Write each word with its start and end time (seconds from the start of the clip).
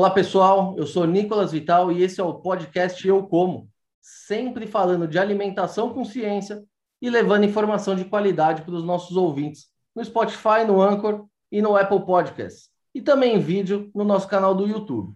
Olá, 0.00 0.08
pessoal. 0.08 0.74
Eu 0.78 0.86
sou 0.86 1.06
Nicolas 1.06 1.52
Vital 1.52 1.92
e 1.92 2.02
esse 2.02 2.22
é 2.22 2.24
o 2.24 2.40
podcast 2.40 3.06
Eu 3.06 3.22
Como, 3.24 3.68
sempre 4.00 4.66
falando 4.66 5.06
de 5.06 5.18
alimentação 5.18 5.92
com 5.92 6.06
ciência 6.06 6.64
e 7.02 7.10
levando 7.10 7.44
informação 7.44 7.94
de 7.94 8.06
qualidade 8.06 8.62
para 8.62 8.72
os 8.72 8.82
nossos 8.82 9.14
ouvintes 9.14 9.66
no 9.94 10.02
Spotify, 10.02 10.64
no 10.66 10.80
Anchor 10.80 11.26
e 11.52 11.60
no 11.60 11.76
Apple 11.76 12.06
Podcasts. 12.06 12.70
E 12.94 13.02
também 13.02 13.34
em 13.34 13.40
vídeo 13.40 13.90
no 13.94 14.02
nosso 14.02 14.26
canal 14.26 14.54
do 14.54 14.66
YouTube. 14.66 15.14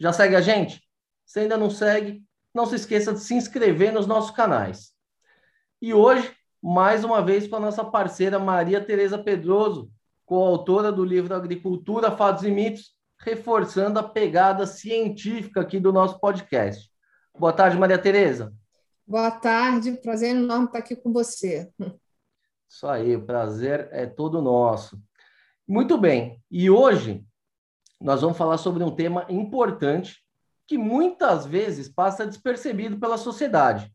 Já 0.00 0.14
segue 0.14 0.34
a 0.34 0.40
gente? 0.40 0.82
Se 1.26 1.40
ainda 1.40 1.58
não 1.58 1.68
segue, 1.68 2.24
não 2.54 2.64
se 2.64 2.76
esqueça 2.76 3.12
de 3.12 3.20
se 3.20 3.34
inscrever 3.34 3.92
nos 3.92 4.06
nossos 4.06 4.30
canais. 4.30 4.92
E 5.78 5.92
hoje, 5.92 6.34
mais 6.62 7.04
uma 7.04 7.20
vez, 7.20 7.46
com 7.46 7.56
a 7.56 7.60
nossa 7.60 7.84
parceira 7.84 8.38
Maria 8.38 8.82
Tereza 8.82 9.18
Pedroso, 9.18 9.90
coautora 10.24 10.90
do 10.90 11.04
livro 11.04 11.34
Agricultura, 11.34 12.10
Fatos 12.10 12.44
e 12.44 12.50
Mitos, 12.50 12.96
reforçando 13.22 13.98
a 13.98 14.02
pegada 14.02 14.66
científica 14.66 15.60
aqui 15.60 15.78
do 15.78 15.92
nosso 15.92 16.18
podcast. 16.18 16.90
Boa 17.38 17.52
tarde, 17.52 17.78
Maria 17.78 17.98
Tereza. 17.98 18.52
Boa 19.06 19.30
tarde, 19.30 19.92
prazer 20.02 20.30
enorme 20.30 20.66
estar 20.66 20.78
aqui 20.78 20.96
com 20.96 21.12
você. 21.12 21.70
Isso 22.68 22.86
aí, 22.86 23.14
o 23.14 23.24
prazer 23.24 23.88
é 23.92 24.06
todo 24.06 24.42
nosso. 24.42 25.00
Muito 25.68 25.96
bem, 25.96 26.42
e 26.50 26.68
hoje 26.68 27.24
nós 28.00 28.20
vamos 28.22 28.36
falar 28.36 28.58
sobre 28.58 28.82
um 28.82 28.90
tema 28.90 29.24
importante 29.28 30.20
que 30.66 30.76
muitas 30.76 31.46
vezes 31.46 31.88
passa 31.88 32.26
despercebido 32.26 32.98
pela 32.98 33.16
sociedade, 33.16 33.92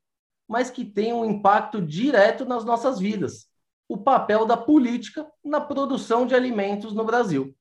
mas 0.48 0.70
que 0.70 0.86
tem 0.86 1.12
um 1.12 1.26
impacto 1.26 1.82
direto 1.82 2.46
nas 2.46 2.64
nossas 2.64 2.98
vidas: 2.98 3.48
o 3.90 3.98
papel 3.98 4.46
da 4.46 4.56
política 4.56 5.30
na 5.44 5.60
produção 5.60 6.26
de 6.26 6.34
alimentos 6.34 6.94
no 6.94 7.04
Brasil. 7.04 7.54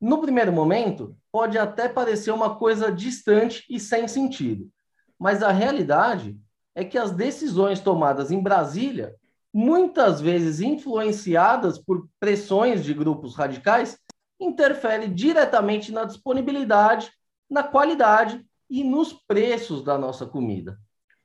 No 0.00 0.20
primeiro 0.20 0.52
momento, 0.52 1.16
pode 1.32 1.58
até 1.58 1.88
parecer 1.88 2.30
uma 2.30 2.56
coisa 2.56 2.90
distante 2.92 3.64
e 3.68 3.80
sem 3.80 4.06
sentido, 4.06 4.70
mas 5.18 5.42
a 5.42 5.50
realidade 5.50 6.38
é 6.74 6.84
que 6.84 6.96
as 6.96 7.10
decisões 7.10 7.80
tomadas 7.80 8.30
em 8.30 8.40
Brasília, 8.40 9.16
muitas 9.52 10.20
vezes 10.20 10.60
influenciadas 10.60 11.76
por 11.78 12.08
pressões 12.20 12.84
de 12.84 12.94
grupos 12.94 13.34
radicais, 13.34 13.98
interferem 14.38 15.12
diretamente 15.12 15.90
na 15.90 16.04
disponibilidade, 16.04 17.10
na 17.50 17.64
qualidade 17.64 18.44
e 18.70 18.84
nos 18.84 19.12
preços 19.12 19.82
da 19.82 19.98
nossa 19.98 20.24
comida. 20.26 20.78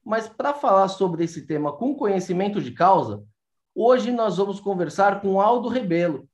Mas 0.03 0.27
para 0.27 0.53
falar 0.53 0.87
sobre 0.87 1.23
esse 1.23 1.45
tema 1.45 1.71
com 1.71 1.95
conhecimento 1.95 2.59
de 2.59 2.71
causa, 2.71 3.23
hoje 3.75 4.11
nós 4.11 4.37
vamos 4.37 4.59
conversar 4.59 5.21
com 5.21 5.39
Aldo 5.39 5.69
Rebelo, 5.69 6.27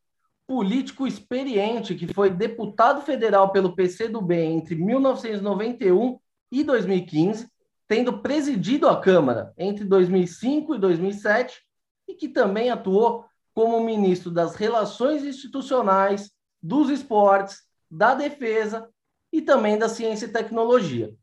político 0.49 1.05
experiente 1.05 1.93
que 1.93 2.11
foi 2.11 2.31
deputado 2.31 3.03
federal 3.03 3.51
pelo 3.51 3.75
PCdoB 3.75 4.33
entre 4.33 4.73
1991 4.73 6.19
e 6.51 6.63
2015, 6.63 7.47
tendo 7.87 8.19
presidido 8.19 8.89
a 8.89 8.99
Câmara 8.99 9.53
entre 9.55 9.85
2005 9.85 10.73
e 10.73 10.79
2007 10.79 11.61
e 12.07 12.15
que 12.15 12.27
também 12.27 12.71
atuou 12.71 13.25
como 13.53 13.79
ministro 13.83 14.31
das 14.31 14.55
Relações 14.55 15.23
Institucionais, 15.23 16.31
dos 16.59 16.89
Esportes, 16.89 17.59
da 17.87 18.15
Defesa 18.15 18.89
e 19.31 19.43
também 19.43 19.77
da 19.77 19.87
Ciência 19.87 20.25
e 20.25 20.33
Tecnologia. 20.33 21.13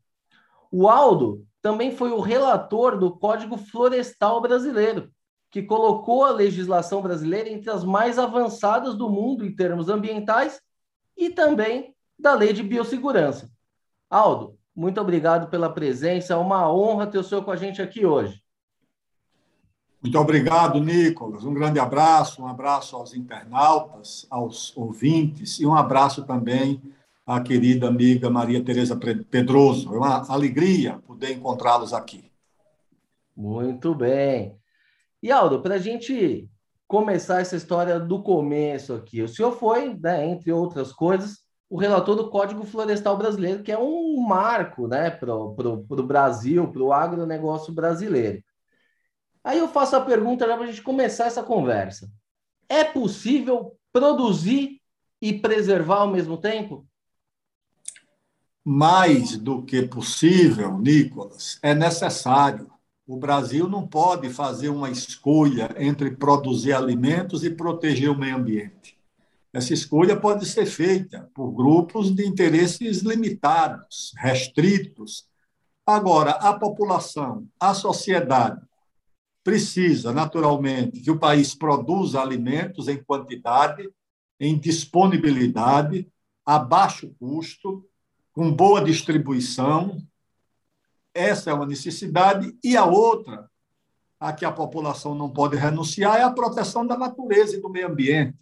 O 0.71 0.87
Aldo 0.87 1.45
também 1.61 1.91
foi 1.91 2.11
o 2.11 2.21
relator 2.21 2.97
do 2.97 3.17
Código 3.17 3.57
Florestal 3.57 4.39
Brasileiro, 4.39 5.11
que 5.49 5.63
colocou 5.63 6.25
a 6.25 6.31
legislação 6.31 7.01
brasileira 7.01 7.49
entre 7.49 7.69
as 7.69 7.83
mais 7.83 8.19
avançadas 8.19 8.95
do 8.95 9.09
mundo 9.09 9.45
em 9.45 9.55
termos 9.55 9.89
ambientais 9.89 10.61
e 11.15 11.29
também 11.29 11.95
da 12.19 12.33
lei 12.33 12.53
de 12.53 12.63
biossegurança. 12.63 13.49
Aldo, 14.09 14.57
muito 14.75 14.99
obrigado 14.99 15.49
pela 15.49 15.71
presença, 15.71 16.33
é 16.33 16.37
uma 16.37 16.71
honra 16.71 17.07
ter 17.07 17.17
o 17.17 17.23
senhor 17.23 17.43
com 17.43 17.51
a 17.51 17.55
gente 17.55 17.81
aqui 17.81 18.05
hoje. 18.05 18.41
Muito 20.01 20.19
obrigado, 20.19 20.79
Nicolas. 20.79 21.43
Um 21.43 21.53
grande 21.53 21.79
abraço, 21.79 22.41
um 22.41 22.47
abraço 22.47 22.95
aos 22.95 23.15
internautas, 23.15 24.27
aos 24.29 24.75
ouvintes 24.77 25.59
e 25.59 25.65
um 25.65 25.73
abraço 25.73 26.23
também 26.23 26.81
à 27.25 27.41
querida 27.41 27.87
amiga 27.87 28.29
Maria 28.29 28.63
Tereza 28.63 28.95
Pedroso. 28.95 29.93
É 29.93 29.97
uma 29.97 30.31
alegria 30.31 31.01
poder 31.05 31.33
encontrá-los 31.33 31.93
aqui. 31.93 32.31
Muito 33.35 33.93
bem. 33.95 34.55
E 35.21 35.31
Aldo, 35.31 35.61
para 35.61 35.75
a 35.75 35.79
gente 35.79 36.49
começar 36.87 37.41
essa 37.41 37.55
história 37.55 37.99
do 37.99 38.21
começo 38.21 38.93
aqui, 38.93 39.21
o 39.21 39.27
senhor 39.27 39.51
foi, 39.51 39.93
né, 39.95 40.25
entre 40.25 40.51
outras 40.51 40.93
coisas, 40.93 41.43
o 41.69 41.77
relator 41.77 42.15
do 42.15 42.29
Código 42.29 42.63
Florestal 42.63 43.17
Brasileiro, 43.17 43.63
que 43.63 43.71
é 43.71 43.77
um 43.77 44.21
marco 44.25 44.87
né, 44.87 45.09
para 45.09 45.35
o 45.35 46.03
Brasil, 46.03 46.71
para 46.71 46.81
o 46.81 46.93
agronegócio 46.93 47.73
brasileiro. 47.73 48.41
Aí 49.43 49.59
eu 49.59 49.67
faço 49.67 49.95
a 49.95 50.01
pergunta 50.01 50.45
para 50.45 50.63
a 50.63 50.65
gente 50.65 50.81
começar 50.81 51.25
essa 51.25 51.43
conversa. 51.43 52.09
É 52.69 52.83
possível 52.83 53.77
produzir 53.91 54.81
e 55.21 55.33
preservar 55.33 56.01
ao 56.01 56.11
mesmo 56.11 56.37
tempo? 56.37 56.87
Mais 58.63 59.37
do 59.37 59.63
que 59.63 59.83
possível, 59.83 60.77
Nicolas, 60.77 61.57
é 61.61 61.73
necessário. 61.73 62.69
O 63.07 63.15
Brasil 63.15 63.69
não 63.69 63.87
pode 63.87 64.29
fazer 64.29 64.67
uma 64.67 64.91
escolha 64.91 65.73
entre 65.77 66.11
produzir 66.11 66.73
alimentos 66.73 67.41
e 67.45 67.49
proteger 67.49 68.11
o 68.11 68.19
meio 68.19 68.35
ambiente. 68.35 68.99
Essa 69.53 69.73
escolha 69.73 70.19
pode 70.19 70.45
ser 70.45 70.65
feita 70.65 71.31
por 71.33 71.51
grupos 71.53 72.13
de 72.13 72.27
interesses 72.27 72.99
limitados, 73.03 74.13
restritos. 74.17 75.25
Agora, 75.85 76.31
a 76.31 76.53
população, 76.53 77.47
a 77.57 77.73
sociedade, 77.73 78.61
precisa, 79.41 80.11
naturalmente, 80.11 80.99
que 80.99 81.09
o 81.09 81.17
país 81.17 81.55
produza 81.55 82.21
alimentos 82.21 82.89
em 82.89 83.01
quantidade, 83.01 83.89
em 84.37 84.59
disponibilidade, 84.59 86.05
a 86.45 86.59
baixo 86.59 87.15
custo, 87.17 87.87
com 88.33 88.51
boa 88.51 88.83
distribuição, 88.83 89.97
essa 91.17 91.49
é 91.49 91.53
uma 91.53 91.65
necessidade. 91.65 92.55
E 92.63 92.77
a 92.77 92.85
outra, 92.85 93.49
a 94.19 94.31
que 94.31 94.45
a 94.45 94.51
população 94.51 95.15
não 95.15 95.29
pode 95.29 95.57
renunciar, 95.57 96.17
é 96.17 96.23
a 96.23 96.31
proteção 96.31 96.85
da 96.85 96.97
natureza 96.97 97.57
e 97.57 97.61
do 97.61 97.69
meio 97.69 97.87
ambiente. 97.87 98.37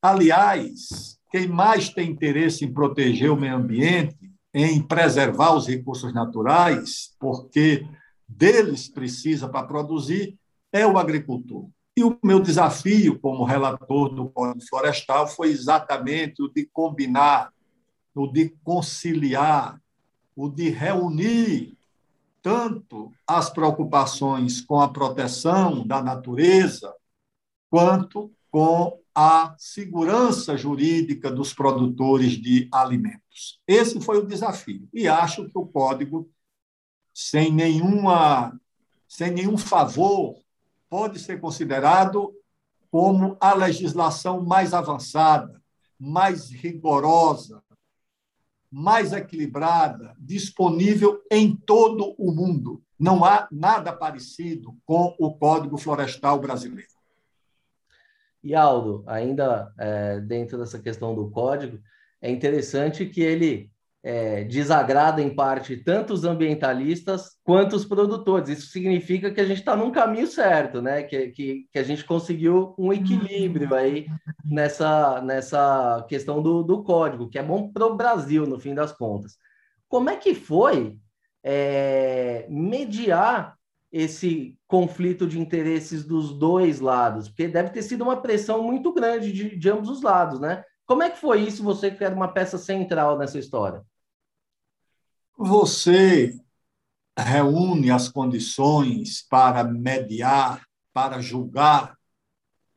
Aliás, 0.00 1.18
quem 1.30 1.48
mais 1.48 1.88
tem 1.88 2.10
interesse 2.10 2.64
em 2.64 2.72
proteger 2.72 3.30
o 3.30 3.36
meio 3.36 3.56
ambiente, 3.56 4.16
em 4.54 4.80
preservar 4.82 5.54
os 5.54 5.66
recursos 5.66 6.12
naturais, 6.12 7.14
porque 7.18 7.86
deles 8.28 8.88
precisa 8.88 9.48
para 9.48 9.66
produzir, 9.66 10.38
é 10.72 10.86
o 10.86 10.98
agricultor. 10.98 11.68
E 11.96 12.04
o 12.04 12.18
meu 12.22 12.40
desafio 12.40 13.18
como 13.18 13.44
relator 13.44 14.08
do 14.14 14.28
Código 14.30 14.64
Florestal 14.66 15.26
foi 15.26 15.50
exatamente 15.50 16.42
o 16.42 16.48
de 16.48 16.66
combinar, 16.72 17.52
o 18.14 18.26
de 18.26 18.50
conciliar, 18.64 19.78
o 20.34 20.48
de 20.48 20.70
reunir 20.70 21.76
tanto 22.42 23.12
as 23.26 23.48
preocupações 23.48 24.60
com 24.60 24.80
a 24.80 24.88
proteção 24.88 25.86
da 25.86 26.02
natureza, 26.02 26.92
quanto 27.70 28.30
com 28.50 29.00
a 29.14 29.54
segurança 29.56 30.56
jurídica 30.56 31.30
dos 31.30 31.54
produtores 31.54 32.32
de 32.32 32.68
alimentos. 32.72 33.60
Esse 33.66 34.00
foi 34.00 34.18
o 34.18 34.26
desafio. 34.26 34.88
E 34.92 35.06
acho 35.06 35.48
que 35.48 35.56
o 35.58 35.66
código, 35.66 36.28
sem 37.14 37.52
nenhuma, 37.52 38.58
sem 39.06 39.30
nenhum 39.30 39.56
favor, 39.56 40.36
pode 40.88 41.18
ser 41.18 41.40
considerado 41.40 42.34
como 42.90 43.36
a 43.40 43.54
legislação 43.54 44.44
mais 44.44 44.74
avançada, 44.74 45.62
mais 45.98 46.50
rigorosa, 46.50 47.62
mais 48.72 49.12
equilibrada, 49.12 50.16
disponível 50.18 51.22
em 51.30 51.54
todo 51.54 52.14
o 52.16 52.32
mundo. 52.32 52.82
Não 52.98 53.22
há 53.22 53.46
nada 53.52 53.92
parecido 53.92 54.74
com 54.86 55.14
o 55.18 55.34
Código 55.34 55.76
Florestal 55.76 56.40
brasileiro. 56.40 56.88
E 58.42 58.54
Aldo, 58.54 59.04
ainda 59.06 59.72
é, 59.78 60.20
dentro 60.20 60.56
dessa 60.56 60.78
questão 60.78 61.14
do 61.14 61.30
código, 61.30 61.78
é 62.20 62.30
interessante 62.30 63.06
que 63.06 63.20
ele 63.20 63.70
é, 64.04 64.42
desagrada 64.44 65.22
em 65.22 65.32
parte 65.32 65.76
tanto 65.76 66.12
os 66.12 66.24
ambientalistas 66.24 67.36
quanto 67.44 67.76
os 67.76 67.84
produtores. 67.84 68.48
Isso 68.48 68.72
significa 68.72 69.30
que 69.30 69.40
a 69.40 69.44
gente 69.44 69.60
está 69.60 69.76
num 69.76 69.92
caminho 69.92 70.26
certo, 70.26 70.82
né? 70.82 71.04
Que, 71.04 71.28
que, 71.28 71.66
que, 71.70 71.78
a 71.78 71.82
gente 71.84 72.04
conseguiu 72.04 72.74
um 72.76 72.92
equilíbrio 72.92 73.72
aí 73.74 74.06
nessa, 74.44 75.20
nessa 75.22 76.04
questão 76.08 76.42
do, 76.42 76.62
do 76.64 76.82
código, 76.82 77.28
que 77.28 77.38
é 77.38 77.42
bom 77.42 77.70
para 77.70 77.86
o 77.86 77.96
Brasil, 77.96 78.44
no 78.44 78.58
fim 78.58 78.74
das 78.74 78.92
contas. 78.92 79.36
Como 79.88 80.10
é 80.10 80.16
que 80.16 80.34
foi 80.34 80.96
é, 81.44 82.46
mediar 82.48 83.56
esse 83.92 84.58
conflito 84.66 85.28
de 85.28 85.38
interesses 85.38 86.04
dos 86.04 86.36
dois 86.36 86.80
lados? 86.80 87.28
Porque 87.28 87.46
deve 87.46 87.70
ter 87.70 87.82
sido 87.82 88.02
uma 88.02 88.20
pressão 88.20 88.64
muito 88.64 88.92
grande 88.92 89.30
de, 89.30 89.56
de 89.56 89.70
ambos 89.70 89.88
os 89.88 90.02
lados, 90.02 90.40
né? 90.40 90.64
Como 90.84 91.04
é 91.04 91.10
que 91.10 91.20
foi 91.20 91.42
isso, 91.42 91.62
você 91.62 91.90
que 91.90 92.02
era 92.02 92.14
uma 92.14 92.32
peça 92.32 92.58
central 92.58 93.16
nessa 93.16 93.38
história? 93.38 93.84
Você 95.36 96.38
reúne 97.18 97.90
as 97.90 98.08
condições 98.08 99.22
para 99.28 99.64
mediar, 99.64 100.66
para 100.92 101.20
julgar, 101.20 101.96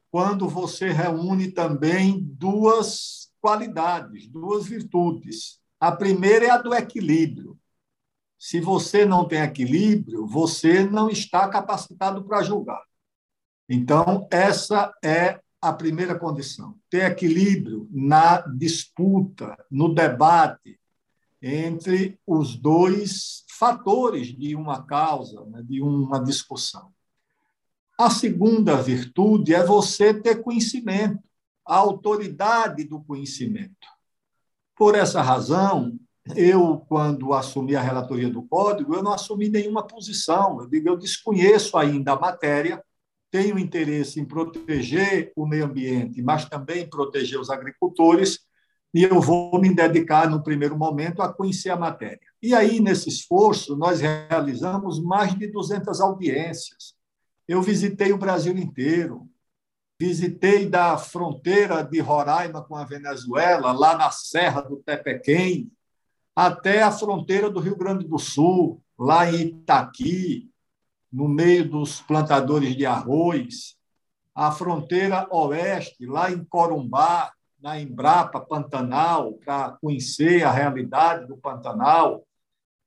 quando 0.10 0.48
você 0.48 0.92
reúne 0.92 1.52
também 1.52 2.22
duas 2.22 3.30
qualidades, 3.42 4.28
duas 4.28 4.66
virtudes. 4.66 5.60
A 5.80 5.92
primeira 5.92 6.46
é 6.46 6.50
a 6.50 6.58
do 6.58 6.74
equilíbrio. 6.74 7.60
Se 8.40 8.62
você 8.62 9.06
não 9.06 9.28
tem 9.28 9.42
equilíbrio, 9.42 10.26
você 10.26 10.84
não 10.86 11.10
está 11.10 11.50
capacitado 11.50 12.24
para 12.24 12.44
julgar. 12.44 12.82
Então, 13.68 14.28
essa 14.32 14.94
é 15.04 15.40
a 15.62 15.74
primeira 15.74 16.18
condição. 16.18 16.78
Ter 16.90 17.12
equilíbrio 17.12 17.90
na 17.92 18.42
disputa, 18.42 19.58
no 19.70 19.94
debate 19.94 20.80
entre 21.48 22.20
os 22.26 22.56
dois 22.56 23.46
fatores 23.52 24.36
de 24.36 24.56
uma 24.56 24.84
causa, 24.84 25.46
né, 25.46 25.62
de 25.62 25.80
uma 25.80 26.18
discussão. 26.20 26.92
A 28.00 28.10
segunda 28.10 28.76
virtude 28.82 29.54
é 29.54 29.64
você 29.64 30.12
ter 30.12 30.42
conhecimento, 30.42 31.24
a 31.64 31.78
autoridade 31.78 32.84
do 32.84 33.00
conhecimento. 33.00 33.88
Por 34.76 34.96
essa 34.96 35.22
razão, 35.22 35.98
eu, 36.36 36.84
quando 36.90 37.32
assumi 37.32 37.76
a 37.76 37.82
relatoria 37.82 38.30
do 38.30 38.42
código, 38.42 38.96
eu 38.96 39.04
não 39.04 39.14
assumi 39.14 39.48
nenhuma 39.48 39.86
posição. 39.86 40.60
Eu 40.60 40.68
digo, 40.68 40.90
eu 40.90 40.98
desconheço 40.98 41.78
ainda 41.78 42.14
a 42.14 42.20
matéria, 42.20 42.84
tenho 43.30 43.60
interesse 43.60 44.20
em 44.20 44.26
proteger 44.26 45.32
o 45.36 45.46
meio 45.46 45.66
ambiente, 45.66 46.24
mas 46.24 46.50
também 46.50 46.90
proteger 46.90 47.40
os 47.40 47.52
agricultores, 47.52 48.40
e 48.96 49.04
eu 49.04 49.20
vou 49.20 49.60
me 49.60 49.76
dedicar, 49.76 50.30
no 50.30 50.42
primeiro 50.42 50.78
momento, 50.78 51.22
a 51.22 51.32
conhecer 51.32 51.70
a 51.70 51.76
matéria. 51.76 52.22
E 52.42 52.56
aí, 52.56 52.80
nesse 52.80 53.10
esforço, 53.10 53.76
nós 53.76 54.00
realizamos 54.00 55.04
mais 55.04 55.36
de 55.36 55.48
200 55.48 56.00
audiências. 56.00 56.96
Eu 57.46 57.62
visitei 57.62 58.14
o 58.14 58.18
Brasil 58.18 58.58
inteiro, 58.58 59.28
visitei 60.00 60.66
da 60.66 60.98
fronteira 60.98 61.84
de 61.84 62.00
Roraima 62.00 62.64
com 62.64 62.74
a 62.78 62.86
Venezuela, 62.86 63.74
lá 63.74 63.98
na 63.98 64.10
Serra 64.12 64.62
do 64.62 64.78
Tepequém, 64.78 65.70
até 66.34 66.82
a 66.82 66.90
fronteira 66.90 67.50
do 67.50 67.60
Rio 67.60 67.76
Grande 67.76 68.08
do 68.08 68.18
Sul, 68.18 68.82
lá 68.98 69.30
em 69.30 69.48
Itaqui, 69.48 70.50
no 71.12 71.28
meio 71.28 71.70
dos 71.70 72.00
plantadores 72.00 72.74
de 72.78 72.86
arroz, 72.86 73.76
a 74.34 74.54
fronteira 74.54 75.28
oeste, 75.32 76.06
lá 76.06 76.32
em 76.32 76.46
Corumbá, 76.46 77.35
na 77.66 77.82
Embrapa 77.82 78.40
Pantanal, 78.40 79.34
para 79.44 79.72
conhecer 79.82 80.44
a 80.44 80.52
realidade 80.52 81.26
do 81.26 81.36
Pantanal, 81.36 82.24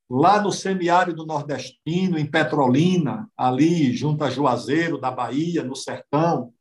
lá 0.08 0.40
no 0.40 0.52
semiárido 0.52 1.26
nordestino, 1.26 2.16
em 2.16 2.24
Petrolina, 2.24 3.28
ali 3.36 3.92
junto 3.92 4.22
a 4.22 4.30
Juazeiro 4.30 4.96
da 4.96 5.10
Bahia, 5.10 5.64
no 5.64 5.74
sertão, 5.74 6.54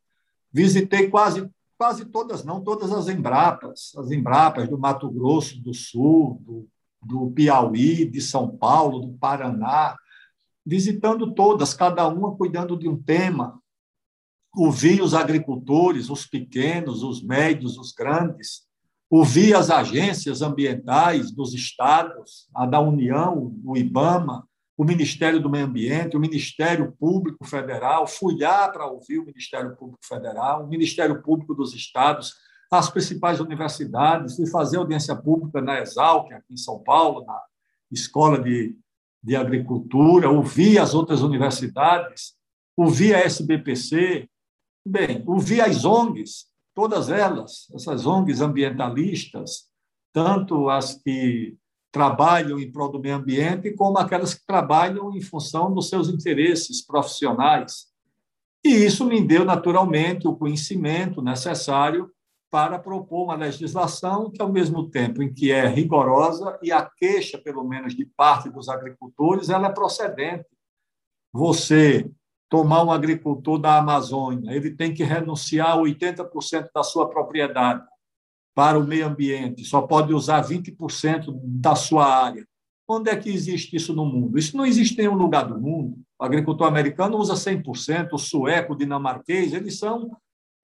Visitei 0.52 1.08
quase, 1.08 1.48
quase 1.76 2.06
todas, 2.06 2.44
não 2.44 2.60
todas 2.60 2.90
as 2.92 3.08
Embrapas, 3.08 3.92
as 3.96 4.10
Embrapas 4.10 4.68
do 4.68 4.76
Mato 4.76 5.08
Grosso 5.08 5.60
do 5.62 5.72
Sul, 5.72 6.42
do, 6.44 6.68
do 7.00 7.30
Piauí, 7.30 8.04
de 8.04 8.20
São 8.20 8.48
Paulo, 8.48 9.00
do 9.00 9.12
Paraná, 9.18 9.96
visitando 10.66 11.32
todas, 11.34 11.74
cada 11.74 12.08
uma 12.08 12.34
cuidando 12.34 12.76
de 12.76 12.88
um 12.88 13.00
tema. 13.00 13.60
Ouvi 14.58 15.00
os 15.00 15.14
agricultores, 15.14 16.10
os 16.10 16.26
pequenos, 16.26 17.04
os 17.04 17.22
médios, 17.22 17.78
os 17.78 17.92
grandes. 17.92 18.66
Ouvi 19.08 19.54
as 19.54 19.70
agências 19.70 20.42
ambientais 20.42 21.30
dos 21.30 21.54
estados, 21.54 22.48
a 22.52 22.66
da 22.66 22.80
União, 22.80 23.54
o 23.64 23.76
IBAMA, 23.76 24.44
o 24.76 24.84
Ministério 24.84 25.40
do 25.40 25.48
Meio 25.48 25.66
Ambiente, 25.66 26.16
o 26.16 26.20
Ministério 26.20 26.92
Público 26.98 27.44
Federal, 27.44 28.04
fui 28.08 28.36
lá 28.36 28.68
para 28.68 28.86
ouvir 28.86 29.20
o 29.20 29.24
Ministério 29.24 29.76
Público 29.76 30.04
Federal, 30.04 30.64
o 30.64 30.68
Ministério 30.68 31.22
Público 31.22 31.54
dos 31.54 31.72
Estados, 31.72 32.34
as 32.68 32.90
principais 32.90 33.38
universidades, 33.38 34.34
fui 34.34 34.46
fazer 34.48 34.76
audiência 34.76 35.14
pública 35.14 35.60
na 35.60 35.80
Exalc, 35.80 36.32
aqui 36.32 36.52
em 36.52 36.56
São 36.56 36.80
Paulo, 36.80 37.24
na 37.24 37.40
Escola 37.92 38.42
de, 38.42 38.76
de 39.22 39.36
Agricultura, 39.36 40.28
ouvi 40.28 40.80
as 40.80 40.94
outras 40.94 41.22
universidades, 41.22 42.34
ouvi 42.76 43.14
a 43.14 43.20
SBPC, 43.20 44.28
bem, 44.88 45.22
ouvi 45.26 45.60
as 45.60 45.84
ONGs, 45.84 46.46
todas 46.74 47.08
elas, 47.08 47.68
essas 47.74 48.06
ONGs 48.06 48.40
ambientalistas, 48.40 49.68
tanto 50.12 50.68
as 50.68 50.94
que 50.94 51.56
trabalham 51.90 52.58
em 52.58 52.70
prol 52.70 52.90
do 52.90 53.00
meio 53.00 53.16
ambiente, 53.16 53.72
como 53.72 53.98
aquelas 53.98 54.34
que 54.34 54.46
trabalham 54.46 55.14
em 55.14 55.20
função 55.20 55.72
dos 55.72 55.88
seus 55.88 56.08
interesses 56.08 56.84
profissionais. 56.84 57.86
E 58.64 58.68
isso 58.68 59.04
me 59.04 59.20
deu, 59.20 59.44
naturalmente, 59.44 60.26
o 60.26 60.36
conhecimento 60.36 61.22
necessário 61.22 62.10
para 62.50 62.78
propor 62.78 63.24
uma 63.24 63.34
legislação 63.34 64.30
que, 64.30 64.40
ao 64.40 64.50
mesmo 64.50 64.88
tempo 64.88 65.22
em 65.22 65.32
que 65.32 65.52
é 65.52 65.66
rigorosa 65.66 66.58
e 66.62 66.72
a 66.72 66.82
queixa, 66.82 67.38
pelo 67.38 67.62
menos 67.64 67.94
de 67.94 68.06
parte 68.06 68.50
dos 68.50 68.68
agricultores, 68.68 69.48
ela 69.48 69.68
é 69.68 69.72
procedente. 69.72 70.46
Você 71.32 72.10
tomar 72.48 72.82
um 72.82 72.90
agricultor 72.90 73.58
da 73.58 73.78
Amazônia, 73.78 74.52
ele 74.52 74.70
tem 74.70 74.92
que 74.94 75.04
renunciar 75.04 75.72
a 75.72 75.76
80% 75.76 76.68
da 76.74 76.82
sua 76.82 77.08
propriedade 77.08 77.84
para 78.54 78.78
o 78.78 78.84
meio 78.84 79.06
ambiente, 79.06 79.64
só 79.64 79.82
pode 79.82 80.12
usar 80.12 80.42
20% 80.42 81.38
da 81.44 81.76
sua 81.76 82.06
área. 82.06 82.44
Onde 82.88 83.10
é 83.10 83.16
que 83.16 83.30
existe 83.30 83.76
isso 83.76 83.94
no 83.94 84.06
mundo? 84.06 84.38
Isso 84.38 84.56
não 84.56 84.64
existe 84.64 84.94
em 84.94 85.02
nenhum 85.02 85.14
lugar 85.14 85.46
do 85.46 85.60
mundo. 85.60 85.98
O 86.18 86.24
agricultor 86.24 86.66
americano 86.66 87.18
usa 87.18 87.34
100%, 87.34 88.08
o 88.12 88.18
sueco, 88.18 88.72
o 88.72 88.76
dinamarquês, 88.76 89.52
eles 89.52 89.78
são 89.78 90.10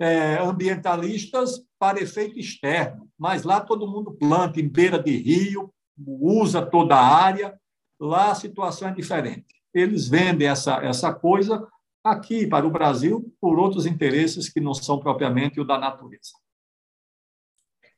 é, 0.00 0.38
ambientalistas 0.42 1.62
para 1.78 2.02
efeito 2.02 2.38
externo, 2.38 3.08
mas 3.19 3.44
lá 3.44 3.60
todo 3.60 3.86
mundo 3.86 4.12
planta 4.12 4.60
em 4.60 4.69
beira 4.69 5.00
de 5.00 5.16
rio, 5.16 5.70
usa 5.96 6.64
toda 6.64 6.96
a 6.96 7.06
área, 7.06 7.54
lá 8.00 8.31
a 8.31 8.34
situação 8.34 8.88
é 8.88 8.92
diferente. 8.92 9.46
Eles 9.72 10.08
vendem 10.08 10.48
essa, 10.48 10.76
essa 10.84 11.12
coisa 11.12 11.64
aqui 12.04 12.46
para 12.46 12.66
o 12.66 12.70
Brasil 12.70 13.34
por 13.40 13.58
outros 13.58 13.86
interesses 13.86 14.50
que 14.50 14.60
não 14.60 14.74
são 14.74 15.00
propriamente 15.00 15.58
o 15.58 15.64
da 15.64 15.78
natureza. 15.78 16.32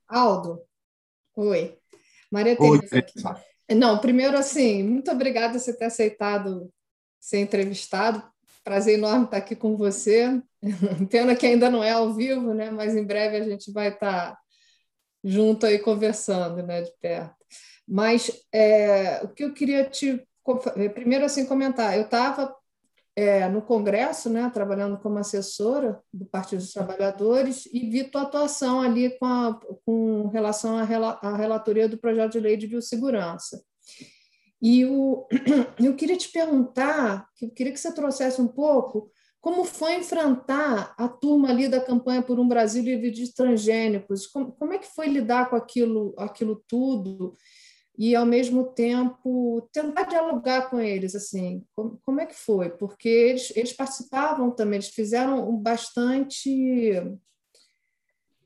Aldo, 0.06 0.62
oi. 1.34 1.76
Maria 2.30 2.56
Teresa. 2.56 3.42
Não, 3.74 3.98
primeiro, 3.98 4.38
assim, 4.38 4.84
muito 4.84 5.10
obrigada 5.10 5.54
por 5.54 5.58
você 5.58 5.76
ter 5.76 5.86
aceitado 5.86 6.72
ser 7.18 7.40
entrevistado. 7.40 8.22
Prazer 8.62 8.94
enorme 8.94 9.24
estar 9.24 9.38
aqui 9.38 9.56
com 9.56 9.76
você. 9.76 10.40
Pena 11.10 11.34
que 11.34 11.46
ainda 11.46 11.68
não 11.68 11.82
é 11.82 11.90
ao 11.90 12.14
vivo, 12.14 12.54
né? 12.54 12.70
Mas 12.70 12.94
em 12.94 13.04
breve 13.04 13.36
a 13.36 13.44
gente 13.44 13.72
vai 13.72 13.88
estar 13.88 14.38
junto 15.24 15.66
aí 15.66 15.78
conversando, 15.80 16.62
né, 16.62 16.82
de 16.82 16.92
perto. 17.00 17.34
Mas 17.86 18.30
é, 18.52 19.20
o 19.24 19.28
que 19.28 19.42
eu 19.42 19.52
queria 19.52 19.84
te 19.84 20.24
primeiro 20.94 21.24
assim 21.24 21.44
comentar, 21.44 21.96
eu 21.96 22.04
estava 22.04 22.54
é, 23.16 23.48
no 23.48 23.62
Congresso, 23.62 24.28
né, 24.28 24.50
trabalhando 24.52 24.98
como 24.98 25.18
assessora 25.18 25.98
do 26.12 26.26
Partido 26.26 26.58
dos 26.58 26.72
Trabalhadores, 26.72 27.64
e 27.72 27.88
vi 27.88 28.04
tua 28.04 28.22
atuação 28.22 28.80
ali 28.80 29.18
com, 29.18 29.24
a, 29.24 29.58
com 29.86 30.28
relação 30.28 30.76
à, 30.76 30.82
à 30.82 31.36
relatoria 31.36 31.88
do 31.88 31.96
projeto 31.96 32.32
de 32.32 32.40
lei 32.40 32.58
de 32.58 32.66
biossegurança. 32.66 33.64
E 34.60 34.84
o, 34.84 35.26
eu 35.82 35.96
queria 35.96 36.16
te 36.16 36.28
perguntar, 36.28 37.26
eu 37.40 37.50
queria 37.50 37.72
que 37.72 37.80
você 37.80 37.90
trouxesse 37.92 38.40
um 38.40 38.48
pouco 38.48 39.10
como 39.40 39.64
foi 39.64 39.94
enfrentar 39.94 40.92
a 40.98 41.08
turma 41.08 41.50
ali 41.50 41.68
da 41.68 41.80
campanha 41.80 42.20
por 42.20 42.40
um 42.40 42.48
Brasil 42.48 42.82
livre 42.82 43.12
de 43.12 43.32
transgênicos, 43.32 44.26
como, 44.26 44.50
como 44.50 44.72
é 44.72 44.78
que 44.78 44.92
foi 44.92 45.06
lidar 45.06 45.48
com 45.48 45.54
aquilo, 45.54 46.14
aquilo 46.18 46.64
tudo, 46.66 47.36
e 47.98 48.14
ao 48.14 48.26
mesmo 48.26 48.64
tempo 48.72 49.68
tentar 49.72 50.04
dialogar 50.04 50.68
com 50.68 50.80
eles 50.80 51.14
assim 51.14 51.64
como, 51.74 51.98
como 52.04 52.20
é 52.20 52.26
que 52.26 52.34
foi? 52.34 52.70
Porque 52.70 53.08
eles, 53.08 53.52
eles 53.56 53.72
participavam 53.72 54.50
também 54.50 54.76
eles 54.76 54.88
fizeram 54.88 55.56
bastante 55.56 56.92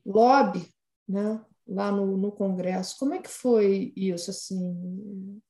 lobby 0.05 0.67
né 1.07 1.41
lá 1.71 1.91
no, 1.91 2.17
no 2.17 2.31
congresso. 2.31 2.97
Como 2.99 3.13
é 3.13 3.19
que 3.19 3.29
foi 3.29 3.93
isso 3.95 4.29
assim? 4.29 5.41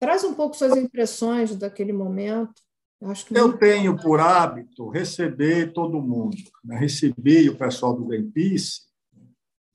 Traz 0.00 0.24
um 0.24 0.34
pouco 0.34 0.56
suas 0.56 0.76
impressões 0.76 1.54
daquele 1.54 1.92
momento. 1.92 2.60
Eu 3.30 3.58
tenho 3.58 3.96
por 3.96 4.20
hábito 4.20 4.88
receber 4.88 5.72
todo 5.72 6.00
mundo 6.00 6.36
né? 6.64 6.76
recebi 6.76 7.48
o 7.48 7.58
pessoal 7.58 7.96
do 7.96 8.04
Greenpeace 8.04 8.82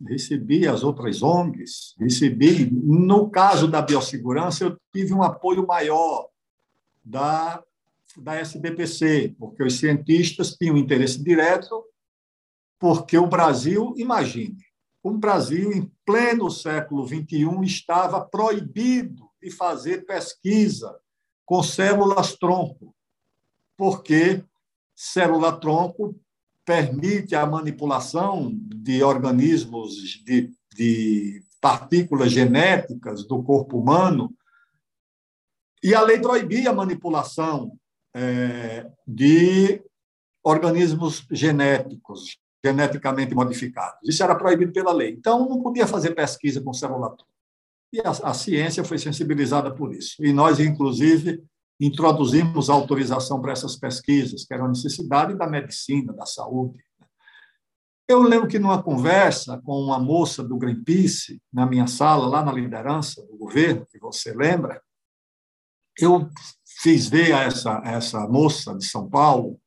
recebi 0.05 0.67
as 0.67 0.83
outras 0.83 1.23
ONGs, 1.23 1.95
recebi, 1.99 2.69
no 2.71 3.29
caso 3.29 3.67
da 3.67 3.81
biossegurança, 3.81 4.63
eu 4.63 4.77
tive 4.93 5.13
um 5.13 5.23
apoio 5.23 5.65
maior 5.65 6.29
da, 7.03 7.63
da 8.17 8.35
SBPC, 8.35 9.35
porque 9.39 9.63
os 9.63 9.79
cientistas 9.79 10.55
tinham 10.55 10.77
interesse 10.77 11.23
direto, 11.23 11.83
porque 12.79 13.17
o 13.17 13.27
Brasil, 13.27 13.93
imagine, 13.97 14.57
o 15.01 15.11
Brasil, 15.11 15.71
em 15.71 15.91
pleno 16.05 16.51
século 16.51 17.07
XXI, 17.07 17.63
estava 17.63 18.21
proibido 18.21 19.27
de 19.41 19.49
fazer 19.49 20.05
pesquisa 20.05 20.99
com 21.45 21.63
células-tronco, 21.63 22.93
porque 23.77 24.43
célula-tronco 24.93 26.19
permite 26.67 27.33
a 27.33 27.45
manipulação 27.45 28.51
de 28.53 29.01
organismos, 29.01 30.21
de, 30.25 30.51
de 30.75 31.41
partículas 31.61 32.29
genéticas 32.29 33.25
do 33.25 33.41
corpo 33.41 33.79
humano, 33.79 34.35
e 35.81 35.95
a 35.95 36.01
lei 36.01 36.19
proibia 36.19 36.71
a 36.71 36.73
manipulação 36.73 37.71
é, 38.13 38.85
de 39.07 39.81
organismos 40.43 41.25
genéticos, 41.31 42.37
geneticamente 42.61 43.33
modificados. 43.33 43.99
Isso 44.03 44.21
era 44.21 44.35
proibido 44.35 44.73
pela 44.73 44.91
lei. 44.91 45.11
Então, 45.11 45.47
não 45.47 45.61
podia 45.61 45.87
fazer 45.87 46.13
pesquisa 46.15 46.61
com 46.61 46.73
célula 46.73 47.15
E 47.93 48.01
a, 48.01 48.09
a 48.09 48.33
ciência 48.33 48.83
foi 48.83 48.97
sensibilizada 48.97 49.73
por 49.73 49.95
isso. 49.95 50.17
E 50.19 50.33
nós, 50.33 50.59
inclusive, 50.59 51.41
introduzimos 51.79 52.69
autorização 52.69 53.39
para 53.41 53.51
essas 53.51 53.75
pesquisas, 53.75 54.45
que 54.45 54.53
era 54.53 54.63
uma 54.63 54.69
necessidade 54.69 55.35
da 55.35 55.47
medicina, 55.47 56.11
da 56.13 56.25
saúde. 56.25 56.83
Eu 58.07 58.21
lembro 58.21 58.47
que 58.47 58.57
numa 58.57 58.81
conversa 58.81 59.61
com 59.63 59.79
uma 59.79 59.99
moça 59.99 60.43
do 60.43 60.57
Greenpeace, 60.57 61.41
na 61.51 61.65
minha 61.65 61.87
sala, 61.87 62.27
lá 62.27 62.43
na 62.43 62.53
liderança 62.53 63.21
do 63.27 63.37
governo, 63.37 63.85
que 63.85 63.99
você 63.99 64.33
lembra, 64.33 64.81
eu 65.99 66.29
fiz 66.81 67.07
ver 67.07 67.33
a 67.33 67.41
essa, 67.41 67.81
a 67.83 67.91
essa 67.91 68.27
moça 68.27 68.75
de 68.75 68.85
São 68.85 69.09
Paulo 69.09 69.59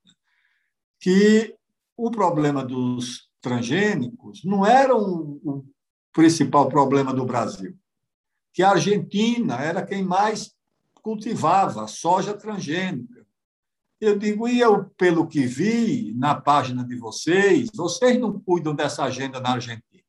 que 1.01 1.55
o 1.97 2.11
problema 2.11 2.65
dos 2.65 3.29
transgênicos 3.41 4.43
não 4.45 4.65
era 4.65 4.97
o, 4.97 5.41
o 5.45 5.65
principal 6.13 6.69
problema 6.69 7.13
do 7.13 7.25
Brasil, 7.25 7.77
que 8.53 8.63
a 8.63 8.71
Argentina 8.71 9.57
era 9.57 9.85
quem 9.85 10.03
mais 10.03 10.55
cultivava 11.11 11.89
soja 11.89 12.35
transgênica. 12.35 13.27
Eu 14.01 14.17
digo, 14.17 14.47
e 14.47 14.61
eu, 14.61 14.85
pelo 14.97 15.27
que 15.27 15.45
vi 15.45 16.15
na 16.15 16.37
página 16.41 16.85
de 16.85 16.95
vocês, 16.95 17.69
vocês 17.75 18.19
não 18.19 18.39
cuidam 18.39 18.73
dessa 18.73 19.03
agenda 19.03 19.41
na 19.41 19.55
Argentina. 19.55 20.05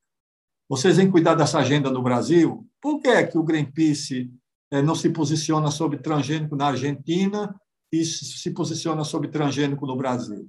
Vocês 0.70 0.98
vêm 0.98 1.10
cuidar 1.10 1.34
dessa 1.34 1.58
agenda 1.58 1.89
no 1.89 2.03
Brasil? 2.03 2.70
Por 2.79 3.00
que 3.00 3.08
é 3.08 3.25
que 3.25 3.36
o 3.36 3.43
Greenpeace 3.43 4.31
eh, 4.70 4.81
não 4.84 4.93
se 4.93 5.10
posiciona 5.10 5.72
sobre 5.72 5.98
transgênico 5.98 6.55
na 6.55 6.67
Argentina 6.67 7.60
e 7.91 8.05
se 8.05 8.51
posiciona 8.51 9.03
sobre 9.03 9.27
transgênico 9.27 9.88
no 9.88 9.98
Brasil? 9.98 10.48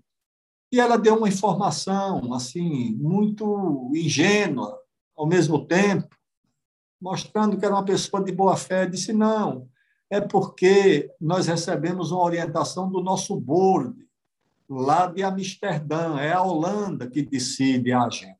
E 0.70 0.78
ela 0.78 0.98
deu 0.98 1.16
uma 1.16 1.28
informação 1.28 2.32
assim 2.34 2.94
muito 2.96 3.90
ingênua, 3.94 4.78
ao 5.16 5.26
mesmo 5.26 5.66
tempo, 5.66 6.14
mostrando 7.00 7.56
que 7.56 7.64
era 7.64 7.74
uma 7.74 7.84
pessoa 7.84 8.22
de 8.22 8.32
boa 8.32 8.56
fé. 8.56 8.86
Disse: 8.86 9.14
não, 9.14 9.66
é 10.12 10.20
porque 10.20 11.10
nós 11.18 11.46
recebemos 11.46 12.12
uma 12.12 12.22
orientação 12.22 12.90
do 12.90 13.02
nosso 13.02 13.34
board, 13.34 13.96
lá 14.68 15.06
de 15.06 15.22
Amsterdã, 15.22 16.18
é 16.18 16.30
a 16.30 16.42
Holanda 16.42 17.08
que 17.08 17.22
decide 17.22 17.92
a 17.92 18.02
agenda. 18.02 18.36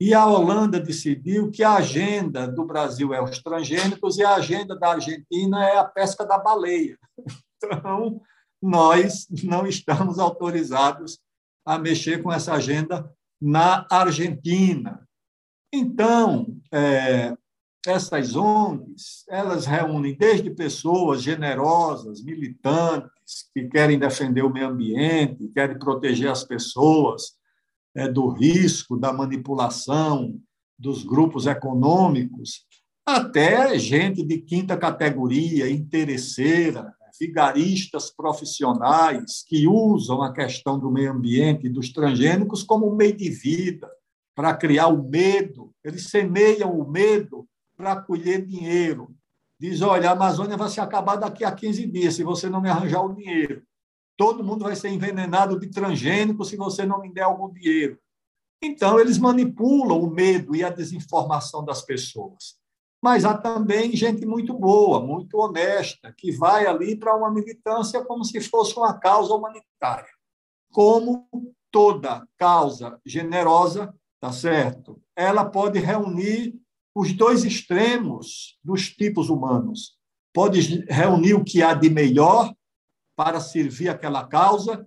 E 0.00 0.14
a 0.14 0.24
Holanda 0.24 0.80
decidiu 0.80 1.50
que 1.50 1.62
a 1.62 1.74
agenda 1.74 2.48
do 2.48 2.64
Brasil 2.64 3.12
é 3.12 3.22
os 3.22 3.38
transgênicos 3.42 4.16
e 4.16 4.24
a 4.24 4.36
agenda 4.36 4.74
da 4.78 4.92
Argentina 4.92 5.62
é 5.62 5.76
a 5.76 5.84
pesca 5.84 6.24
da 6.24 6.38
baleia. 6.38 6.98
Então, 7.60 8.20
nós 8.62 9.26
não 9.42 9.66
estamos 9.66 10.20
autorizados 10.20 11.18
a 11.66 11.76
mexer 11.76 12.22
com 12.22 12.32
essa 12.32 12.52
agenda 12.52 13.12
na 13.42 13.84
Argentina. 13.90 15.04
Então, 15.74 16.46
é, 16.72 17.36
essas 17.88 18.36
ONGs, 18.36 19.24
elas 19.28 19.64
reúnem 19.64 20.14
desde 20.14 20.50
pessoas 20.50 21.22
generosas, 21.22 22.22
militantes, 22.22 23.48
que 23.54 23.66
querem 23.68 23.98
defender 23.98 24.42
o 24.42 24.52
meio 24.52 24.68
ambiente, 24.68 25.50
querem 25.54 25.78
proteger 25.78 26.30
as 26.30 26.44
pessoas 26.44 27.32
é, 27.94 28.06
do 28.06 28.28
risco, 28.28 28.96
da 28.96 29.12
manipulação 29.12 30.38
dos 30.78 31.02
grupos 31.02 31.46
econômicos, 31.46 32.66
até 33.04 33.78
gente 33.78 34.22
de 34.22 34.38
quinta 34.38 34.76
categoria, 34.76 35.68
interesseira, 35.68 36.94
vigaristas 37.18 38.10
profissionais 38.10 39.42
que 39.46 39.66
usam 39.66 40.22
a 40.22 40.32
questão 40.32 40.78
do 40.78 40.90
meio 40.90 41.12
ambiente 41.12 41.66
e 41.66 41.70
dos 41.70 41.90
transgênicos 41.90 42.62
como 42.62 42.94
meio 42.94 43.16
de 43.16 43.30
vida, 43.30 43.90
para 44.36 44.54
criar 44.54 44.86
o 44.88 45.08
medo. 45.08 45.72
Eles 45.82 46.10
semeiam 46.10 46.78
o 46.78 46.88
medo 46.88 47.48
para 47.78 48.02
colher 48.02 48.44
dinheiro. 48.44 49.16
Diz: 49.58 49.80
olha, 49.80 50.10
a 50.10 50.12
Amazônia 50.12 50.58
vai 50.58 50.68
se 50.68 50.80
acabar 50.80 51.16
daqui 51.16 51.44
a 51.44 51.52
15 51.52 51.86
dias 51.86 52.14
se 52.14 52.22
você 52.22 52.50
não 52.50 52.60
me 52.60 52.68
arranjar 52.68 53.02
o 53.02 53.14
dinheiro. 53.14 53.62
Todo 54.18 54.44
mundo 54.44 54.64
vai 54.64 54.76
ser 54.76 54.88
envenenado 54.90 55.58
de 55.58 55.70
transgênico 55.70 56.44
se 56.44 56.56
você 56.56 56.84
não 56.84 57.00
me 57.00 57.10
der 57.10 57.22
algum 57.22 57.50
dinheiro. 57.50 57.98
Então, 58.60 58.98
eles 58.98 59.16
manipulam 59.16 60.00
o 60.02 60.10
medo 60.10 60.54
e 60.54 60.64
a 60.64 60.68
desinformação 60.68 61.64
das 61.64 61.80
pessoas 61.80 62.58
mas 63.00 63.24
há 63.24 63.36
também 63.36 63.94
gente 63.94 64.26
muito 64.26 64.52
boa, 64.52 65.00
muito 65.00 65.38
honesta, 65.38 66.12
que 66.12 66.32
vai 66.32 66.66
ali 66.66 66.96
para 66.96 67.16
uma 67.16 67.30
militância 67.30 68.04
como 68.04 68.24
se 68.24 68.40
fosse 68.40 68.76
uma 68.76 68.98
causa 68.98 69.32
humanitária. 69.32 70.08
Como 70.72 71.28
toda 71.70 72.26
causa 72.36 73.00
generosa, 73.06 73.94
tá 74.20 74.32
certo? 74.32 75.00
Ela 75.16 75.44
pode 75.44 75.78
reunir 75.78 76.60
os 76.98 77.12
dois 77.12 77.44
extremos 77.44 78.58
dos 78.64 78.90
tipos 78.90 79.30
humanos. 79.30 79.96
Pode 80.32 80.84
reunir 80.90 81.34
o 81.34 81.44
que 81.44 81.62
há 81.62 81.72
de 81.72 81.88
melhor 81.88 82.52
para 83.14 83.38
servir 83.38 83.88
aquela 83.88 84.26
causa 84.26 84.84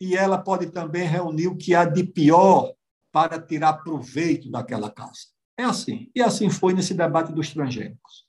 e 0.00 0.16
ela 0.16 0.38
pode 0.38 0.72
também 0.72 1.06
reunir 1.06 1.46
o 1.46 1.56
que 1.56 1.72
há 1.72 1.84
de 1.84 2.02
pior 2.02 2.74
para 3.12 3.40
tirar 3.40 3.74
proveito 3.74 4.50
daquela 4.50 4.90
causa. 4.90 5.28
É 5.56 5.62
assim. 5.62 6.10
E 6.12 6.20
assim 6.20 6.50
foi 6.50 6.74
nesse 6.74 6.94
debate 6.94 7.32
dos 7.32 7.50
transgênicos. 7.52 8.26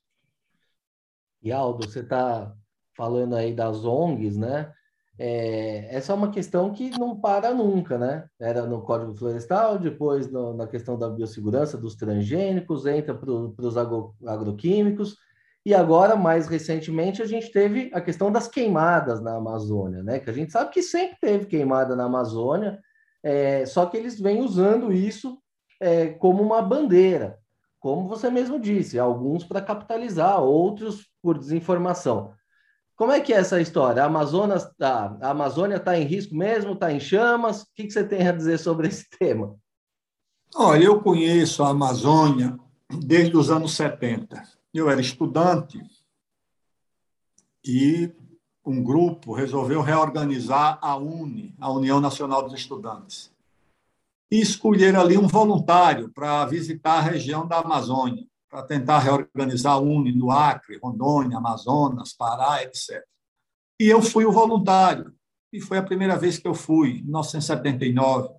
E 1.42 1.52
Aldo, 1.52 1.90
você 1.90 2.02
está 2.02 2.56
falando 2.96 3.36
aí 3.36 3.56
das 3.56 3.84
ONGs, 3.84 4.38
né? 4.38 4.72
É, 5.20 5.96
essa 5.96 6.12
é 6.12 6.16
uma 6.16 6.32
questão 6.32 6.72
que 6.72 6.90
não 6.98 7.20
para 7.20 7.54
nunca, 7.54 7.98
né? 7.98 8.26
Era 8.40 8.66
no 8.66 8.82
Código 8.82 9.14
Florestal, 9.14 9.78
depois 9.78 10.32
no, 10.32 10.54
na 10.54 10.68
questão 10.68 10.98
da 10.98 11.08
biossegurança 11.08 11.78
dos 11.78 11.96
transgênicos, 11.96 12.86
entra 12.86 13.14
para 13.14 13.32
os 13.32 13.78
agro, 13.78 14.16
agroquímicos, 14.26 15.18
e 15.66 15.74
agora, 15.74 16.16
mais 16.16 16.48
recentemente, 16.48 17.22
a 17.22 17.26
gente 17.26 17.52
teve 17.52 17.90
a 17.94 18.02
questão 18.02 18.32
das 18.32 18.48
queimadas 18.48 19.22
na 19.22 19.36
Amazônia, 19.36 20.04
né? 20.04 20.20
Que 20.20 20.30
a 20.30 20.34
gente 20.34 20.52
sabe 20.52 20.72
que 20.72 20.82
sempre 20.82 21.18
teve 21.22 21.46
queimada 21.46 21.96
na 21.96 22.06
Amazônia, 22.06 22.80
é, 23.24 23.66
só 23.66 23.86
que 23.86 23.96
eles 23.96 24.20
vêm 24.20 24.42
usando 24.42 24.92
isso 24.92 25.38
é, 25.80 26.08
como 26.08 26.44
uma 26.44 26.62
bandeira, 26.62 27.38
como 27.80 28.08
você 28.08 28.30
mesmo 28.30 28.60
disse, 28.60 29.00
alguns 29.00 29.44
para 29.44 29.62
capitalizar, 29.62 30.42
outros 30.42 31.08
por 31.22 31.38
desinformação. 31.38 32.34
Como 33.04 33.12
é 33.12 33.20
que 33.20 33.34
é 33.34 33.36
essa 33.36 33.60
história? 33.60 34.02
A, 34.02 34.06
Amazonas, 34.06 34.66
tá, 34.78 35.18
a 35.22 35.32
Amazônia 35.32 35.76
está 35.76 36.00
em 36.00 36.06
risco 36.06 36.34
mesmo? 36.34 36.72
Está 36.72 36.90
em 36.90 37.02
chamas? 37.02 37.64
O 37.64 37.68
que, 37.76 37.84
que 37.84 37.92
você 37.92 38.02
tem 38.02 38.26
a 38.26 38.32
dizer 38.32 38.58
sobre 38.58 38.88
esse 38.88 39.10
tema? 39.20 39.58
Olha, 40.56 40.86
eu 40.86 41.02
conheço 41.02 41.64
a 41.64 41.68
Amazônia 41.68 42.58
desde 42.90 43.36
os 43.36 43.52
anos 43.52 43.76
70. 43.76 44.42
Eu 44.74 44.90
era 44.90 45.02
estudante 45.02 45.84
e 47.66 48.10
um 48.66 48.82
grupo 48.82 49.34
resolveu 49.34 49.82
reorganizar 49.82 50.80
a 50.82 50.96
UNE, 50.96 51.54
a 51.60 51.70
União 51.70 52.00
Nacional 52.00 52.42
dos 52.44 52.54
Estudantes 52.54 53.34
e 54.32 54.40
escolher 54.40 54.96
ali 54.96 55.18
um 55.18 55.28
voluntário 55.28 56.10
para 56.10 56.46
visitar 56.46 57.00
a 57.00 57.02
região 57.02 57.46
da 57.46 57.60
Amazônia, 57.60 58.26
para 58.54 58.62
tentar 58.62 59.00
reorganizar 59.00 59.74
a 59.74 59.80
UNE 59.80 60.12
no 60.12 60.30
Acre, 60.30 60.78
Rondônia, 60.78 61.40
Amazonas, 61.40 62.14
Pará, 62.14 62.62
etc. 62.62 63.04
E 63.80 63.90
eu 63.90 64.00
fui 64.00 64.26
o 64.26 64.32
voluntário. 64.32 65.12
E 65.52 65.60
foi 65.60 65.80
a 65.80 65.84
primeira 65.84 66.16
vez 66.16 66.38
que 66.38 66.48
eu 66.48 66.54
fui, 66.54 67.00
em 67.00 67.04
1979, 67.04 68.30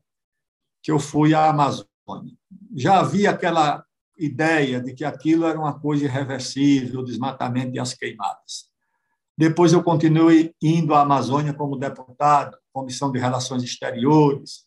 que 0.81 0.93
eu 0.93 1.01
fui 1.01 1.35
à 1.35 1.51
Amazônia. 1.51 2.33
Já 2.77 3.01
havia 3.01 3.31
aquela 3.31 3.85
ideia 4.17 4.81
de 4.81 4.95
que 4.95 5.05
aquilo 5.05 5.47
era 5.47 5.59
uma 5.59 5.81
coisa 5.81 6.05
irreversível, 6.05 7.01
o 7.01 7.05
desmatamento 7.05 7.75
e 7.75 7.81
as 7.81 7.93
queimadas. 7.93 8.71
Depois 9.37 9.73
eu 9.73 9.83
continuei 9.83 10.55
indo 10.63 10.95
à 10.95 11.01
Amazônia 11.01 11.53
como 11.53 11.77
deputado, 11.77 12.57
Comissão 12.73 13.11
de 13.11 13.19
Relações 13.19 13.65
Exteriores, 13.65 14.64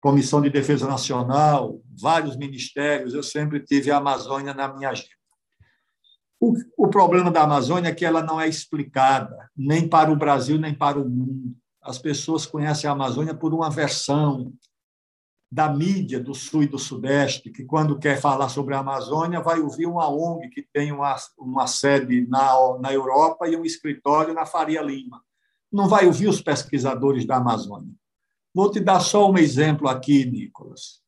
Comissão 0.00 0.40
de 0.40 0.50
Defesa 0.50 0.86
Nacional, 0.86 1.80
vários 2.00 2.36
ministérios, 2.36 3.14
eu 3.14 3.22
sempre 3.22 3.60
tive 3.60 3.90
a 3.90 3.96
Amazônia 3.96 4.54
na 4.54 4.72
minha 4.72 4.90
agenda. 4.90 5.16
O, 6.38 6.54
o 6.76 6.88
problema 6.88 7.30
da 7.30 7.42
Amazônia 7.42 7.88
é 7.88 7.94
que 7.94 8.04
ela 8.04 8.22
não 8.22 8.40
é 8.40 8.46
explicada, 8.46 9.50
nem 9.56 9.88
para 9.88 10.12
o 10.12 10.16
Brasil, 10.16 10.58
nem 10.58 10.74
para 10.74 10.98
o 10.98 11.08
mundo. 11.08 11.56
As 11.82 11.98
pessoas 11.98 12.44
conhecem 12.44 12.88
a 12.88 12.92
Amazônia 12.92 13.34
por 13.34 13.54
uma 13.54 13.70
versão 13.70 14.52
da 15.50 15.68
mídia 15.68 16.20
do 16.20 16.34
Sul 16.34 16.64
e 16.64 16.66
do 16.66 16.78
Sudeste, 16.78 17.50
que, 17.50 17.64
quando 17.64 17.98
quer 17.98 18.20
falar 18.20 18.48
sobre 18.48 18.74
a 18.74 18.80
Amazônia, 18.80 19.40
vai 19.40 19.60
ouvir 19.60 19.86
uma 19.86 20.08
ONG 20.08 20.50
que 20.50 20.62
tem 20.72 20.92
uma, 20.92 21.16
uma 21.38 21.66
sede 21.66 22.26
na, 22.28 22.52
na 22.80 22.92
Europa 22.92 23.48
e 23.48 23.56
um 23.56 23.64
escritório 23.64 24.34
na 24.34 24.44
Faria 24.44 24.82
Lima. 24.82 25.22
Não 25.72 25.88
vai 25.88 26.06
ouvir 26.06 26.28
os 26.28 26.42
pesquisadores 26.42 27.24
da 27.24 27.36
Amazônia. 27.36 27.94
Vou 28.56 28.70
te 28.70 28.80
dar 28.80 29.00
só 29.00 29.30
um 29.30 29.36
exemplo 29.36 29.86
aqui, 29.86 30.24
Nicolas. 30.24 31.02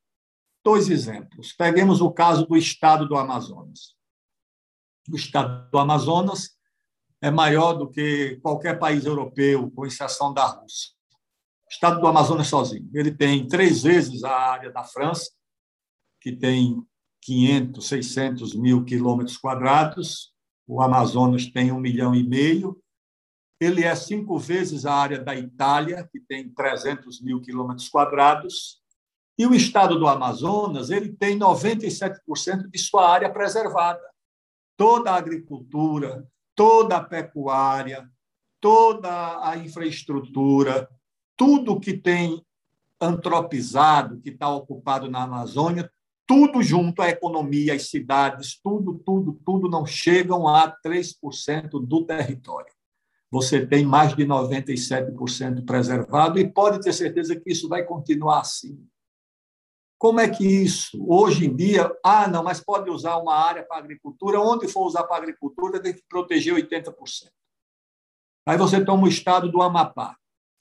Dois 0.63 0.87
exemplos. 0.87 1.51
Peguemos 1.51 1.99
o 1.99 2.11
caso 2.11 2.45
do 2.45 2.55
estado 2.55 3.07
do 3.07 3.17
Amazonas. 3.17 3.95
O 5.11 5.15
estado 5.15 5.67
do 5.71 5.79
Amazonas 5.79 6.51
é 7.19 7.31
maior 7.31 7.73
do 7.73 7.89
que 7.89 8.39
qualquer 8.43 8.77
país 8.77 9.03
europeu, 9.03 9.71
com 9.71 9.83
exceção 9.83 10.31
da 10.31 10.45
Rússia. 10.45 10.91
O 11.65 11.71
estado 11.71 11.99
do 11.99 12.05
Amazonas 12.05 12.45
sozinho. 12.45 12.87
Ele 12.93 13.11
tem 13.11 13.47
três 13.47 13.81
vezes 13.81 14.23
a 14.23 14.31
área 14.31 14.71
da 14.71 14.83
França, 14.83 15.31
que 16.21 16.31
tem 16.31 16.79
500, 17.23 17.87
600 17.87 18.53
mil 18.53 18.85
quilômetros 18.85 19.37
quadrados. 19.37 20.31
O 20.67 20.83
Amazonas 20.83 21.47
tem 21.47 21.71
um 21.71 21.79
milhão 21.79 22.13
e 22.13 22.23
meio. 22.23 22.79
Ele 23.59 23.83
é 23.83 23.93
cinco 23.93 24.37
vezes 24.37 24.85
a 24.85 24.93
área 24.93 25.19
da 25.19 25.35
Itália, 25.35 26.07
que 26.09 26.19
tem 26.19 26.49
300 26.49 27.21
mil 27.21 27.41
quilômetros 27.41 27.89
quadrados. 27.89 28.81
E 29.37 29.45
o 29.45 29.53
estado 29.53 29.99
do 29.99 30.07
Amazonas 30.07 30.89
ele 30.89 31.11
tem 31.11 31.37
97% 31.37 32.69
de 32.69 32.79
sua 32.79 33.09
área 33.09 33.29
preservada. 33.29 34.01
Toda 34.77 35.11
a 35.11 35.15
agricultura, 35.15 36.25
toda 36.55 36.97
a 36.97 37.03
pecuária, 37.03 38.09
toda 38.61 39.45
a 39.45 39.57
infraestrutura, 39.57 40.89
tudo 41.35 41.79
que 41.79 41.93
tem 41.93 42.45
antropizado, 42.99 44.19
que 44.21 44.29
está 44.29 44.49
ocupado 44.49 45.09
na 45.09 45.23
Amazônia, 45.23 45.89
tudo 46.27 46.61
junto, 46.61 47.01
a 47.01 47.09
economia, 47.09 47.73
as 47.73 47.89
cidades, 47.89 48.59
tudo, 48.61 49.01
tudo, 49.05 49.39
tudo 49.45 49.69
não 49.69 49.85
chegam 49.85 50.47
a 50.47 50.71
3% 50.85 51.71
do 51.85 52.05
território. 52.05 52.71
Você 53.31 53.65
tem 53.65 53.85
mais 53.85 54.15
de 54.15 54.25
97% 54.25 55.65
preservado 55.65 56.39
e 56.39 56.51
pode 56.51 56.81
ter 56.81 56.93
certeza 56.93 57.39
que 57.39 57.51
isso 57.51 57.69
vai 57.69 57.83
continuar 57.83 58.39
assim. 58.39 58.83
Como 59.99 60.19
é 60.19 60.29
que 60.29 60.45
isso, 60.45 60.97
hoje 61.07 61.45
em 61.45 61.55
dia, 61.55 61.91
ah, 62.03 62.27
não, 62.27 62.43
mas 62.43 62.61
pode 62.61 62.89
usar 62.89 63.17
uma 63.17 63.35
área 63.35 63.63
para 63.63 63.77
agricultura, 63.77 64.39
onde 64.39 64.67
for 64.67 64.87
usar 64.87 65.03
para 65.03 65.17
agricultura, 65.17 65.81
tem 65.81 65.93
que 65.93 66.03
proteger 66.07 66.55
80%. 66.55 66.93
Aí 68.47 68.57
você 68.57 68.83
toma 68.83 69.03
o 69.03 69.09
estado 69.09 69.51
do 69.51 69.61
Amapá. 69.61 70.15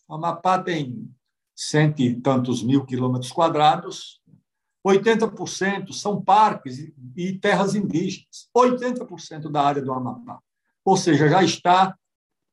O 0.08 0.14
Amapá 0.14 0.60
tem 0.60 1.08
cento 1.54 2.00
e 2.00 2.20
tantos 2.20 2.62
mil 2.62 2.84
quilômetros 2.84 3.32
quadrados, 3.32 4.20
80% 4.86 5.92
são 5.92 6.20
parques 6.20 6.92
e 7.16 7.32
terras 7.38 7.74
indígenas, 7.74 8.48
80% 8.56 9.50
da 9.50 9.62
área 9.62 9.82
do 9.82 9.92
Amapá. 9.92 10.40
Ou 10.84 10.96
seja, 10.96 11.28
já 11.28 11.42
está 11.42 11.96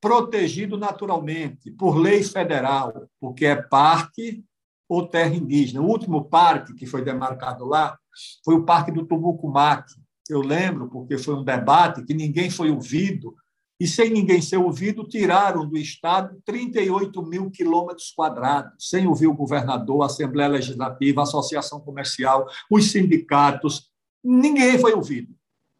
protegido 0.06 0.78
naturalmente, 0.78 1.72
por 1.72 1.98
lei 1.98 2.22
federal, 2.22 3.10
porque 3.20 3.44
é 3.44 3.56
parque 3.56 4.46
ou 4.88 5.08
terra 5.08 5.34
indígena. 5.34 5.82
O 5.82 5.88
último 5.88 6.26
parque 6.26 6.76
que 6.76 6.86
foi 6.86 7.04
demarcado 7.04 7.66
lá 7.66 7.98
foi 8.44 8.54
o 8.54 8.64
Parque 8.64 8.92
do 8.92 9.04
Tumucumaque. 9.04 9.96
Eu 10.30 10.42
lembro, 10.42 10.88
porque 10.90 11.18
foi 11.18 11.34
um 11.34 11.44
debate 11.44 12.04
que 12.04 12.14
ninguém 12.14 12.52
foi 12.52 12.70
ouvido 12.70 13.34
e, 13.80 13.88
sem 13.88 14.12
ninguém 14.12 14.44
ser 14.44 14.58
ouvido, 14.58 15.08
tiraram 15.08 15.68
do 15.68 15.76
Estado 15.76 16.40
38 16.46 17.24
mil 17.24 17.50
quilômetros 17.50 18.12
quadrados, 18.12 18.74
sem 18.78 19.08
ouvir 19.08 19.26
o 19.26 19.34
governador, 19.34 20.04
a 20.04 20.06
Assembleia 20.06 20.50
Legislativa, 20.50 21.22
a 21.22 21.24
Associação 21.24 21.80
Comercial, 21.80 22.46
os 22.70 22.92
sindicatos. 22.92 23.90
Ninguém 24.24 24.78
foi 24.78 24.94
ouvido. 24.94 25.34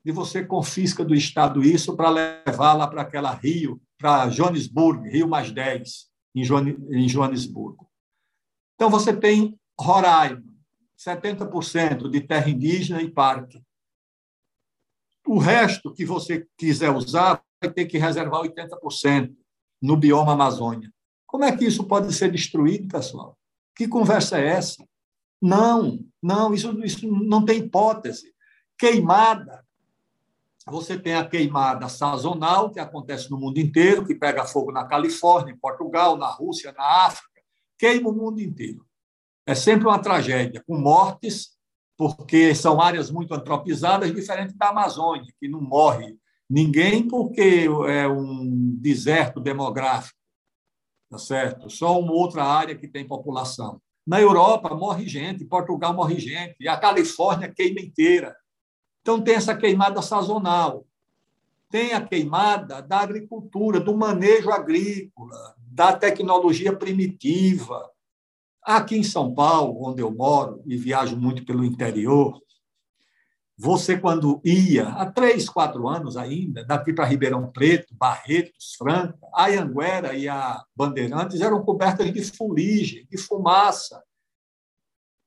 E 0.04 0.12
você 0.12 0.44
confisca 0.44 1.06
do 1.06 1.14
Estado 1.14 1.62
isso 1.62 1.96
para 1.96 2.10
levar 2.10 2.74
lá 2.74 2.88
para 2.88 3.04
aquela 3.04 3.32
Rio, 3.32 3.80
para 3.98 4.30
Joanesburgo, 4.30 5.04
Rio 5.04 5.28
mais 5.28 5.52
10, 5.52 6.10
em 6.36 7.08
Joanesburgo. 7.08 7.90
Então, 8.76 8.90
você 8.90 9.16
tem 9.16 9.58
Roraima, 9.80 10.44
70% 10.98 12.10
de 12.10 12.22
terra 12.22 12.50
indígena 12.50 13.02
e 13.02 13.10
parque. 13.10 13.62
O 15.26 15.38
resto 15.38 15.94
que 15.94 16.06
você 16.06 16.48
quiser 16.58 16.92
usar 16.92 17.42
vai 17.62 17.72
ter 17.72 17.86
que 17.86 17.98
reservar 17.98 18.42
80% 18.42 19.36
no 19.82 19.98
bioma 19.98 20.34
Amazônia. 20.34 20.92
Como 21.26 21.44
é 21.44 21.56
que 21.56 21.66
isso 21.66 21.86
pode 21.86 22.14
ser 22.14 22.32
destruído, 22.32 22.88
pessoal? 22.88 23.38
Que 23.76 23.88
conversa 23.88 24.40
é 24.40 24.48
essa? 24.48 24.88
Não, 25.42 26.00
não, 26.22 26.54
isso, 26.54 26.72
isso 26.84 27.08
não 27.08 27.44
tem 27.44 27.60
hipótese. 27.60 28.34
Queimada. 28.78 29.65
Você 30.68 30.98
tem 30.98 31.16
a 31.16 31.28
queimada 31.28 31.88
sazonal, 31.88 32.72
que 32.72 32.80
acontece 32.80 33.30
no 33.30 33.38
mundo 33.38 33.60
inteiro, 33.60 34.06
que 34.06 34.16
pega 34.16 34.46
fogo 34.46 34.72
na 34.72 34.86
Califórnia, 34.86 35.54
em 35.54 35.58
Portugal, 35.58 36.18
na 36.18 36.28
Rússia, 36.28 36.74
na 36.76 37.06
África, 37.06 37.42
queima 37.78 38.10
o 38.10 38.14
mundo 38.14 38.42
inteiro. 38.42 38.86
É 39.46 39.54
sempre 39.54 39.88
uma 39.88 40.00
tragédia, 40.00 40.64
com 40.66 40.76
mortes, 40.78 41.56
porque 41.96 42.56
são 42.56 42.82
áreas 42.82 43.12
muito 43.12 43.34
antropizadas, 43.34 44.14
diferente 44.14 44.56
da 44.56 44.70
Amazônia, 44.70 45.32
que 45.40 45.48
não 45.48 45.62
morre 45.62 46.18
Ninguém 46.50 47.08
porque 47.08 47.68
é 47.88 48.08
um 48.08 48.78
deserto 48.80 49.40
demográfico, 49.40 50.18
tá 51.10 51.18
certo? 51.18 51.70
Só 51.70 52.00
uma 52.00 52.14
outra 52.14 52.44
área 52.44 52.76
que 52.76 52.88
tem 52.88 53.08
população. 53.08 53.82
Na 54.06 54.22
Europa 54.22 54.76
morre 54.76 55.08
gente, 55.08 55.44
Portugal 55.44 55.94
morre 55.94 56.20
gente, 56.20 56.56
e 56.60 56.68
a 56.68 56.78
Califórnia 56.78 57.52
queima 57.52 57.82
inteira. 57.82 58.36
Então 59.06 59.22
tem 59.22 59.36
essa 59.36 59.56
queimada 59.56 60.02
sazonal. 60.02 60.84
Tem 61.70 61.94
a 61.94 62.02
queimada 62.02 62.82
da 62.82 63.02
agricultura, 63.02 63.80
do 63.80 63.96
manejo 63.96 64.50
agrícola, 64.50 65.56
da 65.60 65.94
tecnologia 65.94 66.76
primitiva. 66.76 67.88
Aqui 68.64 68.98
em 68.98 69.04
São 69.04 69.32
Paulo, 69.32 69.88
onde 69.88 70.02
eu 70.02 70.10
moro 70.10 70.64
e 70.66 70.76
viajo 70.76 71.16
muito 71.16 71.46
pelo 71.46 71.64
interior, 71.64 72.42
você, 73.56 73.96
quando 73.96 74.42
ia, 74.44 74.88
há 74.88 75.06
três, 75.06 75.48
quatro 75.48 75.88
anos 75.88 76.18
ainda, 76.18 76.66
daqui 76.66 76.92
para 76.92 77.06
Ribeirão 77.06 77.52
Preto, 77.52 77.94
Barretos, 77.94 78.74
Franca, 78.76 79.20
a 79.36 79.46
Anguera 79.50 80.16
e 80.16 80.28
a 80.28 80.64
Bandeirantes 80.76 81.42
eram 81.42 81.62
cobertas 81.64 82.12
de 82.12 82.24
fuligem, 82.24 83.06
de 83.08 83.20
fumaça, 83.20 84.02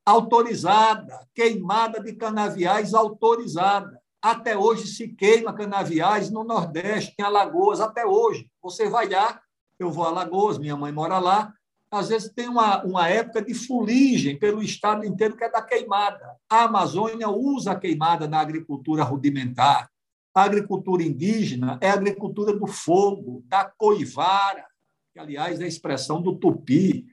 autorizada, 0.09 1.21
queimada 1.35 2.03
de 2.03 2.15
canaviais 2.15 2.95
autorizada. 2.95 4.01
Até 4.23 4.57
hoje 4.57 4.87
se 4.87 5.09
queima 5.09 5.53
canaviais 5.53 6.31
no 6.31 6.43
Nordeste, 6.43 7.15
em 7.19 7.23
Alagoas, 7.23 7.79
até 7.79 8.07
hoje. 8.07 8.51
Você 8.63 8.89
vai 8.89 9.07
lá, 9.07 9.39
eu 9.79 9.91
vou 9.91 10.05
a 10.05 10.09
Alagoas, 10.09 10.57
minha 10.57 10.75
mãe 10.75 10.91
mora 10.91 11.19
lá, 11.19 11.53
às 11.91 12.09
vezes 12.09 12.33
tem 12.33 12.49
uma, 12.49 12.83
uma 12.85 13.07
época 13.09 13.43
de 13.43 13.53
fuligem 13.53 14.39
pelo 14.39 14.63
estado 14.63 15.05
inteiro 15.05 15.37
que 15.37 15.45
é 15.45 15.51
da 15.51 15.61
queimada. 15.61 16.37
A 16.51 16.65
Amazônia 16.65 17.29
usa 17.29 17.73
a 17.73 17.79
queimada 17.79 18.27
na 18.27 18.41
agricultura 18.41 19.05
rudimentar. 19.05 19.91
A 20.35 20.43
agricultura 20.43 21.03
indígena 21.03 21.79
é 21.83 21.91
a 21.91 21.95
agricultura 21.95 22.57
do 22.57 22.67
fogo, 22.67 23.45
da 23.47 23.65
coivara, 23.77 24.65
que, 25.13 25.21
aliás, 25.21 25.61
é 25.61 25.65
a 25.65 25.69
expressão 25.69 26.23
do 26.23 26.35
tupi. 26.35 27.07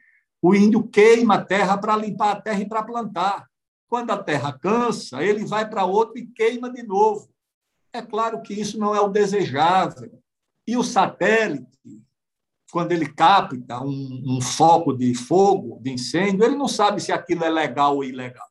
O 0.48 0.54
índio 0.54 0.88
queima 0.88 1.38
a 1.38 1.44
terra 1.44 1.76
para 1.76 1.98
limpar 1.98 2.34
a 2.34 2.40
terra 2.40 2.62
e 2.62 2.70
para 2.70 2.84
plantar. 2.84 3.50
Quando 3.90 4.12
a 4.12 4.24
terra 4.24 4.54
cansa, 4.54 5.24
ele 5.24 5.44
vai 5.44 5.68
para 5.68 5.86
outro 5.86 6.20
e 6.20 6.28
queima 6.28 6.72
de 6.72 6.84
novo. 6.84 7.28
É 7.92 8.00
claro 8.00 8.40
que 8.44 8.54
isso 8.54 8.78
não 8.78 8.94
é 8.94 9.02
o 9.02 9.08
desejável. 9.08 10.22
E 10.68 10.78
o 10.78 10.84
satélite, 10.84 11.66
quando 12.72 12.92
ele 12.92 13.12
capta 13.12 13.82
um, 13.82 14.22
um, 14.24 14.40
foco 14.40 14.96
de 14.96 15.16
fogo, 15.16 15.80
de 15.82 15.94
incêndio, 15.94 16.46
ele 16.46 16.56
não 16.56 16.68
sabe 16.68 17.02
se 17.02 17.12
aquilo 17.12 17.44
é 17.44 17.50
legal 17.50 17.96
ou 17.96 18.04
ilegal. 18.04 18.48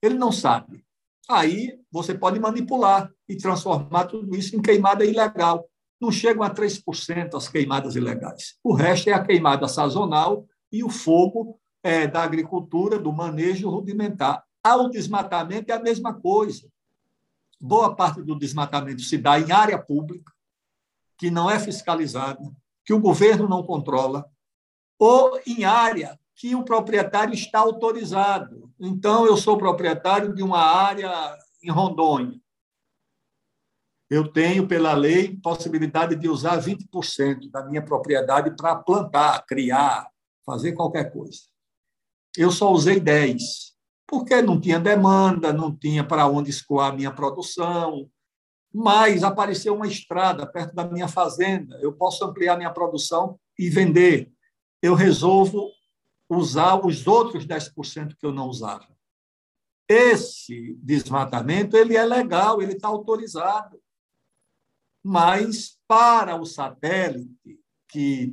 Ele 0.00 0.14
não 0.14 0.30
sabe. 0.30 0.86
Aí 1.28 1.76
você 1.90 2.14
pode 2.14 2.38
manipular 2.38 3.12
e 3.28 3.36
transformar 3.36 4.06
tudo 4.06 4.36
isso 4.36 4.54
em 4.54 4.62
queimada 4.62 5.04
ilegal. 5.04 5.68
Não 6.00 6.12
chegam 6.12 6.44
a 6.44 6.54
3% 6.54 7.34
as 7.34 7.48
queimadas 7.48 7.96
ilegais. 7.96 8.56
O 8.62 8.72
resto 8.72 9.10
é 9.10 9.12
a 9.12 9.24
queimada 9.24 9.66
sazonal 9.66 10.46
e 10.70 10.84
o 10.84 10.90
fogo 10.90 11.58
é, 11.82 12.06
da 12.06 12.22
agricultura, 12.22 12.98
do 12.98 13.12
manejo 13.12 13.70
rudimentar. 13.70 14.44
Ao 14.62 14.88
desmatamento 14.88 15.70
é 15.70 15.74
a 15.74 15.82
mesma 15.82 16.12
coisa. 16.14 16.68
Boa 17.60 17.94
parte 17.94 18.22
do 18.22 18.38
desmatamento 18.38 19.02
se 19.02 19.18
dá 19.18 19.38
em 19.38 19.50
área 19.50 19.78
pública, 19.78 20.32
que 21.16 21.30
não 21.30 21.50
é 21.50 21.58
fiscalizada, 21.58 22.40
que 22.84 22.92
o 22.92 23.00
governo 23.00 23.48
não 23.48 23.62
controla, 23.62 24.30
ou 24.98 25.40
em 25.46 25.64
área 25.64 26.18
que 26.34 26.54
o 26.54 26.64
proprietário 26.64 27.34
está 27.34 27.58
autorizado. 27.58 28.72
Então, 28.78 29.26
eu 29.26 29.36
sou 29.36 29.58
proprietário 29.58 30.32
de 30.32 30.42
uma 30.42 30.60
área 30.60 31.36
em 31.62 31.70
Rondônia. 31.70 32.40
Eu 34.08 34.32
tenho, 34.32 34.66
pela 34.66 34.94
lei, 34.94 35.36
possibilidade 35.42 36.14
de 36.14 36.28
usar 36.28 36.62
20% 36.62 37.50
da 37.50 37.64
minha 37.64 37.84
propriedade 37.84 38.54
para 38.56 38.76
plantar, 38.76 39.44
criar, 39.46 40.08
fazer 40.48 40.72
qualquer 40.72 41.12
coisa. 41.12 41.42
eu 42.38 42.50
só 42.50 42.72
usei 42.72 42.98
10, 42.98 43.76
porque 44.06 44.40
não 44.40 44.58
tinha 44.58 44.80
demanda, 44.80 45.52
não 45.52 45.76
tinha 45.76 46.02
para 46.02 46.26
onde 46.26 46.48
escoar 46.48 46.90
a 46.90 46.96
minha 46.96 47.12
produção, 47.12 48.10
mas 48.72 49.22
apareceu 49.22 49.74
uma 49.74 49.86
estrada 49.86 50.46
perto 50.46 50.74
da 50.74 50.86
minha 50.88 51.06
fazenda, 51.06 51.78
eu 51.82 51.92
posso 51.92 52.24
ampliar 52.24 52.56
minha 52.56 52.72
produção 52.72 53.38
e 53.58 53.68
vender. 53.68 54.32
Eu 54.80 54.94
resolvo 54.94 55.70
usar 56.30 56.76
os 56.86 57.06
outros 57.06 57.46
10% 57.46 58.16
que 58.18 58.24
eu 58.24 58.32
não 58.32 58.48
usava. 58.48 58.88
Esse 59.86 60.74
desmatamento 60.82 61.76
ele 61.76 61.94
é 61.94 62.04
legal, 62.04 62.62
ele 62.62 62.72
está 62.72 62.88
autorizado. 62.88 63.78
Mas 65.04 65.78
para 65.86 66.40
o 66.40 66.46
satélite 66.46 67.60
que 67.88 68.32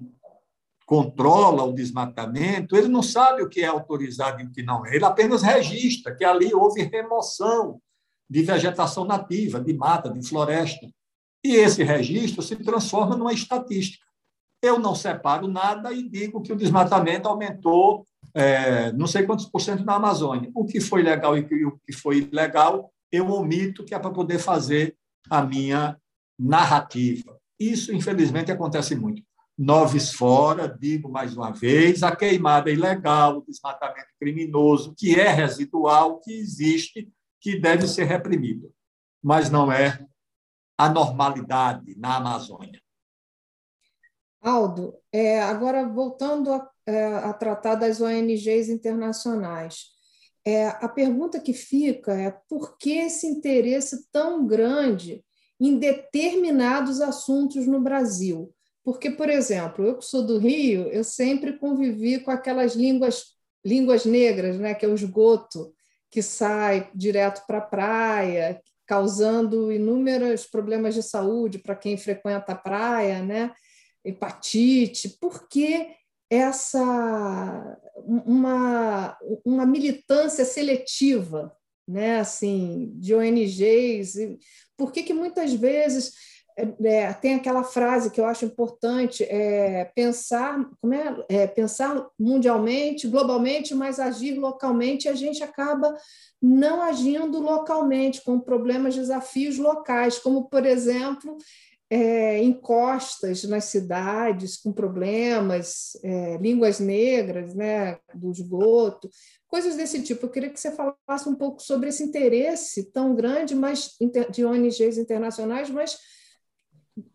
controla 0.85 1.63
o 1.63 1.73
desmatamento, 1.73 2.75
ele 2.77 2.87
não 2.87 3.01
sabe 3.01 3.41
o 3.41 3.49
que 3.49 3.61
é 3.61 3.65
autorizado 3.65 4.41
e 4.41 4.45
o 4.45 4.51
que 4.51 4.61
não 4.61 4.85
é. 4.85 4.95
Ele 4.95 5.05
apenas 5.05 5.41
registra 5.41 6.15
que 6.15 6.23
ali 6.23 6.53
houve 6.53 6.83
remoção 6.83 7.81
de 8.29 8.43
vegetação 8.43 9.03
nativa, 9.05 9.59
de 9.59 9.73
mata, 9.73 10.09
de 10.09 10.27
floresta. 10.27 10.87
E 11.43 11.55
esse 11.55 11.83
registro 11.83 12.41
se 12.41 12.55
transforma 12.55 13.15
numa 13.15 13.33
estatística. 13.33 14.05
Eu 14.61 14.79
não 14.79 14.95
separo 14.95 15.47
nada 15.47 15.91
e 15.91 16.07
digo 16.07 16.41
que 16.41 16.53
o 16.53 16.55
desmatamento 16.55 17.27
aumentou 17.27 18.05
é, 18.33 18.91
não 18.91 19.07
sei 19.07 19.23
quantos 19.23 19.45
por 19.45 19.61
cento 19.61 19.85
na 19.85 19.95
Amazônia. 19.95 20.51
O 20.53 20.65
que 20.65 20.81
foi 20.81 21.01
legal 21.01 21.37
e 21.37 21.65
o 21.65 21.79
que 21.79 21.93
foi 21.93 22.17
ilegal, 22.31 22.91
eu 23.11 23.29
omito, 23.29 23.85
que 23.85 23.95
é 23.95 23.99
para 23.99 24.11
poder 24.11 24.39
fazer 24.39 24.95
a 25.29 25.41
minha 25.41 25.97
narrativa. 26.37 27.39
Isso, 27.59 27.93
infelizmente, 27.93 28.51
acontece 28.51 28.95
muito. 28.95 29.23
Noves 29.57 30.11
fora, 30.11 30.67
digo 30.67 31.09
mais 31.09 31.35
uma 31.35 31.51
vez, 31.51 32.03
a 32.03 32.13
queimada 32.13 32.69
ilegal, 32.69 33.37
o 33.37 33.45
desmatamento 33.45 34.09
criminoso, 34.19 34.93
que 34.97 35.17
é 35.17 35.29
residual, 35.29 36.19
que 36.19 36.33
existe, 36.33 37.09
que 37.39 37.57
deve 37.59 37.87
ser 37.87 38.03
reprimido, 38.03 38.73
mas 39.23 39.49
não 39.49 39.71
é 39.71 40.05
a 40.77 40.89
normalidade 40.89 41.97
na 41.97 42.17
Amazônia. 42.17 42.81
Aldo, 44.41 44.95
é, 45.11 45.41
agora 45.41 45.87
voltando 45.87 46.53
a, 46.53 46.69
é, 46.85 47.05
a, 47.15 47.33
tratar 47.33 47.75
das 47.75 47.99
ONGs 47.99 48.69
internacionais, 48.69 49.87
é, 50.45 50.67
a 50.67 50.87
pergunta 50.87 51.39
que 51.39 51.53
fica 51.53 52.13
é 52.13 52.29
por 52.47 52.77
que 52.77 52.91
esse 52.91 53.25
interesse 53.25 54.07
tão 54.11 54.45
grande 54.45 55.25
em 55.59 55.79
determinados 55.79 57.01
assuntos 57.01 57.65
no 57.65 57.81
Brasil? 57.81 58.54
Porque, 58.85 59.09
por 59.09 59.29
exemplo, 59.29 59.83
eu 59.83 59.97
que 59.97 60.05
sou 60.05 60.23
do 60.23 60.37
Rio, 60.37 60.87
eu 60.89 61.03
sempre 61.03 61.57
convivi 61.57 62.19
com 62.19 62.29
aquelas 62.29 62.75
línguas, 62.75 63.33
línguas 63.65 64.05
negras, 64.05 64.59
né, 64.59 64.75
que 64.75 64.85
é 64.85 64.87
o 64.87 64.93
esgoto, 64.93 65.73
que 66.11 66.21
sai 66.21 66.89
direto 66.93 67.43
para 67.47 67.57
a 67.57 67.61
praia, 67.61 68.61
causando 68.85 69.71
inúmeros 69.71 70.45
problemas 70.45 70.93
de 70.93 71.01
saúde 71.01 71.57
para 71.57 71.75
quem 71.75 71.97
frequenta 71.97 72.51
a 72.51 72.55
praia, 72.55 73.23
né? 73.23 73.51
hepatite. 74.05 75.17
Por 75.19 75.47
que 75.49 75.87
essa 76.29 77.77
uma, 77.97 79.17
uma 79.43 79.65
militância 79.65 80.45
seletiva, 80.45 81.51
né? 81.87 82.19
assim, 82.19 82.93
de 82.97 83.15
ONGs? 83.15 84.13
Por 84.77 84.91
que, 84.91 85.01
que 85.01 85.13
muitas 85.13 85.53
vezes 85.53 86.13
é, 86.57 87.13
tem 87.13 87.35
aquela 87.35 87.63
frase 87.63 88.09
que 88.09 88.19
eu 88.19 88.25
acho 88.25 88.45
importante, 88.45 89.23
é 89.23 89.85
pensar, 89.93 90.69
como 90.81 90.93
é, 90.93 91.25
é, 91.27 91.47
pensar 91.47 92.07
mundialmente, 92.17 93.07
globalmente, 93.07 93.75
mas 93.75 93.99
agir 93.99 94.37
localmente, 94.37 95.09
a 95.09 95.13
gente 95.13 95.43
acaba 95.43 95.93
não 96.41 96.81
agindo 96.81 97.39
localmente, 97.39 98.23
com 98.23 98.39
problemas, 98.39 98.95
desafios 98.95 99.57
locais, 99.57 100.17
como, 100.17 100.45
por 100.47 100.65
exemplo, 100.65 101.37
é, 101.89 102.41
encostas 102.41 103.43
nas 103.43 103.65
cidades 103.65 104.57
com 104.57 104.71
problemas, 104.71 105.97
é, 106.03 106.37
línguas 106.37 106.79
negras, 106.79 107.53
né, 107.53 107.97
do 108.13 108.31
esgoto, 108.31 109.09
coisas 109.47 109.75
desse 109.75 110.01
tipo. 110.01 110.25
Eu 110.25 110.31
queria 110.31 110.49
que 110.49 110.59
você 110.59 110.71
falasse 110.71 111.27
um 111.27 111.35
pouco 111.35 111.61
sobre 111.61 111.89
esse 111.89 112.03
interesse 112.03 112.91
tão 112.91 113.13
grande 113.13 113.53
mas, 113.53 113.91
de 114.31 114.45
ONGs 114.45 114.97
internacionais, 114.97 115.69
mas 115.69 115.97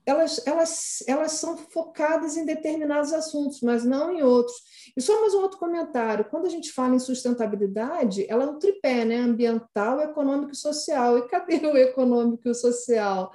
elas, 0.05 0.47
elas, 0.47 1.03
elas 1.07 1.33
são 1.33 1.57
focadas 1.57 2.37
em 2.37 2.45
determinados 2.45 3.12
assuntos, 3.12 3.61
mas 3.62 3.85
não 3.85 4.12
em 4.12 4.23
outros. 4.23 4.57
E 4.97 5.01
só 5.01 5.19
mais 5.21 5.35
um 5.35 5.40
outro 5.40 5.59
comentário: 5.59 6.27
quando 6.27 6.47
a 6.47 6.51
gente 6.51 6.73
fala 6.73 6.95
em 6.95 6.99
sustentabilidade, 6.99 8.27
ela 8.29 8.45
é 8.45 8.47
um 8.47 8.59
tripé, 8.59 9.05
né? 9.05 9.16
ambiental, 9.16 10.01
econômico 10.01 10.53
e 10.53 10.57
social. 10.57 11.19
E 11.19 11.29
cadê 11.29 11.66
o 11.66 11.77
econômico 11.77 12.47
e 12.47 12.51
o 12.51 12.55
social? 12.55 13.33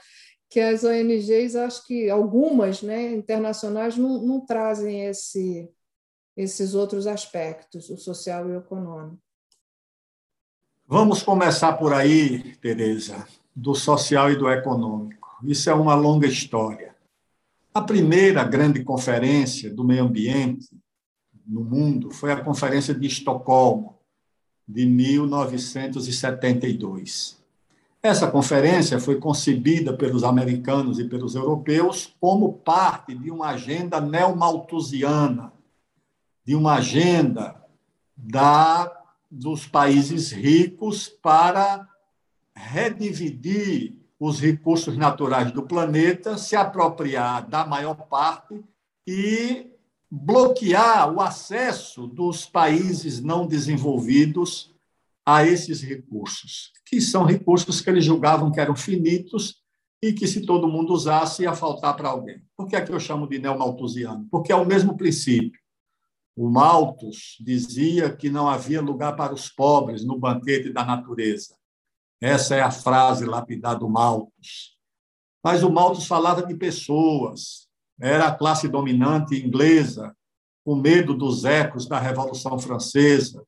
Que 0.49 0.59
as 0.59 0.83
ONGs, 0.83 1.55
acho 1.55 1.85
que 1.85 2.09
algumas 2.09 2.81
né, 2.81 3.11
internacionais, 3.11 3.97
não, 3.97 4.21
não 4.21 4.45
trazem 4.45 5.05
esse, 5.05 5.67
esses 6.37 6.75
outros 6.75 7.07
aspectos, 7.07 7.89
o 7.89 7.97
social 7.97 8.47
e 8.47 8.51
o 8.51 8.57
econômico. 8.59 9.19
Vamos 10.87 11.23
começar 11.23 11.73
por 11.73 11.91
aí, 11.91 12.55
Tereza, 12.57 13.27
do 13.55 13.73
social 13.73 14.31
e 14.31 14.35
do 14.35 14.47
econômico. 14.47 15.24
Isso 15.43 15.69
é 15.69 15.73
uma 15.73 15.95
longa 15.95 16.27
história. 16.27 16.95
A 17.73 17.81
primeira 17.81 18.43
grande 18.43 18.83
conferência 18.83 19.73
do 19.73 19.83
meio 19.83 20.05
ambiente 20.05 20.69
no 21.45 21.63
mundo 21.63 22.11
foi 22.11 22.31
a 22.31 22.41
Conferência 22.41 22.93
de 22.93 23.05
Estocolmo, 23.05 23.99
de 24.67 24.85
1972. 24.85 27.37
Essa 28.01 28.29
conferência 28.29 28.99
foi 28.99 29.19
concebida 29.19 29.95
pelos 29.95 30.23
americanos 30.23 30.99
e 30.99 31.05
pelos 31.05 31.35
europeus 31.35 32.13
como 32.19 32.53
parte 32.53 33.15
de 33.15 33.29
uma 33.31 33.49
agenda 33.49 33.99
neomalthusiana, 33.99 35.51
de 36.45 36.55
uma 36.55 36.75
agenda 36.75 37.61
da, 38.15 38.89
dos 39.29 39.67
países 39.67 40.31
ricos 40.31 41.09
para 41.09 41.85
redividir 42.55 44.04
os 44.27 44.39
recursos 44.39 44.97
naturais 44.97 45.51
do 45.51 45.61
planeta, 45.61 46.35
se 46.35 46.55
apropriar 46.55 47.47
da 47.47 47.63
maior 47.63 48.07
parte 48.07 48.59
e 49.05 49.67
bloquear 50.09 51.13
o 51.13 51.21
acesso 51.21 52.07
dos 52.07 52.45
países 52.45 53.21
não 53.21 53.45
desenvolvidos 53.45 54.73
a 55.23 55.45
esses 55.45 55.81
recursos, 55.81 56.71
que 56.87 56.99
são 56.99 57.23
recursos 57.23 57.81
que 57.81 57.89
eles 57.89 58.03
julgavam 58.03 58.51
que 58.51 58.59
eram 58.59 58.75
finitos 58.75 59.61
e 60.01 60.11
que, 60.11 60.27
se 60.27 60.41
todo 60.41 60.67
mundo 60.67 60.91
usasse, 60.93 61.43
ia 61.43 61.53
faltar 61.53 61.95
para 61.95 62.09
alguém. 62.09 62.41
Por 62.57 62.67
que 62.67 62.75
é 62.75 62.81
que 62.81 62.91
eu 62.91 62.99
chamo 62.99 63.27
de 63.27 63.37
neomalthusiano? 63.37 64.27
Porque 64.31 64.51
é 64.51 64.55
o 64.55 64.65
mesmo 64.65 64.97
princípio. 64.97 65.59
O 66.35 66.49
Malthus 66.49 67.37
dizia 67.39 68.11
que 68.15 68.29
não 68.29 68.47
havia 68.47 68.81
lugar 68.81 69.15
para 69.15 69.33
os 69.33 69.49
pobres 69.49 70.03
no 70.03 70.17
banquete 70.17 70.73
da 70.73 70.83
natureza. 70.83 71.55
Essa 72.25 72.55
é 72.55 72.61
a 72.61 72.71
frase 72.71 73.23
lapidar 73.23 73.77
do 73.77 73.87
Malthus. 73.87 74.75
Mas 75.43 75.61
o 75.61 75.69
Malthus 75.69 76.07
falava 76.07 76.43
de 76.43 76.55
pessoas, 76.55 77.69
era 78.01 78.25
a 78.25 78.35
classe 78.35 78.67
dominante 78.67 79.35
inglesa, 79.35 80.11
com 80.65 80.75
medo 80.75 81.13
dos 81.13 81.45
ecos 81.45 81.87
da 81.87 81.99
Revolução 81.99 82.57
Francesa, 82.57 83.45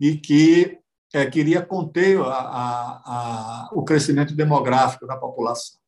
e 0.00 0.16
que 0.16 0.80
é, 1.14 1.24
queria 1.24 1.64
conter 1.64 2.20
a, 2.20 2.32
a, 2.32 3.02
a, 3.04 3.70
o 3.74 3.84
crescimento 3.84 4.34
demográfico 4.34 5.06
da 5.06 5.16
população. 5.16 5.78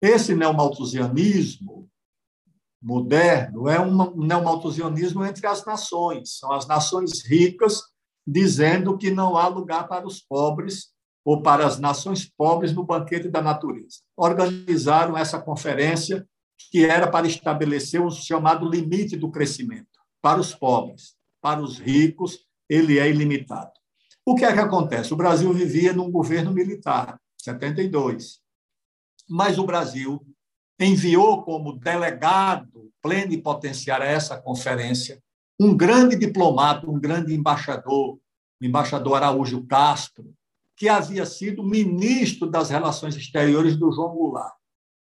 Esse 0.00 0.34
neomalthusianismo 0.34 1.90
moderno 2.80 3.68
é 3.68 3.78
um 3.78 4.16
neomalthusianismo 4.16 5.22
entre 5.26 5.46
as 5.46 5.62
nações, 5.66 6.38
são 6.38 6.52
as 6.52 6.66
nações 6.66 7.22
ricas 7.22 7.82
dizendo 8.26 8.96
que 8.96 9.10
não 9.10 9.36
há 9.36 9.46
lugar 9.46 9.86
para 9.86 10.06
os 10.06 10.22
pobres 10.22 10.93
ou 11.24 11.42
para 11.42 11.66
as 11.66 11.78
nações 11.78 12.28
pobres 12.28 12.72
no 12.72 12.84
banquete 12.84 13.28
da 13.28 13.40
natureza. 13.40 14.00
Organizaram 14.16 15.16
essa 15.16 15.40
conferência 15.40 16.26
que 16.70 16.84
era 16.84 17.10
para 17.10 17.26
estabelecer 17.26 18.00
o 18.00 18.10
chamado 18.10 18.68
limite 18.68 19.16
do 19.16 19.30
crescimento 19.30 19.88
para 20.20 20.40
os 20.40 20.54
pobres, 20.54 21.16
para 21.40 21.60
os 21.60 21.78
ricos, 21.78 22.46
ele 22.68 22.98
é 22.98 23.08
ilimitado. 23.08 23.72
O 24.24 24.34
que 24.34 24.44
é 24.44 24.52
que 24.52 24.60
acontece? 24.60 25.12
O 25.12 25.16
Brasil 25.16 25.52
vivia 25.52 25.92
num 25.92 26.10
governo 26.10 26.50
militar, 26.52 27.20
72. 27.38 28.40
Mas 29.28 29.58
o 29.58 29.64
Brasil 29.64 30.24
enviou 30.80 31.42
como 31.42 31.78
delegado 31.78 32.90
plenipotenciário 33.02 34.06
a 34.06 34.08
essa 34.08 34.40
conferência 34.40 35.22
um 35.60 35.76
grande 35.76 36.16
diplomata, 36.16 36.88
um 36.88 36.98
grande 36.98 37.34
embaixador, 37.34 38.14
o 38.14 38.64
embaixador 38.64 39.16
Araújo 39.16 39.64
Castro, 39.66 40.34
que 40.76 40.88
havia 40.88 41.24
sido 41.24 41.62
ministro 41.62 42.50
das 42.50 42.70
Relações 42.70 43.16
Exteriores 43.16 43.76
do 43.76 43.92
João 43.92 44.14
Goulart. 44.14 44.54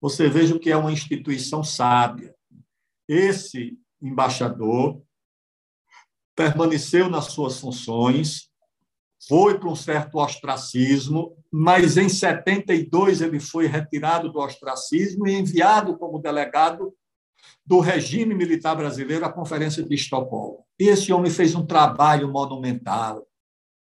Você 0.01 0.27
veja 0.27 0.55
o 0.55 0.59
que 0.59 0.71
é 0.71 0.77
uma 0.77 0.91
instituição 0.91 1.63
sábia. 1.63 2.33
Esse 3.07 3.77
embaixador 4.01 5.01
permaneceu 6.35 7.09
nas 7.09 7.25
suas 7.25 7.59
funções, 7.59 8.49
foi 9.27 9.59
para 9.59 9.69
um 9.69 9.75
certo 9.75 10.17
ostracismo, 10.17 11.37
mas 11.51 11.97
em 11.97 12.09
72 12.09 13.21
ele 13.21 13.39
foi 13.39 13.67
retirado 13.67 14.31
do 14.31 14.39
ostracismo 14.39 15.27
e 15.27 15.33
enviado 15.33 15.97
como 15.97 16.19
delegado 16.19 16.91
do 17.63 17.79
regime 17.79 18.33
militar 18.33 18.75
brasileiro 18.75 19.25
à 19.25 19.31
Conferência 19.31 19.83
de 19.83 19.93
Estocolmo. 19.93 20.65
E 20.79 20.87
esse 20.87 21.13
homem 21.13 21.29
fez 21.29 21.53
um 21.53 21.65
trabalho 21.65 22.31
monumental. 22.31 23.27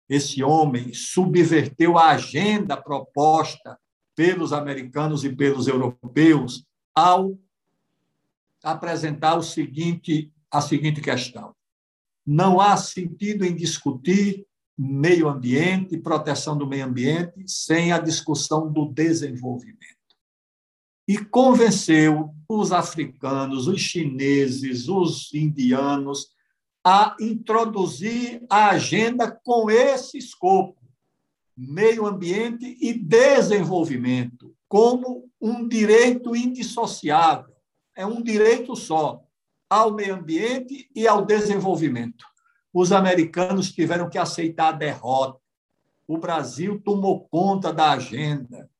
Esse 0.08 0.42
homem 0.42 0.92
subverteu 0.94 1.98
a 1.98 2.10
agenda 2.10 2.76
proposta 2.76 3.78
pelos 4.16 4.52
americanos 4.52 5.22
e 5.22 5.34
pelos 5.34 5.68
europeus 5.68 6.64
ao 6.94 7.38
apresentar 8.64 9.36
o 9.36 9.42
seguinte, 9.42 10.32
a 10.50 10.60
seguinte 10.60 11.00
questão: 11.00 11.54
não 12.26 12.60
há 12.60 12.76
sentido 12.76 13.44
em 13.44 13.54
discutir 13.54 14.46
meio 14.76 15.28
ambiente, 15.28 15.98
proteção 15.98 16.56
do 16.56 16.66
meio 16.66 16.86
ambiente, 16.86 17.44
sem 17.46 17.92
a 17.92 17.98
discussão 17.98 18.72
do 18.72 18.86
desenvolvimento. 18.86 19.98
E 21.06 21.18
convenceu 21.18 22.34
os 22.48 22.70
africanos, 22.70 23.66
os 23.66 23.80
chineses, 23.80 24.88
os 24.88 25.32
indianos 25.34 26.28
a 26.84 27.16
introduzir 27.20 28.44
a 28.48 28.70
agenda 28.70 29.30
com 29.30 29.70
esse 29.70 30.18
escopo, 30.18 30.78
meio 31.56 32.06
ambiente 32.06 32.76
e 32.80 32.92
desenvolvimento, 32.92 34.54
como 34.68 35.28
um 35.40 35.66
direito 35.66 36.36
indissociável. 36.36 37.54
É 37.96 38.06
um 38.06 38.22
direito 38.22 38.76
só 38.76 39.22
ao 39.68 39.92
meio 39.92 40.14
ambiente 40.14 40.88
e 40.94 41.06
ao 41.06 41.24
desenvolvimento. 41.24 42.24
Os 42.72 42.92
americanos 42.92 43.72
tiveram 43.72 44.08
que 44.08 44.18
aceitar 44.18 44.68
a 44.68 44.76
derrota. 44.76 45.40
O 46.06 46.16
Brasil 46.16 46.80
tomou 46.80 47.28
conta 47.28 47.72
da 47.72 47.92
agenda, 47.92 48.70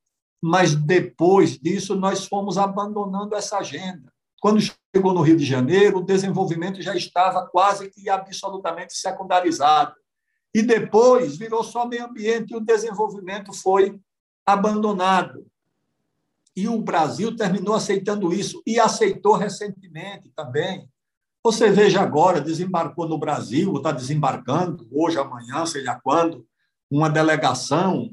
mas 0.41 0.73
depois 0.73 1.59
disso 1.59 1.95
nós 1.95 2.25
fomos 2.25 2.57
abandonando 2.57 3.35
essa 3.35 3.57
agenda. 3.57 4.11
Quando 4.39 4.61
chegou 4.95 5.13
no 5.13 5.21
Rio 5.21 5.37
de 5.37 5.45
Janeiro, 5.45 5.99
o 5.99 6.05
desenvolvimento 6.05 6.81
já 6.81 6.95
estava 6.95 7.45
quase 7.47 7.89
que 7.89 8.09
absolutamente 8.09 8.93
secundarizado. 8.93 9.93
E 10.53 10.63
depois 10.63 11.37
virou 11.37 11.63
só 11.63 11.87
meio 11.87 12.05
ambiente 12.05 12.51
e 12.51 12.57
o 12.57 12.59
desenvolvimento 12.59 13.53
foi 13.53 13.99
abandonado. 14.45 15.45
E 16.55 16.67
o 16.67 16.81
Brasil 16.81 17.35
terminou 17.35 17.75
aceitando 17.75 18.33
isso 18.33 18.61
e 18.65 18.79
aceitou 18.79 19.35
recentemente 19.35 20.31
também. 20.35 20.89
Você 21.43 21.69
veja 21.69 22.01
agora, 22.01 22.41
desembarcou 22.41 23.07
no 23.07 23.17
Brasil, 23.17 23.77
está 23.77 23.91
desembarcando, 23.91 24.87
hoje, 24.91 25.17
amanhã, 25.17 25.65
sei 25.65 25.83
lá 25.83 25.99
quando, 26.03 26.45
uma 26.91 27.09
delegação 27.09 28.09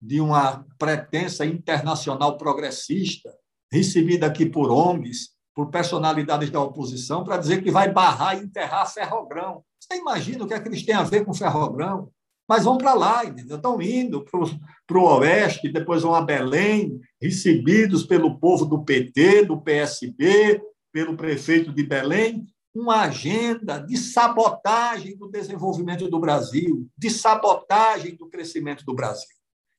de 0.00 0.20
uma 0.20 0.64
pretensa 0.78 1.44
internacional 1.44 2.36
progressista, 2.36 3.34
recebida 3.72 4.26
aqui 4.26 4.46
por 4.46 4.70
ONGs, 4.70 5.37
por 5.58 5.70
personalidades 5.70 6.50
da 6.50 6.60
oposição, 6.60 7.24
para 7.24 7.36
dizer 7.36 7.60
que 7.60 7.68
vai 7.68 7.90
barrar 7.92 8.38
e 8.38 8.44
enterrar 8.44 8.88
Ferrogrão. 8.88 9.64
Você 9.76 9.98
imagina 9.98 10.44
o 10.44 10.46
que 10.46 10.54
é 10.54 10.60
que 10.60 10.68
eles 10.68 10.84
têm 10.84 10.94
a 10.94 11.02
ver 11.02 11.24
com 11.24 11.34
Ferrogrão? 11.34 12.12
Mas 12.48 12.62
vão 12.62 12.78
para 12.78 12.94
lá, 12.94 13.24
estão 13.24 13.82
indo 13.82 14.24
para 14.24 14.98
o 14.98 15.18
Oeste, 15.18 15.72
depois 15.72 16.04
vão 16.04 16.14
a 16.14 16.20
Belém, 16.20 17.00
recebidos 17.20 18.04
pelo 18.04 18.38
povo 18.38 18.66
do 18.66 18.84
PT, 18.84 19.46
do 19.46 19.60
PSB, 19.60 20.62
pelo 20.92 21.16
prefeito 21.16 21.72
de 21.72 21.82
Belém, 21.82 22.46
uma 22.72 23.00
agenda 23.00 23.80
de 23.80 23.96
sabotagem 23.96 25.16
do 25.16 25.28
desenvolvimento 25.28 26.08
do 26.08 26.20
Brasil, 26.20 26.88
de 26.96 27.10
sabotagem 27.10 28.14
do 28.14 28.28
crescimento 28.28 28.84
do 28.84 28.94
Brasil. 28.94 29.26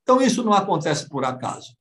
Então, 0.03 0.21
isso 0.21 0.43
não 0.43 0.51
acontece 0.51 1.07
por 1.07 1.23
acaso. 1.23 1.73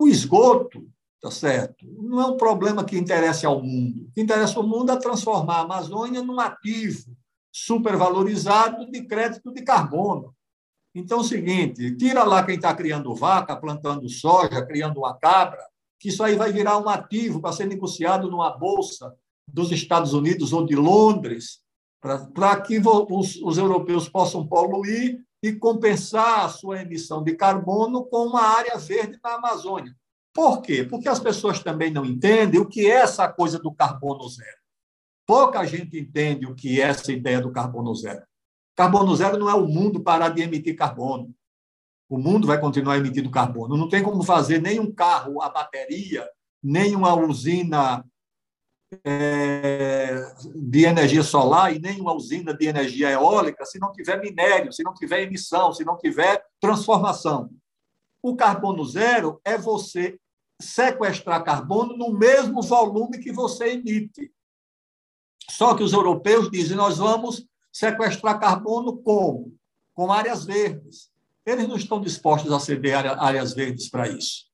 O 0.00 0.06
esgoto, 0.06 0.88
tá 1.24 1.30
certo, 1.30 1.86
não 2.02 2.20
é 2.20 2.26
um 2.26 2.36
problema 2.36 2.84
que 2.84 2.98
interessa 2.98 3.48
ao 3.48 3.62
mundo. 3.62 4.02
O 4.02 4.12
que 4.12 4.20
interessa 4.20 4.58
ao 4.58 4.66
mundo 4.66 4.92
é 4.92 4.96
transformar 4.96 5.56
a 5.56 5.60
Amazônia 5.60 6.22
num 6.22 6.38
ativo 6.38 7.16
supervalorizado 7.50 8.90
de 8.90 9.02
crédito 9.04 9.50
de 9.50 9.62
carbono. 9.62 10.34
Então, 10.94 11.18
é 11.18 11.20
o 11.22 11.24
seguinte, 11.24 11.96
tira 11.96 12.24
lá 12.24 12.44
quem 12.44 12.56
está 12.56 12.74
criando 12.74 13.14
vaca, 13.14 13.56
plantando 13.56 14.06
soja, 14.06 14.66
criando 14.66 14.98
uma 14.98 15.14
cabra, 15.14 15.64
que 15.98 16.10
isso 16.10 16.22
aí 16.22 16.36
vai 16.36 16.52
virar 16.52 16.76
um 16.76 16.90
ativo 16.90 17.40
para 17.40 17.52
ser 17.52 17.66
negociado 17.66 18.30
numa 18.30 18.50
bolsa 18.50 19.14
dos 19.48 19.72
Estados 19.72 20.12
Unidos 20.12 20.52
ou 20.52 20.66
de 20.66 20.76
Londres, 20.76 21.60
para 22.34 22.60
que 22.60 22.78
os, 22.78 23.36
os 23.36 23.56
europeus 23.56 24.10
possam 24.10 24.46
poluir 24.46 25.24
e 25.42 25.54
compensar 25.54 26.44
a 26.44 26.48
sua 26.50 26.82
emissão 26.82 27.24
de 27.24 27.34
carbono 27.34 28.04
com 28.04 28.26
uma 28.26 28.42
área 28.42 28.76
verde 28.76 29.18
na 29.24 29.36
Amazônia. 29.36 29.94
Por 30.34 30.60
quê? 30.60 30.82
Porque 30.82 31.08
as 31.08 31.20
pessoas 31.20 31.62
também 31.62 31.92
não 31.92 32.04
entendem 32.04 32.60
o 32.60 32.66
que 32.66 32.90
é 32.90 32.96
essa 32.96 33.28
coisa 33.28 33.56
do 33.56 33.72
carbono 33.72 34.28
zero. 34.28 34.58
Pouca 35.24 35.64
gente 35.64 35.96
entende 35.96 36.44
o 36.44 36.54
que 36.56 36.80
é 36.80 36.86
essa 36.86 37.12
ideia 37.12 37.40
do 37.40 37.52
carbono 37.52 37.94
zero. 37.94 38.22
Carbono 38.74 39.14
zero 39.14 39.38
não 39.38 39.48
é 39.48 39.54
o 39.54 39.68
mundo 39.68 40.02
parar 40.02 40.30
de 40.30 40.42
emitir 40.42 40.76
carbono. 40.76 41.32
O 42.08 42.18
mundo 42.18 42.48
vai 42.48 42.60
continuar 42.60 42.98
emitindo 42.98 43.30
carbono. 43.30 43.76
Não 43.76 43.88
tem 43.88 44.02
como 44.02 44.24
fazer 44.24 44.60
nem 44.60 44.80
um 44.80 44.92
carro 44.92 45.40
a 45.40 45.48
bateria, 45.48 46.28
nem 46.60 46.96
uma 46.96 47.14
usina 47.14 48.04
é, 49.04 50.34
de 50.54 50.84
energia 50.84 51.22
solar 51.22 51.74
e 51.74 51.78
nem 51.78 52.00
uma 52.00 52.12
usina 52.12 52.52
de 52.52 52.66
energia 52.66 53.10
eólica 53.10 53.64
se 53.64 53.78
não 53.78 53.92
tiver 53.92 54.20
minério, 54.20 54.72
se 54.72 54.82
não 54.82 54.92
tiver 54.92 55.22
emissão, 55.22 55.72
se 55.72 55.84
não 55.84 55.96
tiver 55.96 56.44
transformação. 56.60 57.50
O 58.20 58.34
carbono 58.34 58.84
zero 58.84 59.40
é 59.44 59.56
você 59.56 60.18
sequestrar 60.60 61.44
carbono 61.44 61.96
no 61.96 62.12
mesmo 62.12 62.62
volume 62.62 63.18
que 63.18 63.32
você 63.32 63.72
emite. 63.72 64.32
Só 65.50 65.74
que 65.74 65.82
os 65.82 65.92
europeus 65.92 66.50
dizem: 66.50 66.76
nós 66.76 66.98
vamos 66.98 67.46
sequestrar 67.72 68.38
carbono 68.38 68.96
como? 68.98 69.54
Com 69.94 70.12
áreas 70.12 70.44
verdes. 70.44 71.10
Eles 71.44 71.68
não 71.68 71.76
estão 71.76 72.00
dispostos 72.00 72.50
a 72.52 72.58
ceder 72.58 72.96
áreas 72.96 73.52
verdes 73.52 73.88
para 73.90 74.08
isso. 74.08 74.46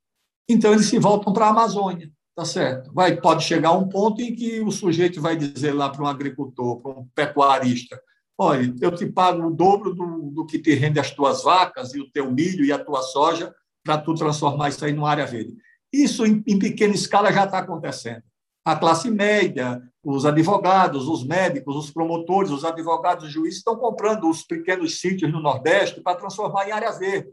Então, 0.48 0.72
eles 0.72 0.86
se 0.86 0.98
voltam 0.98 1.32
para 1.32 1.46
a 1.46 1.50
Amazônia. 1.50 2.10
Tá 2.34 2.44
certo. 2.44 2.92
Vai, 2.92 3.20
pode 3.20 3.44
chegar 3.44 3.72
um 3.72 3.88
ponto 3.88 4.20
em 4.20 4.34
que 4.34 4.60
o 4.60 4.70
sujeito 4.70 5.20
vai 5.20 5.36
dizer 5.36 5.72
lá 5.72 5.88
para 5.88 6.02
um 6.02 6.06
agricultor, 6.06 6.80
para 6.80 6.92
um 6.92 7.06
pecuarista: 7.14 8.00
olha, 8.36 8.74
eu 8.80 8.94
te 8.94 9.06
pago 9.06 9.46
o 9.46 9.54
dobro 9.54 9.94
do, 9.94 10.30
do 10.30 10.46
que 10.46 10.58
te 10.58 10.74
rende 10.74 10.98
as 10.98 11.10
tuas 11.10 11.42
vacas 11.42 11.94
e 11.94 12.00
o 12.00 12.10
teu 12.10 12.30
milho 12.32 12.64
e 12.64 12.72
a 12.72 12.82
tua 12.82 13.02
soja 13.02 13.54
para 13.84 13.98
tu 13.98 14.14
transformar 14.14 14.70
isso 14.70 14.84
aí 14.84 14.92
numa 14.92 15.10
área 15.10 15.26
verde. 15.26 15.56
Isso, 15.92 16.24
em, 16.24 16.42
em 16.46 16.58
pequena 16.58 16.94
escala, 16.94 17.32
já 17.32 17.44
está 17.44 17.58
acontecendo. 17.58 18.22
A 18.64 18.76
classe 18.76 19.10
média, 19.10 19.82
os 20.04 20.24
advogados, 20.24 21.08
os 21.08 21.24
médicos, 21.24 21.76
os 21.76 21.90
promotores, 21.90 22.50
os 22.50 22.64
advogados, 22.64 23.24
os 23.26 23.32
juízes 23.32 23.58
estão 23.58 23.76
comprando 23.76 24.28
os 24.28 24.42
pequenos 24.42 25.00
sítios 25.00 25.32
no 25.32 25.40
Nordeste 25.40 26.00
para 26.00 26.16
transformar 26.16 26.68
em 26.68 26.72
área 26.72 26.92
verde. 26.92 27.30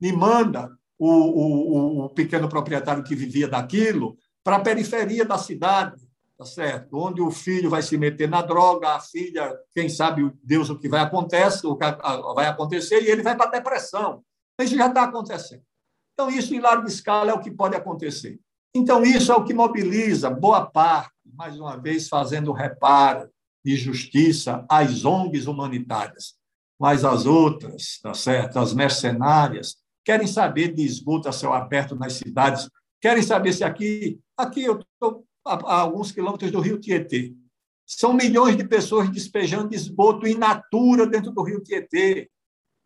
E 0.00 0.12
manda 0.12 0.70
o, 0.98 1.08
o, 1.08 2.04
o 2.04 2.10
pequeno 2.10 2.48
proprietário 2.48 3.02
que 3.02 3.14
vivia 3.14 3.48
daquilo 3.48 4.16
para 4.44 4.56
a 4.56 4.60
periferia 4.60 5.24
da 5.24 5.38
cidade, 5.38 6.00
tá 6.38 6.44
certo? 6.44 6.96
Onde 6.96 7.20
o 7.20 7.30
filho 7.30 7.68
vai 7.68 7.82
se 7.82 7.98
meter 7.98 8.28
na 8.28 8.42
droga, 8.42 8.90
a 8.90 9.00
filha, 9.00 9.52
quem 9.74 9.88
sabe 9.88 10.30
Deus 10.42 10.70
o 10.70 10.78
que 10.78 10.88
vai 10.88 11.00
acontecer, 11.00 11.66
o 11.66 11.76
que 11.76 11.84
vai 12.34 12.46
acontecer, 12.46 13.02
e 13.02 13.10
ele 13.10 13.22
vai 13.22 13.36
para 13.36 13.46
a 13.46 13.50
depressão. 13.50 14.22
Isso 14.60 14.76
já 14.76 14.86
está 14.86 15.04
acontecendo. 15.04 15.62
Então, 16.16 16.30
isso 16.30 16.54
em 16.54 16.60
larga 16.60 16.88
escala 16.88 17.30
é 17.30 17.34
o 17.34 17.40
que 17.40 17.50
pode 17.50 17.76
acontecer. 17.76 18.40
Então, 18.74 19.02
isso 19.02 19.30
é 19.30 19.36
o 19.36 19.44
que 19.44 19.52
mobiliza 19.52 20.30
boa 20.30 20.64
parte, 20.64 21.12
mais 21.34 21.60
uma 21.60 21.76
vez, 21.76 22.08
fazendo 22.08 22.52
reparo 22.52 23.28
e 23.62 23.76
justiça 23.76 24.64
às 24.68 25.04
ONGs 25.04 25.46
humanitárias. 25.46 26.34
Mas 26.80 27.04
as 27.04 27.26
outras, 27.26 28.00
tá 28.02 28.14
certo? 28.14 28.58
As 28.58 28.72
mercenárias, 28.72 29.76
querem 30.04 30.26
saber 30.26 30.72
de 30.72 30.82
esgoto 30.82 31.28
a 31.28 31.32
céu 31.32 31.52
aberto 31.52 31.94
nas 31.94 32.14
cidades 32.14 32.68
Querem 33.00 33.22
saber 33.22 33.52
se 33.52 33.64
aqui. 33.64 34.18
Aqui 34.36 34.64
eu 34.64 34.80
estou 34.80 35.24
a, 35.46 35.80
alguns 35.80 36.12
quilômetros 36.12 36.50
do 36.50 36.60
rio 36.60 36.78
Tietê. 36.78 37.34
São 37.86 38.12
milhões 38.12 38.56
de 38.56 38.66
pessoas 38.66 39.08
despejando 39.08 39.74
esgoto 39.74 40.26
in 40.26 40.34
natura 40.34 41.06
dentro 41.06 41.30
do 41.30 41.42
rio 41.42 41.62
Tietê. 41.62 42.28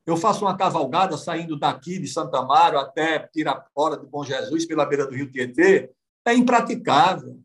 Eu 0.06 0.16
faço 0.16 0.44
uma 0.44 0.56
cavalgada 0.56 1.16
saindo 1.16 1.58
daqui 1.58 1.98
de 1.98 2.08
Santa 2.08 2.38
Amaro 2.38 2.78
até 2.78 3.18
Pirapora 3.18 3.96
de 3.96 4.06
Bom 4.06 4.24
Jesus, 4.24 4.66
pela 4.66 4.86
beira 4.86 5.06
do 5.06 5.14
rio 5.14 5.30
Tietê. 5.30 5.90
É 6.26 6.34
impraticável. 6.34 7.40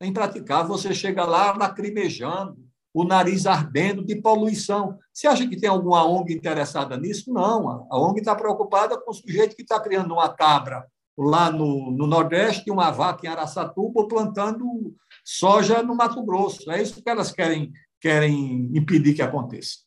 É 0.00 0.06
impraticável. 0.06 0.68
Você 0.68 0.94
chega 0.94 1.24
lá 1.24 1.52
lacrimejando, 1.56 2.56
o 2.94 3.04
nariz 3.04 3.46
ardendo 3.46 4.04
de 4.04 4.16
poluição. 4.16 4.98
Você 5.12 5.26
acha 5.26 5.46
que 5.46 5.56
tem 5.56 5.68
alguma 5.68 6.06
ONG 6.06 6.32
interessada 6.32 6.96
nisso? 6.96 7.32
Não. 7.32 7.86
A 7.90 7.98
ONG 7.98 8.20
está 8.20 8.34
preocupada 8.34 8.98
com 8.98 9.10
o 9.10 9.14
sujeito 9.14 9.56
que 9.56 9.62
está 9.62 9.78
criando 9.80 10.12
uma 10.12 10.28
cabra 10.28 10.86
lá 11.18 11.50
no, 11.50 11.90
no 11.90 12.06
Nordeste, 12.06 12.70
uma 12.70 12.90
vaca 12.90 13.26
em 13.26 13.28
Araçatuba 13.28 14.06
plantando 14.06 14.94
soja 15.24 15.82
no 15.82 15.94
Mato 15.94 16.22
Grosso. 16.24 16.70
É 16.70 16.80
isso 16.80 17.02
que 17.02 17.08
elas 17.08 17.32
querem 17.32 17.72
querem 18.00 18.70
impedir 18.76 19.14
que 19.14 19.22
aconteça. 19.22 19.85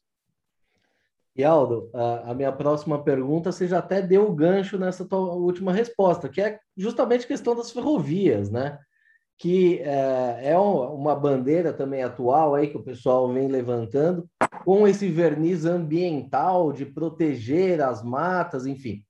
E 1.39 1.43
Aldo, 1.45 1.89
a 1.93 2.33
minha 2.33 2.51
próxima 2.51 3.01
pergunta, 3.01 3.49
você 3.49 3.65
já 3.65 3.79
até 3.79 4.01
deu 4.01 4.27
o 4.27 4.35
gancho 4.35 4.77
nessa 4.77 5.05
tua 5.05 5.19
última 5.19 5.71
resposta, 5.71 6.27
que 6.27 6.41
é 6.41 6.59
justamente 6.75 7.23
a 7.23 7.29
questão 7.29 7.55
das 7.55 7.71
ferrovias, 7.71 8.51
né? 8.51 8.77
Que 9.37 9.79
é, 9.79 10.49
é 10.49 10.59
uma 10.59 11.15
bandeira 11.15 11.71
também 11.71 12.03
atual 12.03 12.55
aí 12.55 12.67
que 12.67 12.75
o 12.75 12.83
pessoal 12.83 13.31
vem 13.31 13.47
levantando, 13.47 14.29
com 14.65 14.85
esse 14.85 15.07
verniz 15.07 15.63
ambiental 15.63 16.73
de 16.73 16.85
proteger 16.85 17.79
as 17.79 18.03
matas, 18.03 18.65
enfim. 18.65 19.01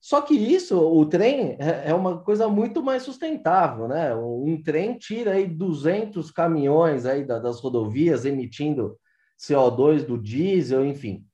Só 0.00 0.20
que 0.20 0.34
isso, 0.34 0.78
o 0.78 1.04
trem 1.04 1.56
é, 1.58 1.90
é 1.90 1.94
uma 1.94 2.22
coisa 2.22 2.46
muito 2.46 2.80
mais 2.80 3.02
sustentável, 3.02 3.88
né? 3.88 4.14
Um 4.14 4.62
trem 4.62 4.96
tira 4.96 5.32
aí 5.32 5.48
200 5.48 6.30
caminhões 6.30 7.04
aí 7.04 7.24
das 7.24 7.58
rodovias 7.58 8.24
emitindo 8.24 8.96
CO2 9.36 10.04
do 10.04 10.16
diesel, 10.16 10.86
enfim. 10.86 11.26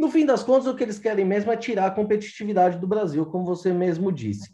No 0.00 0.10
fim 0.10 0.24
das 0.24 0.42
contas, 0.42 0.66
o 0.66 0.74
que 0.74 0.82
eles 0.82 0.98
querem 0.98 1.26
mesmo 1.26 1.52
é 1.52 1.58
tirar 1.58 1.84
a 1.84 1.90
competitividade 1.90 2.78
do 2.78 2.86
Brasil, 2.86 3.26
como 3.26 3.44
você 3.44 3.70
mesmo 3.70 4.10
disse. 4.10 4.50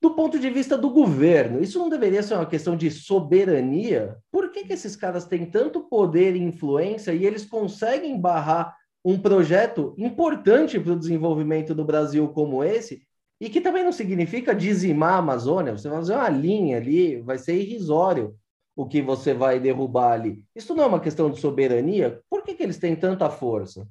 Do 0.00 0.14
ponto 0.14 0.38
de 0.38 0.48
vista 0.48 0.78
do 0.78 0.88
governo, 0.88 1.60
isso 1.60 1.80
não 1.80 1.88
deveria 1.88 2.22
ser 2.22 2.34
uma 2.34 2.46
questão 2.46 2.76
de 2.76 2.88
soberania? 2.88 4.16
Por 4.30 4.52
que, 4.52 4.62
que 4.62 4.72
esses 4.72 4.94
caras 4.94 5.24
têm 5.24 5.46
tanto 5.46 5.80
poder 5.88 6.36
e 6.36 6.40
influência 6.44 7.10
e 7.12 7.26
eles 7.26 7.44
conseguem 7.44 8.20
barrar 8.20 8.72
um 9.04 9.18
projeto 9.18 9.92
importante 9.98 10.78
para 10.78 10.92
o 10.92 10.98
desenvolvimento 10.98 11.74
do 11.74 11.84
Brasil 11.84 12.28
como 12.28 12.62
esse, 12.62 13.02
e 13.40 13.50
que 13.50 13.60
também 13.60 13.82
não 13.82 13.90
significa 13.90 14.54
dizimar 14.54 15.14
a 15.14 15.18
Amazônia, 15.18 15.76
você 15.76 15.88
vai 15.88 15.98
fazer 15.98 16.14
uma 16.14 16.28
linha 16.28 16.76
ali, 16.76 17.20
vai 17.20 17.36
ser 17.36 17.56
irrisório 17.56 18.36
o 18.76 18.86
que 18.86 19.02
você 19.02 19.34
vai 19.34 19.58
derrubar 19.58 20.12
ali. 20.12 20.44
Isso 20.54 20.72
não 20.72 20.84
é 20.84 20.86
uma 20.86 21.00
questão 21.00 21.32
de 21.32 21.40
soberania? 21.40 22.20
Por 22.30 22.44
que, 22.44 22.54
que 22.54 22.62
eles 22.62 22.78
têm 22.78 22.94
tanta 22.94 23.28
força? 23.28 23.88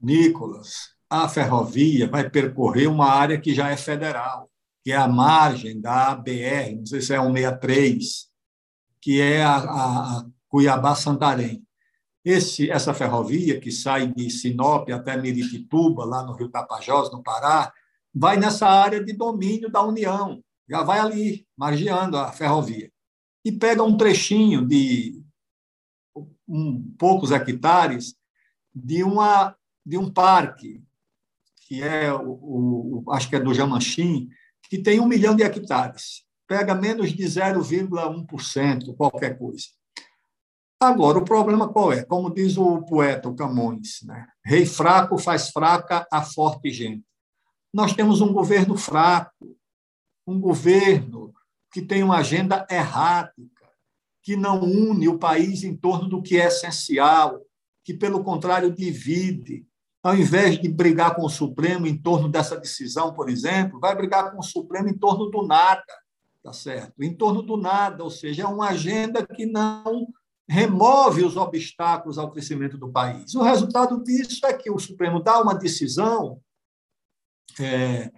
Nicolas, 0.00 0.94
a 1.08 1.28
ferrovia 1.28 2.08
vai 2.08 2.28
percorrer 2.28 2.86
uma 2.86 3.06
área 3.06 3.40
que 3.40 3.54
já 3.54 3.70
é 3.70 3.76
federal, 3.76 4.50
que 4.84 4.92
é 4.92 4.96
a 4.96 5.08
margem 5.08 5.80
da 5.80 6.14
BR, 6.14 6.76
não 6.76 6.86
sei 6.86 7.00
se 7.00 7.14
é 7.14 7.20
163, 7.20 8.28
que 9.00 9.20
é 9.20 9.42
a, 9.42 9.56
a 9.56 10.26
Cuiabá-Santarém. 10.48 11.62
Esse, 12.24 12.70
essa 12.70 12.92
ferrovia, 12.92 13.58
que 13.58 13.70
sai 13.70 14.06
de 14.08 14.28
Sinop 14.28 14.90
até 14.90 15.16
Miritituba, 15.16 16.04
lá 16.04 16.22
no 16.22 16.34
Rio 16.34 16.50
Tapajós, 16.50 17.10
no 17.10 17.22
Pará, 17.22 17.72
vai 18.14 18.36
nessa 18.36 18.68
área 18.68 19.02
de 19.02 19.12
domínio 19.12 19.70
da 19.70 19.82
União, 19.82 20.42
já 20.68 20.82
vai 20.82 20.98
ali, 20.98 21.46
margeando 21.56 22.16
a 22.16 22.30
ferrovia. 22.32 22.90
E 23.44 23.52
pega 23.52 23.82
um 23.82 23.96
trechinho 23.96 24.66
de 24.66 25.22
um, 26.46 26.94
poucos 26.98 27.30
hectares 27.30 28.14
de, 28.74 29.02
uma, 29.02 29.56
de 29.88 29.96
um 29.96 30.12
parque, 30.12 30.84
que 31.66 31.82
é 31.82 32.12
o, 32.12 33.04
o 33.06 33.12
acho 33.12 33.26
que 33.26 33.36
é 33.36 33.40
do 33.40 33.54
Jamanchim, 33.54 34.28
que 34.68 34.76
tem 34.76 35.00
um 35.00 35.06
milhão 35.06 35.34
de 35.34 35.42
hectares. 35.42 36.26
Pega 36.46 36.74
menos 36.74 37.10
de 37.14 37.24
0,1%, 37.24 38.94
qualquer 38.94 39.38
coisa. 39.38 39.64
Agora, 40.78 41.18
o 41.18 41.24
problema 41.24 41.72
qual 41.72 41.90
é? 41.90 42.04
Como 42.04 42.32
diz 42.32 42.58
o 42.58 42.82
poeta 42.82 43.30
o 43.30 43.34
Camões, 43.34 44.00
né? 44.04 44.26
rei 44.44 44.66
fraco 44.66 45.16
faz 45.16 45.48
fraca 45.48 46.06
a 46.12 46.22
forte 46.22 46.70
gente. 46.70 47.04
Nós 47.72 47.94
temos 47.94 48.20
um 48.20 48.32
governo 48.32 48.76
fraco, 48.76 49.56
um 50.26 50.38
governo 50.38 51.32
que 51.72 51.80
tem 51.80 52.02
uma 52.02 52.18
agenda 52.18 52.66
errática, 52.70 53.66
que 54.22 54.36
não 54.36 54.62
une 54.62 55.08
o 55.08 55.18
país 55.18 55.64
em 55.64 55.74
torno 55.74 56.08
do 56.08 56.22
que 56.22 56.38
é 56.38 56.46
essencial, 56.46 57.40
que, 57.82 57.94
pelo 57.94 58.22
contrário, 58.22 58.70
divide. 58.70 59.66
Ao 60.08 60.16
invés 60.16 60.58
de 60.58 60.70
brigar 60.70 61.14
com 61.14 61.26
o 61.26 61.28
Supremo 61.28 61.86
em 61.86 61.94
torno 61.94 62.30
dessa 62.30 62.58
decisão, 62.58 63.12
por 63.12 63.28
exemplo, 63.28 63.78
vai 63.78 63.94
brigar 63.94 64.32
com 64.32 64.38
o 64.38 64.42
Supremo 64.42 64.88
em 64.88 64.96
torno 64.96 65.26
do 65.26 65.46
nada, 65.46 65.84
tá 66.42 66.50
certo? 66.50 67.02
Em 67.02 67.14
torno 67.14 67.42
do 67.42 67.58
nada, 67.58 68.02
ou 68.02 68.08
seja, 68.08 68.44
é 68.44 68.46
uma 68.46 68.70
agenda 68.70 69.26
que 69.26 69.44
não 69.44 70.08
remove 70.48 71.22
os 71.22 71.36
obstáculos 71.36 72.16
ao 72.16 72.30
crescimento 72.30 72.78
do 72.78 72.90
país. 72.90 73.34
O 73.34 73.42
resultado 73.42 74.02
disso 74.02 74.46
é 74.46 74.54
que 74.54 74.70
o 74.70 74.78
Supremo 74.78 75.22
dá 75.22 75.42
uma 75.42 75.54
decisão 75.54 76.40
é, 77.60 78.10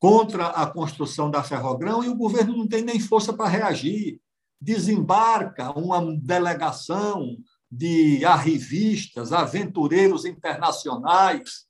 contra 0.00 0.48
a 0.48 0.66
construção 0.66 1.30
da 1.30 1.44
Ferrogrão 1.44 2.02
e 2.02 2.08
o 2.08 2.16
governo 2.16 2.56
não 2.56 2.66
tem 2.66 2.82
nem 2.82 2.98
força 2.98 3.32
para 3.32 3.48
reagir. 3.48 4.20
Desembarca 4.60 5.70
uma 5.78 6.04
delegação 6.16 7.36
de 7.70 8.24
arrivistas, 8.24 9.32
aventureiros 9.32 10.24
internacionais, 10.24 11.66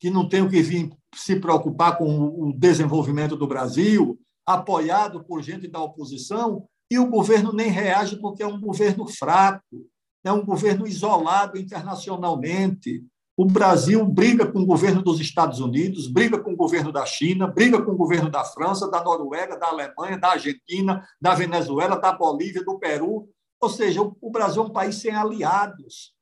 que 0.00 0.10
não 0.10 0.22
o 0.22 0.28
que 0.28 0.62
vir 0.62 0.90
se 1.14 1.36
preocupar 1.36 1.96
com 1.96 2.26
o 2.26 2.52
desenvolvimento 2.58 3.36
do 3.36 3.46
Brasil, 3.46 4.18
apoiado 4.46 5.22
por 5.22 5.42
gente 5.42 5.68
da 5.68 5.80
oposição, 5.80 6.66
e 6.90 6.98
o 6.98 7.08
governo 7.08 7.52
nem 7.52 7.70
reage 7.70 8.16
porque 8.16 8.42
é 8.42 8.46
um 8.46 8.60
governo 8.60 9.06
fraco, 9.06 9.86
é 10.24 10.32
um 10.32 10.44
governo 10.44 10.86
isolado 10.86 11.58
internacionalmente. 11.58 13.04
O 13.36 13.46
Brasil 13.46 14.04
briga 14.04 14.46
com 14.46 14.60
o 14.60 14.66
governo 14.66 15.02
dos 15.02 15.20
Estados 15.20 15.58
Unidos, 15.58 16.06
briga 16.06 16.38
com 16.38 16.52
o 16.52 16.56
governo 16.56 16.92
da 16.92 17.06
China, 17.06 17.46
briga 17.46 17.80
com 17.80 17.92
o 17.92 17.96
governo 17.96 18.30
da 18.30 18.44
França, 18.44 18.90
da 18.90 19.02
Noruega, 19.02 19.58
da 19.58 19.68
Alemanha, 19.68 20.18
da 20.18 20.32
Argentina, 20.32 21.02
da 21.20 21.34
Venezuela, 21.34 21.98
da 21.98 22.12
Bolívia, 22.12 22.62
do 22.62 22.78
Peru. 22.78 23.28
Ou 23.62 23.68
seja, 23.68 24.02
o 24.02 24.30
Brasil 24.30 24.60
é 24.60 24.66
um 24.66 24.70
país 24.70 24.96
sem 24.96 25.12
aliados. 25.12 26.12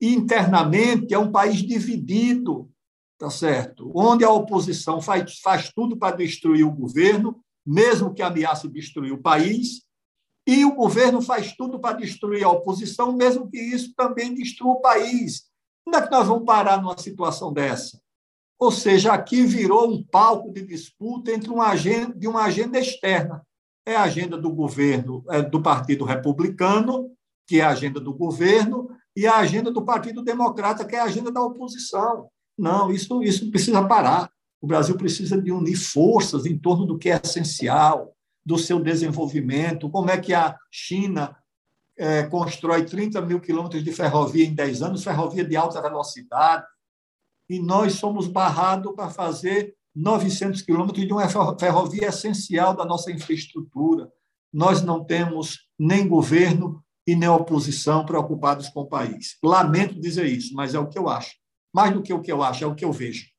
Internamente 0.00 1.12
é 1.12 1.18
um 1.18 1.32
país 1.32 1.56
dividido, 1.56 2.70
tá 3.18 3.28
certo? 3.28 3.90
Onde 3.92 4.24
a 4.24 4.30
oposição 4.30 5.02
faz, 5.02 5.40
faz 5.40 5.72
tudo 5.74 5.96
para 5.96 6.14
destruir 6.14 6.64
o 6.64 6.70
governo, 6.70 7.42
mesmo 7.66 8.14
que 8.14 8.22
ameace 8.22 8.68
destruir 8.68 9.12
o 9.12 9.20
país, 9.20 9.82
e 10.46 10.64
o 10.64 10.76
governo 10.76 11.20
faz 11.20 11.56
tudo 11.56 11.80
para 11.80 11.96
destruir 11.96 12.44
a 12.44 12.50
oposição, 12.50 13.12
mesmo 13.12 13.50
que 13.50 13.58
isso 13.58 13.92
também 13.96 14.32
destrua 14.32 14.74
o 14.74 14.80
país. 14.80 15.50
Como 15.84 15.96
é 15.96 16.02
que 16.02 16.12
nós 16.12 16.28
vamos 16.28 16.44
parar 16.44 16.80
numa 16.80 16.96
situação 16.96 17.52
dessa? 17.52 18.00
Ou 18.56 18.70
seja, 18.70 19.12
aqui 19.12 19.42
virou 19.42 19.90
um 19.90 20.00
palco 20.00 20.52
de 20.52 20.62
disputa 20.62 21.32
entre 21.32 21.50
uma 21.50 21.70
agenda, 21.70 22.14
de 22.16 22.28
uma 22.28 22.44
agenda 22.44 22.78
externa. 22.78 23.44
É 23.86 23.96
a 23.96 24.02
agenda 24.02 24.38
do 24.38 24.50
governo, 24.50 25.24
é 25.30 25.42
do 25.42 25.60
Partido 25.60 26.04
Republicano, 26.04 27.10
que 27.46 27.60
é 27.60 27.64
a 27.64 27.70
agenda 27.70 28.00
do 28.00 28.14
governo, 28.14 28.88
e 29.16 29.26
a 29.26 29.36
agenda 29.36 29.70
do 29.70 29.84
Partido 29.84 30.22
Democrata, 30.22 30.84
que 30.84 30.96
é 30.96 31.00
a 31.00 31.04
agenda 31.04 31.30
da 31.30 31.42
oposição. 31.42 32.28
Não, 32.58 32.90
isso, 32.90 33.22
isso 33.22 33.50
precisa 33.50 33.86
parar. 33.86 34.30
O 34.60 34.66
Brasil 34.66 34.96
precisa 34.96 35.40
de 35.40 35.52
unir 35.52 35.76
forças 35.76 36.46
em 36.46 36.56
torno 36.56 36.86
do 36.86 36.98
que 36.98 37.10
é 37.10 37.20
essencial, 37.22 38.14
do 38.44 38.58
seu 38.58 38.80
desenvolvimento, 38.80 39.90
como 39.90 40.10
é 40.10 40.18
que 40.18 40.34
a 40.34 40.56
China 40.70 41.36
é, 41.96 42.24
constrói 42.24 42.84
30 42.84 43.20
mil 43.22 43.40
quilômetros 43.40 43.82
de 43.82 43.92
ferrovia 43.92 44.44
em 44.44 44.54
10 44.54 44.82
anos, 44.82 45.04
ferrovia 45.04 45.44
de 45.44 45.56
alta 45.56 45.80
velocidade, 45.80 46.64
e 47.48 47.58
nós 47.58 47.94
somos 47.94 48.26
barrados 48.26 48.92
para 48.94 49.10
fazer 49.10 49.74
900 49.94 50.62
quilômetros 50.62 51.06
de 51.06 51.12
uma 51.12 51.28
ferrovia 51.58 52.08
essencial 52.08 52.74
da 52.74 52.84
nossa 52.84 53.10
infraestrutura. 53.10 54.10
Nós 54.52 54.82
não 54.82 55.04
temos 55.04 55.68
nem 55.78 56.06
governo 56.06 56.82
e 57.06 57.14
nem 57.14 57.28
oposição 57.28 58.04
preocupados 58.04 58.68
com 58.68 58.80
o 58.80 58.88
país. 58.88 59.36
Lamento 59.42 60.00
dizer 60.00 60.26
isso, 60.26 60.54
mas 60.54 60.74
é 60.74 60.78
o 60.78 60.88
que 60.88 60.98
eu 60.98 61.08
acho. 61.08 61.32
Mais 61.72 61.92
do 61.92 62.02
que 62.02 62.12
o 62.12 62.20
que 62.20 62.32
eu 62.32 62.42
acho, 62.42 62.64
é 62.64 62.66
o 62.66 62.74
que 62.74 62.84
eu 62.84 62.92
vejo 62.92 63.34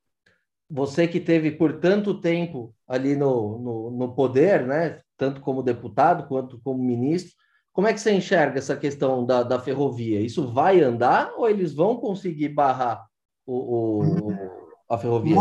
você 0.70 1.08
que 1.08 1.20
teve 1.20 1.52
por 1.52 1.80
tanto 1.80 2.20
tempo 2.20 2.74
ali 2.88 3.15
no, 3.15 3.60
no, 3.60 3.91
no, 3.91 4.15
poder, 4.15 4.65
né, 4.65 5.02
tanto 5.18 5.41
como 5.41 5.63
deputado 5.63 6.28
quanto 6.28 6.60
como 6.62 6.84
ministro, 6.84 7.34
como 7.72 7.88
é 7.88 7.93
que 7.93 7.99
você 7.99 8.14
enxerga 8.14 8.58
essa 8.58 8.76
questão 8.76 9.26
da, 9.26 9.43
da 9.43 9.60
ferrovia? 9.60 10.22
Isso 10.22 10.51
vai 10.51 10.82
andar 10.82 11.34
ou 11.36 11.49
eles 11.49 11.74
vão 11.74 11.97
conseguir 11.97 12.49
barrar 12.49 13.06
o, 13.45 14.32
o 14.32 14.66
a 14.89 14.97
ferrovia? 14.97 15.36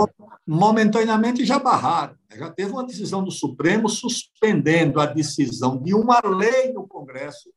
Momentaneamente 0.47 1.45
já 1.45 1.59
barraram. 1.59 2.15
Já 2.37 2.51
teve 2.51 2.71
uma 2.73 2.85
decisão 2.85 3.25
do 3.25 3.31
Supremo 3.31 3.89
suspendendo 3.89 5.01
a 5.01 5.07
decisão 5.07 5.83
de 5.83 5.95
uma 5.95 6.21
lei 6.25 6.71
no 6.73 6.87
Congresso 6.87 7.49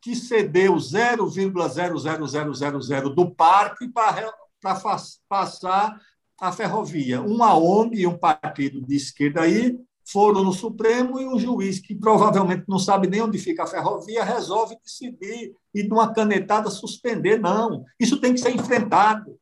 que 0.00 0.16
cedeu 0.16 0.74
0,00000 0.74 3.14
do 3.14 3.30
parque 3.30 3.86
para, 3.88 4.34
para 4.60 4.80
passar 5.28 5.96
a 6.40 6.50
ferrovia. 6.50 7.22
Uma 7.22 7.56
ONG 7.56 8.00
e 8.00 8.06
um 8.06 8.18
partido 8.18 8.80
de 8.80 8.96
esquerda 8.96 9.42
aí 9.42 9.78
foram 10.04 10.42
no 10.42 10.52
Supremo 10.52 11.20
e 11.20 11.26
um 11.26 11.38
juiz 11.38 11.78
que 11.78 11.94
provavelmente 11.94 12.64
não 12.66 12.80
sabe 12.80 13.06
nem 13.06 13.22
onde 13.22 13.38
fica 13.38 13.62
a 13.62 13.66
ferrovia 13.66 14.24
resolve 14.24 14.76
decidir 14.82 15.54
e 15.72 15.84
de 15.84 15.92
uma 15.92 16.12
canetada 16.12 16.68
suspender. 16.68 17.38
Não, 17.38 17.84
isso 17.98 18.20
tem 18.20 18.34
que 18.34 18.40
ser 18.40 18.50
enfrentado. 18.50 19.38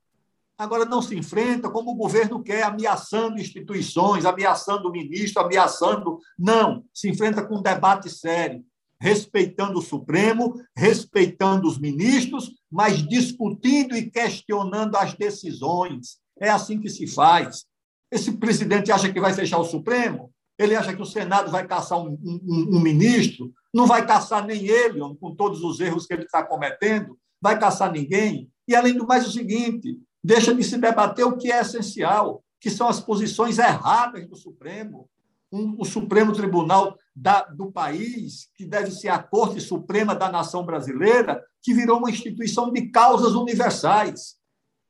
Agora 0.61 0.85
não 0.85 1.01
se 1.01 1.17
enfrenta 1.17 1.71
como 1.71 1.93
o 1.93 1.95
governo 1.95 2.43
quer, 2.43 2.65
ameaçando 2.65 3.41
instituições, 3.41 4.27
ameaçando 4.27 4.91
o 4.91 4.93
ministro, 4.93 5.41
ameaçando. 5.41 6.19
Não, 6.39 6.85
se 6.93 7.09
enfrenta 7.09 7.43
com 7.43 7.57
um 7.57 7.63
debate 7.63 8.11
sério. 8.11 8.63
respeitando 9.01 9.79
o 9.79 9.83
Supremo, 9.83 10.53
respeitando 10.77 11.67
os 11.67 11.79
ministros, 11.79 12.53
mas 12.71 12.99
discutindo 13.09 13.97
e 13.97 14.11
questionando 14.11 14.97
as 14.97 15.15
decisões. 15.15 16.19
É 16.39 16.51
assim 16.51 16.79
que 16.79 16.91
se 16.91 17.07
faz. 17.07 17.65
Esse 18.13 18.33
presidente 18.33 18.93
acha 18.93 19.11
que 19.11 19.19
vai 19.19 19.33
fechar 19.33 19.57
o 19.57 19.65
Supremo? 19.65 20.31
Ele 20.59 20.77
acha 20.77 20.95
que 20.95 21.01
o 21.01 21.07
Senado 21.07 21.51
vai 21.51 21.67
caçar 21.67 21.99
um, 21.99 22.19
um, 22.23 22.77
um 22.77 22.81
ministro? 22.81 23.51
Não 23.73 23.87
vai 23.87 24.07
caçar 24.07 24.47
nem 24.47 24.67
ele, 24.67 25.01
com 25.19 25.35
todos 25.35 25.65
os 25.65 25.81
erros 25.81 26.07
que 26.07 26.13
ele 26.13 26.25
está 26.25 26.43
cometendo, 26.43 27.19
vai 27.41 27.59
caçar 27.59 27.91
ninguém. 27.91 28.51
E, 28.69 28.75
além 28.75 28.93
do 28.93 29.07
mais, 29.07 29.27
o 29.27 29.33
seguinte: 29.33 29.97
deixa 30.23 30.55
de 30.55 30.62
se 30.62 30.79
debater 30.79 31.25
o 31.25 31.37
que 31.37 31.51
é 31.51 31.61
essencial, 31.61 32.43
que 32.61 32.71
são 32.71 32.89
as 32.89 33.01
posições 33.01 33.59
erradas 33.59 34.29
do 34.29 34.37
Supremo. 34.37 35.09
Um, 35.53 35.77
o 35.79 35.85
Supremo 35.85 36.33
Tribunal 36.33 36.97
da, 37.14 37.43
do 37.43 37.73
país, 37.73 38.49
que 38.55 38.64
deve 38.64 38.91
ser 38.91 39.09
a 39.09 39.18
Corte 39.18 39.61
Suprema 39.61 40.14
da 40.14 40.31
nação 40.31 40.64
brasileira, 40.64 41.43
que 41.61 41.75
virou 41.75 41.99
uma 41.99 42.11
instituição 42.11 42.73
de 42.73 42.89
causas 42.89 43.35
universais 43.35 44.41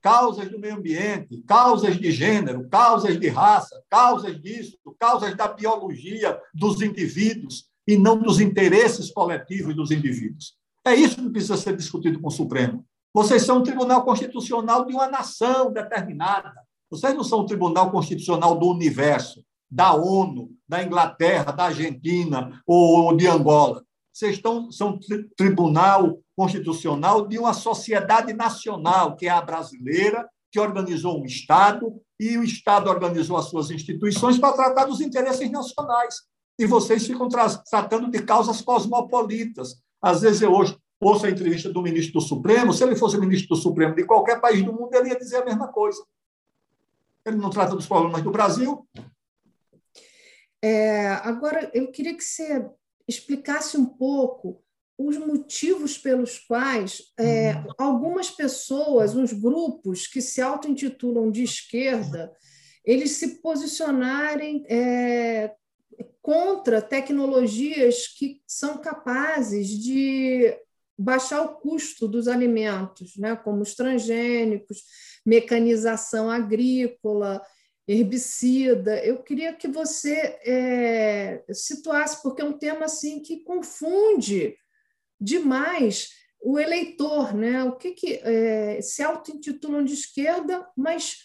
causas 0.01 0.49
do 0.49 0.59
meio 0.59 0.75
ambiente, 0.75 1.43
causas 1.47 1.97
de 1.97 2.11
gênero, 2.11 2.67
causas 2.67 3.19
de 3.19 3.27
raça, 3.29 3.81
causas 3.89 4.41
disso, 4.41 4.77
causas 4.99 5.35
da 5.37 5.47
biologia 5.47 6.37
dos 6.53 6.81
indivíduos 6.81 7.69
e 7.87 7.97
não 7.97 8.19
dos 8.19 8.39
interesses 8.39 9.11
coletivos 9.11 9.75
dos 9.75 9.91
indivíduos. 9.91 10.55
É 10.85 10.95
isso 10.95 11.15
que 11.15 11.29
precisa 11.29 11.55
ser 11.55 11.77
discutido 11.77 12.19
com 12.19 12.27
o 12.27 12.31
Supremo. 12.31 12.83
Vocês 13.13 13.43
são 13.43 13.57
um 13.57 13.63
tribunal 13.63 14.03
constitucional 14.03 14.85
de 14.85 14.93
uma 14.93 15.07
nação 15.07 15.71
determinada. 15.71 16.53
Vocês 16.89 17.13
não 17.13 17.23
são 17.23 17.41
um 17.41 17.45
tribunal 17.45 17.91
constitucional 17.91 18.57
do 18.57 18.67
universo, 18.67 19.43
da 19.69 19.93
ONU, 19.93 20.49
da 20.67 20.83
Inglaterra, 20.83 21.51
da 21.51 21.65
Argentina 21.65 22.61
ou 22.65 23.15
de 23.15 23.27
Angola. 23.27 23.83
Vocês 24.13 24.35
estão, 24.35 24.71
são 24.71 24.99
tribunal 25.37 26.19
constitucional 26.35 27.27
de 27.27 27.37
uma 27.37 27.53
sociedade 27.53 28.33
nacional, 28.33 29.15
que 29.15 29.27
é 29.27 29.29
a 29.29 29.41
brasileira, 29.41 30.27
que 30.51 30.59
organizou 30.59 31.21
um 31.21 31.25
Estado, 31.25 31.93
e 32.19 32.37
o 32.37 32.43
Estado 32.43 32.89
organizou 32.89 33.37
as 33.37 33.45
suas 33.45 33.71
instituições 33.71 34.37
para 34.37 34.53
tratar 34.53 34.85
dos 34.85 34.99
interesses 34.99 35.49
nacionais. 35.49 36.15
E 36.59 36.65
vocês 36.65 37.07
ficam 37.07 37.29
tra 37.29 37.47
tratando 37.69 38.11
de 38.11 38.21
causas 38.21 38.61
cosmopolitas. 38.61 39.81
Às 40.01 40.21
vezes 40.21 40.41
eu 40.41 40.53
hoje 40.53 40.77
ouço 41.01 41.25
a 41.25 41.29
entrevista 41.29 41.73
do 41.73 41.81
ministro 41.81 42.13
do 42.13 42.21
Supremo, 42.21 42.71
se 42.71 42.83
ele 42.83 42.95
fosse 42.95 43.19
ministro 43.19 43.49
do 43.49 43.61
Supremo 43.61 43.95
de 43.95 44.05
qualquer 44.05 44.39
país 44.39 44.63
do 44.63 44.71
mundo, 44.71 44.93
ele 44.93 45.09
ia 45.09 45.17
dizer 45.17 45.37
a 45.37 45.45
mesma 45.45 45.67
coisa. 45.67 46.05
Ele 47.25 47.37
não 47.37 47.49
trata 47.49 47.75
dos 47.75 47.87
problemas 47.87 48.21
do 48.21 48.31
Brasil. 48.31 48.87
É, 50.61 51.07
agora, 51.23 51.71
eu 51.73 51.91
queria 51.91 52.15
que 52.15 52.23
você 52.23 52.69
explicasse 53.07 53.77
um 53.77 53.85
pouco 53.85 54.63
os 54.95 55.17
motivos 55.17 55.97
pelos 55.97 56.37
quais 56.37 57.11
é, 57.17 57.55
uhum. 57.55 57.67
algumas 57.77 58.29
pessoas, 58.29 59.15
uns 59.15 59.33
grupos 59.33 60.05
que 60.05 60.21
se 60.21 60.39
auto-intitulam 60.39 61.31
de 61.31 61.41
esquerda, 61.43 62.31
eles 62.85 63.11
se 63.11 63.41
posicionarem 63.41 64.63
é, 64.69 65.55
contra 66.21 66.81
tecnologias 66.81 68.07
que 68.07 68.41
são 68.45 68.77
capazes 68.77 69.69
de 69.69 70.55
baixar 70.97 71.41
o 71.41 71.55
custo 71.55 72.07
dos 72.07 72.27
alimentos, 72.27 73.15
né, 73.17 73.35
como 73.35 73.61
os 73.61 73.75
transgênicos, 73.75 74.83
mecanização 75.25 76.29
agrícola, 76.29 77.41
herbicida. 77.87 79.03
Eu 79.03 79.23
queria 79.23 79.53
que 79.53 79.67
você 79.67 80.39
é, 80.45 81.43
situasse, 81.51 82.21
porque 82.21 82.41
é 82.41 82.45
um 82.45 82.57
tema 82.57 82.85
assim 82.85 83.21
que 83.21 83.43
confunde 83.43 84.55
demais 85.19 86.09
o 86.41 86.59
eleitor, 86.59 87.35
né? 87.35 87.63
O 87.63 87.75
que, 87.75 87.91
que 87.91 88.13
é, 88.23 88.81
se 88.81 89.03
auto-intitulam 89.03 89.83
de 89.83 89.93
esquerda, 89.93 90.67
mas 90.75 91.17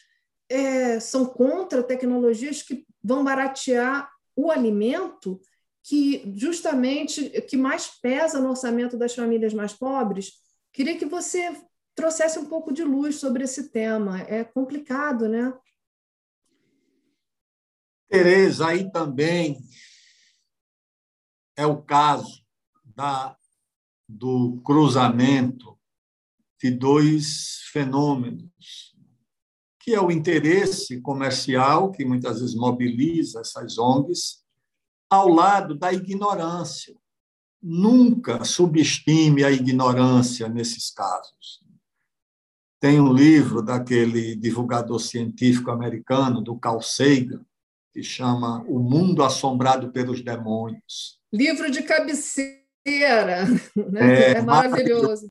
é, 0.48 1.00
são 1.00 1.24
contra 1.24 1.82
tecnologias 1.82 2.62
que 2.62 2.86
vão 3.02 3.24
baratear 3.24 4.10
o 4.34 4.50
alimento, 4.50 5.40
que 5.86 6.32
justamente 6.34 7.30
que 7.42 7.56
mais 7.56 7.86
pesa 7.86 8.40
no 8.40 8.50
orçamento 8.50 8.96
das 8.96 9.14
famílias 9.14 9.54
mais 9.54 9.72
pobres. 9.72 10.32
Queria 10.72 10.98
que 10.98 11.06
você 11.06 11.56
trouxesse 11.94 12.40
um 12.40 12.46
pouco 12.46 12.72
de 12.72 12.82
luz 12.82 13.16
sobre 13.16 13.44
esse 13.44 13.70
tema. 13.70 14.20
É 14.22 14.42
complicado, 14.42 15.28
né? 15.28 15.56
Tereza, 18.08 18.66
aí 18.66 18.90
também 18.90 19.60
é 21.56 21.64
o 21.64 21.80
caso 21.80 22.44
da, 22.84 23.36
do 24.08 24.60
cruzamento 24.64 25.78
de 26.60 26.70
dois 26.72 27.60
fenômenos, 27.72 28.96
que 29.80 29.94
é 29.94 30.00
o 30.00 30.10
interesse 30.10 31.00
comercial, 31.00 31.92
que 31.92 32.04
muitas 32.04 32.40
vezes 32.40 32.56
mobiliza 32.56 33.40
essas 33.40 33.78
ONGs, 33.78 34.45
ao 35.10 35.28
lado 35.28 35.74
da 35.74 35.92
ignorância. 35.92 36.94
Nunca 37.62 38.44
subestime 38.44 39.44
a 39.44 39.50
ignorância 39.50 40.48
nesses 40.48 40.90
casos. 40.90 41.64
Tem 42.80 43.00
um 43.00 43.12
livro 43.12 43.62
daquele 43.62 44.36
divulgador 44.36 45.00
científico 45.00 45.70
americano, 45.70 46.42
do 46.42 46.56
Carl 46.58 46.80
Sagan, 46.80 47.44
que 47.92 48.02
chama 48.02 48.62
O 48.68 48.78
Mundo 48.78 49.24
Assombrado 49.24 49.90
pelos 49.90 50.22
Demônios. 50.22 51.18
Livro 51.32 51.70
de 51.70 51.82
cabeceira, 51.82 53.46
né? 53.90 54.14
é, 54.14 54.32
é 54.32 54.42
maravilhoso. 54.42 55.26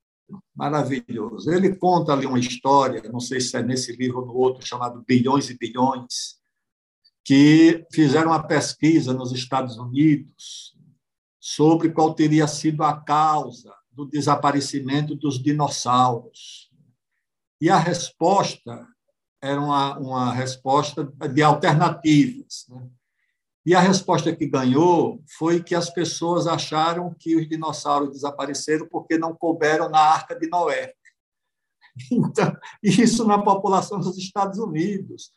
Maravilhoso. 0.55 1.51
Ele 1.51 1.75
conta 1.75 2.13
ali 2.13 2.25
uma 2.25 2.39
história, 2.39 3.03
não 3.11 3.19
sei 3.19 3.39
se 3.39 3.55
é 3.55 3.61
nesse 3.61 3.95
livro 3.95 4.21
ou 4.21 4.25
no 4.25 4.33
outro, 4.33 4.65
chamado 4.65 5.03
Bilhões 5.07 5.49
e 5.49 5.57
Bilhões, 5.57 6.39
que 7.25 7.83
fizeram 7.91 8.29
uma 8.29 8.47
pesquisa 8.47 9.11
nos 9.11 9.31
Estados 9.31 9.77
Unidos 9.77 10.77
sobre 11.39 11.89
qual 11.89 12.13
teria 12.13 12.47
sido 12.47 12.83
a 12.83 13.01
causa 13.01 13.73
do 13.91 14.05
desaparecimento 14.05 15.15
dos 15.15 15.41
dinossauros. 15.41 16.69
E 17.59 17.69
a 17.69 17.79
resposta 17.79 18.87
era 19.41 19.59
uma, 19.59 19.97
uma 19.97 20.33
resposta 20.33 21.03
de 21.03 21.41
alternativas. 21.41 22.65
Né? 22.69 22.89
E 23.65 23.73
a 23.73 23.79
resposta 23.79 24.35
que 24.35 24.45
ganhou 24.45 25.23
foi 25.37 25.63
que 25.63 25.73
as 25.73 25.89
pessoas 25.89 26.45
acharam 26.45 27.15
que 27.17 27.35
os 27.35 27.49
dinossauros 27.49 28.11
desapareceram 28.11 28.87
porque 28.87 29.17
não 29.17 29.35
couberam 29.35 29.89
na 29.89 29.99
Arca 29.99 30.37
de 30.37 30.47
Noé. 30.47 30.93
Então, 32.11 32.53
isso 32.83 33.25
na 33.25 33.41
população 33.41 34.01
dos 34.01 34.17
Estados 34.17 34.59
Unidos, 34.59 35.31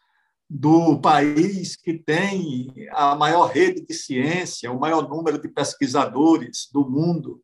do 0.48 0.98
país 0.98 1.76
que 1.76 1.94
tem 1.94 2.72
a 2.92 3.14
maior 3.14 3.46
rede 3.46 3.84
de 3.84 3.92
ciência, 3.92 4.72
o 4.72 4.80
maior 4.80 5.08
número 5.08 5.40
de 5.40 5.48
pesquisadores 5.48 6.68
do 6.72 6.88
mundo, 6.88 7.42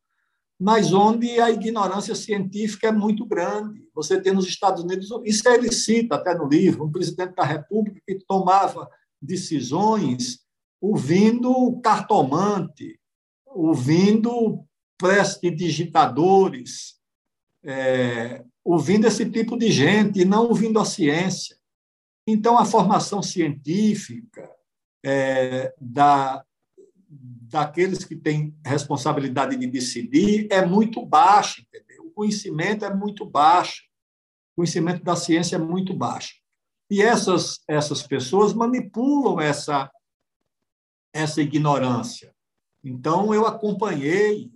mas 0.59 0.93
onde 0.93 1.39
a 1.39 1.51
ignorância 1.51 2.15
científica 2.15 2.87
é 2.87 2.91
muito 2.91 3.25
grande. 3.25 3.83
Você 3.93 4.19
tem 4.19 4.33
nos 4.33 4.47
Estados 4.47 4.83
Unidos, 4.83 5.09
isso 5.23 5.47
ele 5.49 5.71
cita 5.71 6.15
até 6.15 6.33
no 6.33 6.47
livro, 6.47 6.85
um 6.85 6.91
presidente 6.91 7.35
da 7.35 7.43
República 7.43 8.01
que 8.07 8.17
tomava 8.27 8.89
decisões 9.21 10.39
ouvindo 10.81 11.79
cartomante, 11.81 12.99
ouvindo 13.45 14.63
prestidigitadores, 14.97 16.95
é, 17.63 18.43
ouvindo 18.63 19.07
esse 19.07 19.29
tipo 19.29 19.57
de 19.57 19.71
gente 19.71 20.21
e 20.21 20.25
não 20.25 20.47
ouvindo 20.47 20.79
a 20.79 20.85
ciência. 20.85 21.57
Então, 22.27 22.57
a 22.57 22.65
formação 22.65 23.21
científica 23.21 24.49
é, 25.05 25.73
da, 25.79 26.43
daqueles 27.07 28.03
que 28.03 28.15
têm 28.15 28.57
responsabilidade 28.65 29.55
de 29.55 29.67
decidir 29.67 30.47
é 30.51 30.65
muito 30.65 31.05
baixo, 31.05 31.61
entendeu? 31.61 32.05
O 32.05 32.11
conhecimento 32.11 32.83
é 32.83 32.93
muito 32.93 33.25
baixo, 33.25 33.83
o 34.53 34.57
conhecimento 34.57 35.03
da 35.03 35.15
ciência 35.15 35.57
é 35.57 35.59
muito 35.59 35.93
baixo. 35.93 36.35
E 36.89 37.01
essas, 37.01 37.61
essas 37.67 38.01
pessoas 38.01 38.53
manipulam 38.53 39.39
essa, 39.39 39.91
essa 41.13 41.41
ignorância. 41.41 42.33
Então, 42.83 43.33
eu 43.33 43.45
acompanhei, 43.45 44.51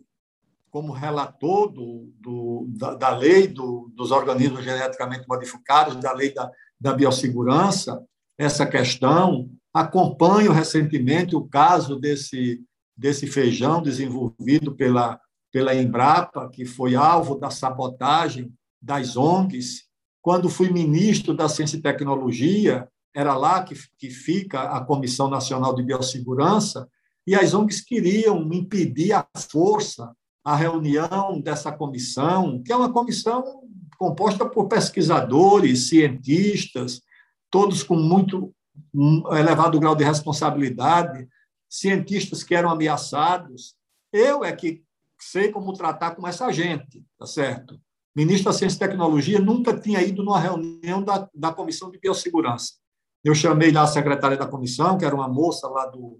como 0.70 0.92
relator 0.92 1.72
do, 1.72 2.14
do, 2.20 2.66
da, 2.70 2.94
da 2.94 3.10
lei 3.10 3.48
do, 3.48 3.92
dos 3.96 4.12
organismos 4.12 4.64
geneticamente 4.64 5.28
modificados, 5.28 5.96
da 5.96 6.14
lei 6.14 6.32
da, 6.32 6.52
da 6.80 6.94
biossegurança, 6.94 8.04
essa 8.38 8.66
questão. 8.66 9.50
Acompanho 9.74 10.52
recentemente 10.52 11.36
o 11.36 11.48
caso 11.48 11.96
desse 12.00 12.64
desse 13.00 13.28
feijão 13.28 13.82
desenvolvido 13.82 14.76
pela, 14.76 15.18
pela 15.54 15.74
Embrapa, 15.74 16.50
que 16.50 16.66
foi 16.66 16.96
alvo 16.96 17.36
da 17.36 17.50
sabotagem 17.50 18.54
das 18.82 19.16
ONGs. 19.16 19.86
Quando 20.22 20.50
fui 20.50 20.70
ministro 20.70 21.34
da 21.34 21.48
Ciência 21.48 21.78
e 21.78 21.82
Tecnologia, 21.82 22.90
era 23.16 23.38
lá 23.38 23.64
que, 23.64 23.74
que 23.98 24.10
fica 24.10 24.64
a 24.64 24.84
Comissão 24.84 25.30
Nacional 25.30 25.74
de 25.74 25.82
Biossegurança, 25.82 26.90
e 27.26 27.34
as 27.34 27.54
ONGs 27.54 27.80
queriam 27.80 28.42
impedir 28.52 29.14
à 29.14 29.26
força 29.50 30.14
a 30.44 30.56
reunião 30.56 31.40
dessa 31.40 31.72
comissão, 31.72 32.62
que 32.62 32.72
é 32.72 32.76
uma 32.76 32.92
comissão 32.92 33.64
composta 34.00 34.46
por 34.46 34.70
pesquisadores, 34.70 35.90
cientistas, 35.90 37.02
todos 37.52 37.84
com 37.84 37.98
muito 37.98 38.56
elevado 39.38 39.80
grau 39.80 39.96
de 39.96 40.06
responsabilidade, 40.06 41.28
cientistas 41.70 42.44
que 42.44 42.56
eram 42.56 42.70
ameaçados. 42.70 43.76
Eu 44.12 44.44
é 44.44 44.54
que 44.54 44.82
sei 45.20 45.52
como 45.52 45.74
tratar 45.74 46.16
com 46.16 46.26
essa 46.26 46.50
gente, 46.52 47.04
tá 47.18 47.26
certo? 47.26 47.80
ministro 48.16 48.52
da 48.52 48.58
Ciência 48.58 48.76
e 48.78 48.80
Tecnologia 48.80 49.40
nunca 49.40 49.78
tinha 49.78 50.02
ido 50.02 50.24
numa 50.24 50.40
reunião 50.40 51.04
da, 51.04 51.30
da 51.34 51.54
Comissão 51.54 51.92
de 51.92 52.00
Biossegurança. 52.00 52.74
Eu 53.24 53.36
chamei 53.36 53.72
lá 53.72 53.84
a 53.84 53.88
secretária 53.88 54.38
da 54.38 54.48
comissão, 54.48 54.98
que 54.98 55.06
era 55.06 55.16
uma 55.16 55.28
moça 55.28 55.68
lá 55.68 55.86
do, 55.86 56.18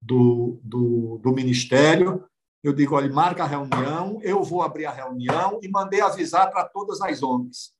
do, 0.00 0.60
do, 0.62 1.20
do 1.22 1.32
Ministério. 1.32 2.24
Eu 2.62 2.72
digo, 2.72 2.94
olha, 2.94 3.12
marca 3.12 3.42
a 3.42 3.46
reunião, 3.46 4.20
eu 4.22 4.42
vou 4.42 4.62
abrir 4.62 4.86
a 4.86 4.92
reunião 4.92 5.58
e 5.62 5.68
mandei 5.68 6.00
avisar 6.00 6.50
para 6.50 6.64
todas 6.64 7.00
as 7.00 7.22
ONGs. 7.22 7.72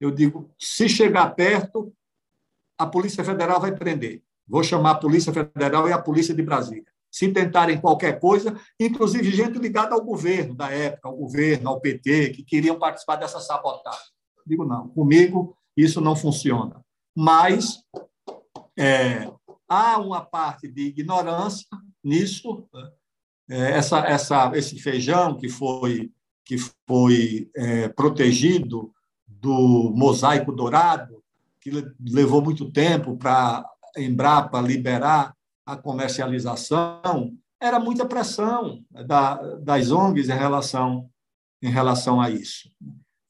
Eu 0.00 0.10
digo, 0.10 0.50
se 0.58 0.88
chegar 0.88 1.34
perto, 1.34 1.92
a 2.78 2.86
Polícia 2.86 3.22
Federal 3.22 3.60
vai 3.60 3.74
prender. 3.74 4.22
Vou 4.46 4.64
chamar 4.64 4.92
a 4.92 4.94
Polícia 4.96 5.32
Federal 5.32 5.88
e 5.88 5.92
a 5.92 5.98
Polícia 5.98 6.34
de 6.34 6.42
Brasília. 6.42 6.90
Se 7.10 7.28
tentarem 7.28 7.80
qualquer 7.80 8.18
coisa, 8.18 8.58
inclusive 8.80 9.30
gente 9.30 9.58
ligada 9.58 9.94
ao 9.94 10.02
governo 10.02 10.54
da 10.54 10.70
época, 10.70 11.08
ao 11.08 11.16
governo, 11.16 11.68
ao 11.68 11.80
PT, 11.80 12.30
que 12.30 12.42
queriam 12.42 12.78
participar 12.78 13.16
dessa 13.16 13.38
sabotagem. 13.38 14.00
Digo, 14.46 14.64
não, 14.64 14.88
comigo 14.88 15.56
isso 15.76 16.00
não 16.00 16.16
funciona. 16.16 16.82
Mas 17.14 17.82
é, 18.78 19.30
há 19.68 19.98
uma 19.98 20.24
parte 20.24 20.68
de 20.68 20.82
ignorância 20.82 21.68
nisso. 22.02 22.66
É, 23.48 23.72
essa, 23.72 23.98
essa, 24.00 24.52
esse 24.54 24.78
feijão 24.78 25.36
que 25.36 25.48
foi, 25.48 26.10
que 26.44 26.56
foi 26.86 27.50
é, 27.54 27.88
protegido 27.88 28.92
do 29.26 29.92
mosaico 29.94 30.52
dourado, 30.52 31.22
que 31.60 31.70
levou 32.00 32.42
muito 32.42 32.70
tempo 32.70 33.16
para 33.16 33.64
a 33.96 34.00
Embrapa 34.00 34.60
liberar 34.60 35.34
a 35.66 35.76
comercialização, 35.76 37.36
era 37.60 37.78
muita 37.78 38.04
pressão 38.04 38.84
da, 38.90 39.34
das 39.58 39.90
ONGs 39.92 40.28
em 40.28 40.36
relação, 40.36 41.08
em 41.62 41.70
relação 41.70 42.20
a 42.20 42.30
isso. 42.30 42.68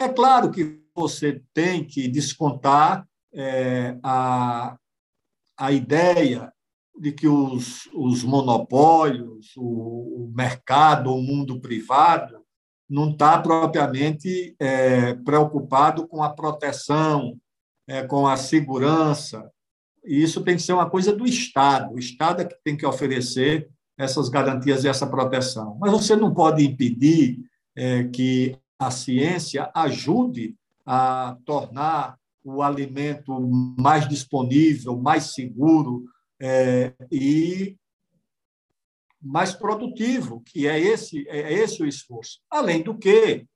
É 0.00 0.08
claro 0.08 0.50
que 0.50 0.80
você 0.94 1.42
tem 1.52 1.84
que 1.84 2.08
descontar 2.08 3.06
é, 3.34 3.98
a, 4.02 4.76
a 5.58 5.72
ideia 5.72 6.52
de 7.02 7.12
que 7.12 7.26
os, 7.26 7.88
os 7.92 8.22
monopólios, 8.22 9.52
o, 9.56 10.24
o 10.24 10.32
mercado, 10.34 11.12
o 11.12 11.20
mundo 11.20 11.60
privado, 11.60 12.38
não 12.88 13.10
está 13.10 13.38
propriamente 13.40 14.54
é, 14.58 15.14
preocupado 15.14 16.06
com 16.06 16.22
a 16.22 16.30
proteção, 16.30 17.36
é, 17.88 18.02
com 18.02 18.26
a 18.26 18.36
segurança 18.36 19.50
e 20.04 20.22
isso 20.22 20.42
tem 20.42 20.56
que 20.56 20.62
ser 20.62 20.72
uma 20.72 20.90
coisa 20.90 21.14
do 21.14 21.24
Estado. 21.24 21.94
O 21.94 21.98
Estado 21.98 22.42
é 22.42 22.44
que 22.44 22.56
tem 22.64 22.76
que 22.76 22.84
oferecer 22.84 23.68
essas 23.96 24.28
garantias 24.28 24.84
e 24.84 24.88
essa 24.88 25.06
proteção. 25.06 25.76
Mas 25.80 25.92
você 25.92 26.16
não 26.16 26.34
pode 26.34 26.64
impedir 26.64 27.38
é, 27.76 28.04
que 28.04 28.56
a 28.78 28.90
ciência 28.90 29.70
ajude 29.74 30.56
a 30.84 31.36
tornar 31.44 32.16
o 32.44 32.62
alimento 32.62 33.40
mais 33.78 34.08
disponível, 34.08 34.96
mais 34.96 35.34
seguro 35.34 36.04
é, 36.42 36.92
e 37.10 37.76
mais 39.20 39.52
produtivo, 39.52 40.42
que 40.44 40.66
é 40.66 40.80
esse, 40.80 41.26
é 41.28 41.52
esse 41.52 41.80
o 41.82 41.86
esforço. 41.86 42.40
Além 42.50 42.82
do 42.82 42.98
que, 42.98 43.46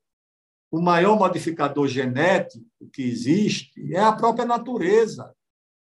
o 0.71 0.81
maior 0.81 1.17
modificador 1.17 1.87
genético 1.87 2.65
que 2.93 3.01
existe 3.01 3.93
é 3.93 3.99
a 3.99 4.13
própria 4.13 4.45
natureza 4.45 5.33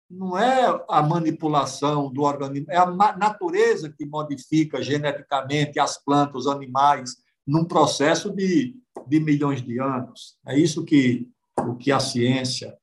não 0.08 0.38
é 0.38 0.84
a 0.88 1.02
manipulação 1.02 2.12
do 2.12 2.22
organismo, 2.22 2.70
é 2.70 2.76
a 2.76 2.86
natureza 3.16 3.92
que 3.92 4.06
modifica 4.06 4.80
geneticamente 4.80 5.80
as 5.80 6.02
plantas, 6.02 6.42
os 6.42 6.46
animais, 6.46 7.16
num 7.46 7.64
processo 7.64 8.30
de, 8.32 8.76
de 9.06 9.20
milhões 9.20 9.62
de 9.62 9.80
anos. 9.80 10.38
É 10.46 10.56
isso 10.56 10.84
que, 10.84 11.28
o 11.60 11.74
que 11.74 11.90
a 11.90 11.98
ciência 11.98 12.76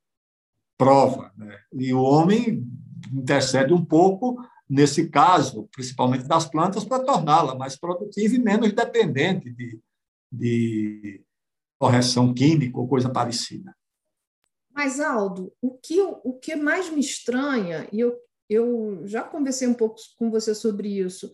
prova. 0.78 1.32
Né? 1.38 1.58
E 1.74 1.94
o 1.94 2.02
homem 2.02 2.68
intercede 3.12 3.74
um 3.74 3.84
pouco 3.84 4.38
nesse 4.70 5.10
caso, 5.10 5.68
principalmente 5.72 6.28
das 6.28 6.50
plantas, 6.50 6.84
para 6.84 7.04
torná-la 7.04 7.56
mais 7.56 7.76
produtiva 7.76 8.36
e 8.36 8.40
menos 8.40 8.72
dependente 8.74 9.52
de, 9.52 9.80
de 10.32 11.22
correção 11.80 12.34
química 12.34 12.78
ou 12.78 12.88
coisa 12.88 13.10
parecida. 13.10 13.76
Mas, 14.74 15.00
Aldo, 15.00 15.54
o 15.62 15.78
que, 15.78 16.02
o 16.02 16.34
que 16.40 16.56
mais 16.56 16.90
me 16.90 17.00
estranha, 17.00 17.88
e 17.92 18.00
eu, 18.00 18.18
eu 18.50 19.02
já 19.06 19.22
conversei 19.22 19.68
um 19.68 19.74
pouco 19.74 19.98
com 20.18 20.32
você 20.32 20.56
sobre 20.56 21.00
isso, 21.00 21.32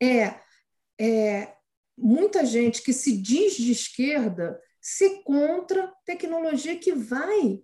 é, 0.00 0.40
é 1.00 1.54
muita 1.96 2.44
gente 2.44 2.82
que 2.82 2.92
se 2.92 3.16
diz 3.16 3.54
de 3.54 3.72
esquerda 3.72 4.60
se 4.80 5.22
contra 5.22 5.92
tecnologia 6.04 6.76
que 6.76 6.92
vai 6.92 7.62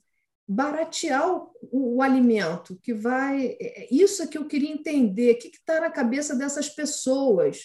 baratear 0.49 1.28
o, 1.28 1.51
o, 1.70 1.96
o, 1.96 2.03
alimento, 2.03 2.78
que 2.82 2.94
vai. 2.94 3.57
É, 3.61 3.82
é, 3.82 3.88
isso 3.90 4.22
é 4.22 4.26
que 4.26 4.38
eu 4.38 4.46
queria 4.46 4.72
entender. 4.72 5.34
O 5.34 5.38
que 5.38 5.49
está 5.49 5.80
na 5.80 5.90
cabeça 5.90 6.34
dessas 6.34 6.68
pessoas? 6.68 7.59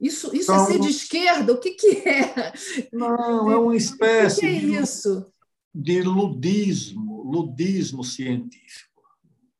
Isso, 0.00 0.34
isso 0.34 0.52
então, 0.52 0.64
é 0.64 0.72
ser 0.72 0.80
de 0.80 0.90
esquerda? 0.90 1.52
O 1.52 1.58
que, 1.58 1.70
que 1.70 2.08
é? 2.08 2.52
Não, 2.92 3.50
é 3.50 3.56
uma 3.56 3.76
espécie. 3.76 4.38
O 4.38 4.40
que, 4.40 4.60
que 4.60 4.76
é 4.76 4.80
isso? 4.80 5.32
de 5.78 6.00
ludismo, 6.00 7.22
ludismo 7.22 8.02
científico. 8.02 9.02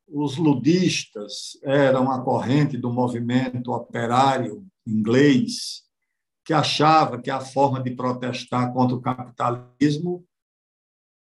Os 0.08 0.38
ludistas 0.38 1.58
eram 1.62 2.10
a 2.10 2.22
corrente 2.22 2.78
do 2.78 2.90
movimento 2.90 3.70
operário 3.70 4.66
inglês 4.86 5.82
que 6.42 6.54
achava 6.54 7.20
que 7.20 7.30
a 7.30 7.40
forma 7.40 7.82
de 7.82 7.90
protestar 7.90 8.72
contra 8.72 8.96
o 8.96 9.00
capitalismo 9.00 10.24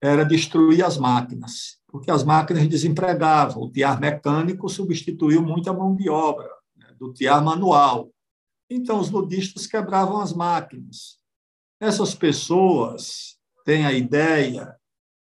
era 0.07 0.25
destruir 0.25 0.85
as 0.85 0.99
máquinas, 0.99 1.79
porque 1.89 2.11
as 2.11 2.25
máquinas 2.25 2.69
desempregavam. 2.69 3.63
O 3.63 3.71
tiar 3.71 4.01
mecânico 4.01 4.69
substituiu 4.69 5.43
muita 5.43 5.73
mão 5.73 5.95
de 5.95 6.09
obra 6.09 6.49
né, 6.77 6.89
do 6.99 7.13
tiar 7.13 7.43
manual. 7.43 8.11
Então, 8.69 8.99
os 8.99 9.11
ludistas 9.11 9.67
quebravam 9.67 10.21
as 10.21 10.33
máquinas. 10.33 11.19
Essas 11.81 12.15
pessoas 12.15 13.39
tem 13.65 13.87
a 13.87 13.93
ideia 13.93 14.77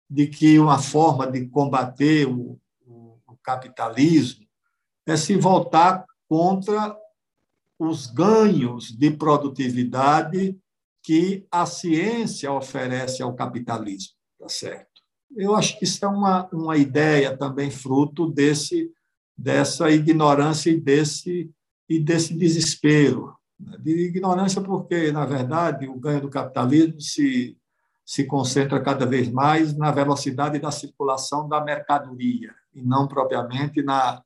de 0.09 0.27
que 0.27 0.59
uma 0.59 0.79
forma 0.79 1.29
de 1.29 1.47
combater 1.47 2.27
o, 2.27 2.59
o, 2.85 3.19
o 3.27 3.37
capitalismo 3.43 4.45
é 5.05 5.17
se 5.17 5.35
voltar 5.35 6.05
contra 6.27 6.97
os 7.79 8.07
ganhos 8.07 8.91
de 8.91 9.11
produtividade 9.11 10.57
que 11.03 11.45
a 11.51 11.65
ciência 11.65 12.51
oferece 12.51 13.23
ao 13.23 13.33
capitalismo, 13.33 14.16
tá 14.39 14.49
certo? 14.49 15.01
Eu 15.35 15.55
acho 15.55 15.77
que 15.77 15.83
isso 15.83 16.03
é 16.03 16.07
uma, 16.07 16.47
uma 16.51 16.77
ideia 16.77 17.35
também 17.35 17.69
fruto 17.69 18.29
desse 18.29 18.91
dessa 19.37 19.91
ignorância 19.91 20.71
e 20.71 20.79
desse 20.79 21.51
e 21.87 21.99
desse 21.99 22.33
desespero 22.33 23.35
né? 23.59 23.77
de 23.79 24.07
ignorância 24.07 24.59
porque 24.61 25.11
na 25.11 25.25
verdade 25.25 25.87
o 25.87 25.99
ganho 25.99 26.21
do 26.21 26.29
capitalismo 26.29 26.99
se 26.99 27.55
se 28.07 28.23
concentra 28.23 28.81
cada 28.81 29.05
vez 29.05 29.29
mais 29.29 29.75
na 29.75 29.91
velocidade 29.91 30.57
da 30.59 30.71
circulação 30.71 31.49
da 31.49 31.61
mercadoria, 31.61 32.55
e 32.73 32.81
não 32.81 33.05
propriamente 33.05 33.83
na, 33.83 34.23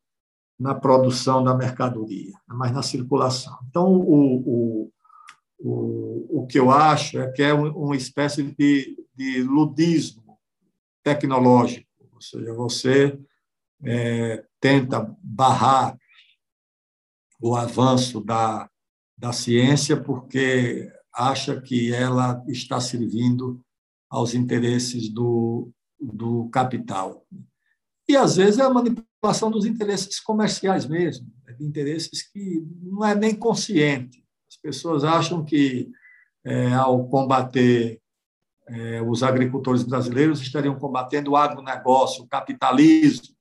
na 0.60 0.76
produção 0.76 1.44
da 1.44 1.56
mercadoria, 1.56 2.34
mas 2.46 2.72
na 2.72 2.84
circulação. 2.84 3.58
Então, 3.68 3.92
o, 3.92 4.36
o, 4.46 4.92
o, 5.64 6.42
o 6.42 6.48
que 6.48 6.60
eu 6.60 6.72
acho 6.72 7.20
é 7.20 7.32
que 7.32 7.42
é 7.42 7.54
uma 7.54 7.96
espécie 7.96 8.44
de, 8.44 8.98
de 9.16 9.44
ludismo 9.44 10.40
tecnológico, 11.04 11.88
ou 12.12 12.22
seja, 12.22 12.54
você 12.54 13.20
é, 13.84 14.44
tenta 14.60 15.16
barrar 15.24 15.98
o 17.42 17.56
avanço 17.56 18.22
da, 18.22 18.70
da 19.18 19.34
ciência 19.34 20.00
porque 20.00 20.92
acha 21.14 21.60
que 21.60 21.94
ela 21.94 22.44
está 22.48 22.80
servindo 22.80 23.60
aos 24.10 24.34
interesses 24.34 25.10
do, 25.10 25.72
do 26.00 26.50
capital. 26.50 27.26
E, 28.08 28.16
às 28.16 28.36
vezes, 28.36 28.60
é 28.60 28.64
a 28.64 28.70
manipulação 28.70 29.50
dos 29.50 29.66
interesses 29.66 30.20
comerciais 30.20 30.86
mesmo, 30.86 31.32
né, 31.46 31.54
de 31.54 31.66
interesses 31.66 32.22
que 32.24 32.66
não 32.82 33.06
é 33.06 33.16
nem 33.16 33.36
consciente. 33.36 34.21
As 34.64 34.76
pessoas 34.76 35.04
acham 35.04 35.44
que, 35.44 35.90
é, 36.46 36.74
ao 36.74 37.08
combater 37.08 38.00
é, 38.68 39.02
os 39.02 39.24
agricultores 39.24 39.84
brasileiros, 39.84 40.40
estariam 40.40 40.78
combatendo 40.78 41.32
o 41.32 41.36
agronegócio, 41.36 42.24
o 42.24 42.28
capitalismo. 42.28 43.36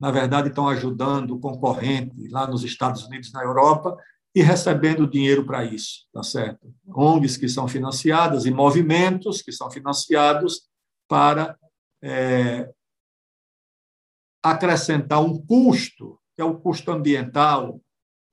Na 0.00 0.10
verdade, 0.10 0.48
estão 0.48 0.66
ajudando 0.68 1.32
o 1.32 1.38
concorrente 1.38 2.28
lá 2.28 2.46
nos 2.46 2.64
Estados 2.64 3.04
Unidos, 3.04 3.30
na 3.30 3.42
Europa, 3.42 3.96
e 4.34 4.42
recebendo 4.42 5.06
dinheiro 5.06 5.44
para 5.44 5.64
isso, 5.64 6.06
tá 6.12 6.22
certo? 6.22 6.74
ONGs 6.88 7.36
que 7.36 7.48
são 7.48 7.68
financiadas 7.68 8.46
e 8.46 8.50
movimentos 8.50 9.42
que 9.42 9.52
são 9.52 9.70
financiados 9.70 10.62
para 11.06 11.56
é, 12.02 12.68
acrescentar 14.42 15.22
um 15.22 15.38
custo, 15.38 16.18
que 16.34 16.42
é 16.42 16.44
o 16.44 16.58
custo 16.58 16.90
ambiental, 16.90 17.80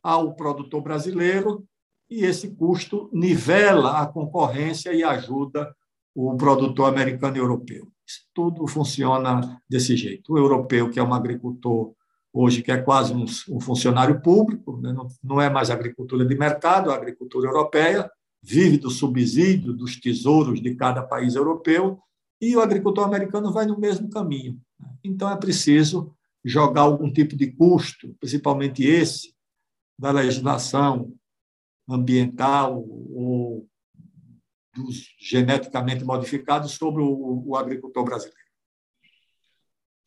ao 0.02 0.34
produtor 0.34 0.82
brasileiro, 0.82 1.64
e 2.12 2.26
esse 2.26 2.50
custo 2.50 3.10
nivela 3.14 4.02
a 4.02 4.06
concorrência 4.06 4.94
e 4.94 5.02
ajuda 5.02 5.74
o 6.14 6.36
produtor 6.36 6.90
americano 6.90 7.38
e 7.38 7.40
europeu. 7.40 7.88
Isso 8.06 8.28
tudo 8.34 8.68
funciona 8.68 9.58
desse 9.70 9.96
jeito. 9.96 10.34
O 10.34 10.38
europeu, 10.38 10.90
que 10.90 11.00
é 11.00 11.04
um 11.04 11.14
agricultor 11.14 11.94
hoje, 12.34 12.62
que 12.62 12.72
é 12.72 12.78
quase 12.78 13.14
um, 13.14 13.24
um 13.50 13.62
funcionário 13.62 14.22
público, 14.22 14.78
né? 14.82 14.92
não, 14.92 15.08
não 15.24 15.42
é 15.42 15.50
mais 15.50 15.70
agricultura 15.70 16.26
de 16.26 16.36
mercado, 16.36 16.92
é 16.92 16.94
agricultura 16.94 17.48
europeia, 17.48 18.12
vive 18.44 18.78
do 18.78 18.90
subsídio 18.90 19.72
dos 19.72 19.98
tesouros 19.98 20.62
de 20.62 20.76
cada 20.76 21.02
país 21.02 21.36
europeu, 21.36 21.98
e 22.42 22.56
o 22.58 22.62
agricultor 22.62 23.06
americano 23.06 23.54
vai 23.54 23.66
no 23.66 23.80
mesmo 23.80 24.10
caminho. 24.10 24.60
Então, 25.02 25.30
é 25.30 25.38
preciso 25.38 26.14
jogar 26.44 26.82
algum 26.82 27.12
tipo 27.12 27.38
de 27.38 27.52
custo, 27.52 28.14
principalmente 28.20 28.84
esse, 28.84 29.34
da 29.98 30.12
legislação 30.12 31.14
ambiental 31.94 32.84
ou 32.84 33.68
dos 34.74 35.16
geneticamente 35.20 36.04
modificados 36.04 36.72
sobre 36.72 37.02
o, 37.02 37.44
o 37.46 37.56
agricultor 37.56 38.04
brasileiro. 38.04 38.40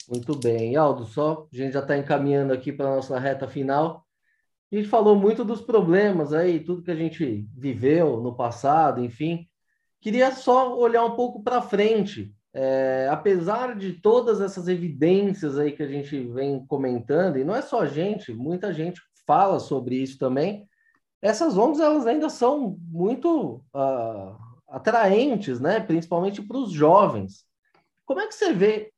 Muito 0.08 0.36
bem. 0.38 0.76
Aldo, 0.76 1.06
só 1.06 1.46
a 1.52 1.56
gente 1.56 1.72
já 1.72 1.80
está 1.80 1.96
encaminhando 1.96 2.52
aqui 2.52 2.72
para 2.72 2.86
a 2.86 2.96
nossa 2.96 3.18
reta 3.18 3.48
final. 3.48 4.04
A 4.72 4.76
gente 4.76 4.88
falou 4.88 5.16
muito 5.16 5.44
dos 5.44 5.60
problemas 5.60 6.32
aí, 6.32 6.60
tudo 6.60 6.82
que 6.82 6.90
a 6.90 6.96
gente 6.96 7.46
viveu 7.56 8.20
no 8.20 8.34
passado, 8.34 9.02
enfim. 9.02 9.46
Queria 10.00 10.32
só 10.32 10.76
olhar 10.76 11.04
um 11.04 11.14
pouco 11.14 11.42
para 11.42 11.62
frente. 11.62 12.34
É, 12.52 13.08
apesar 13.10 13.76
de 13.76 13.94
todas 13.94 14.40
essas 14.40 14.68
evidências 14.68 15.58
aí 15.58 15.72
que 15.72 15.82
a 15.82 15.88
gente 15.88 16.20
vem 16.28 16.64
comentando, 16.66 17.36
e 17.36 17.44
não 17.44 17.54
é 17.54 17.62
só 17.62 17.80
a 17.80 17.86
gente, 17.86 18.32
muita 18.32 18.72
gente 18.72 19.00
fala 19.26 19.58
sobre 19.58 19.96
isso 19.96 20.18
também, 20.18 20.68
essas 21.24 21.56
ONGs 21.56 21.80
elas 21.80 22.06
ainda 22.06 22.28
são 22.28 22.76
muito 22.86 23.64
uh, 23.74 24.36
atraentes, 24.68 25.58
né? 25.58 25.80
principalmente 25.80 26.42
para 26.42 26.58
os 26.58 26.70
jovens. 26.70 27.46
Como 28.04 28.20
é 28.20 28.26
que 28.26 28.34
você 28.34 28.52
vê 28.52 28.92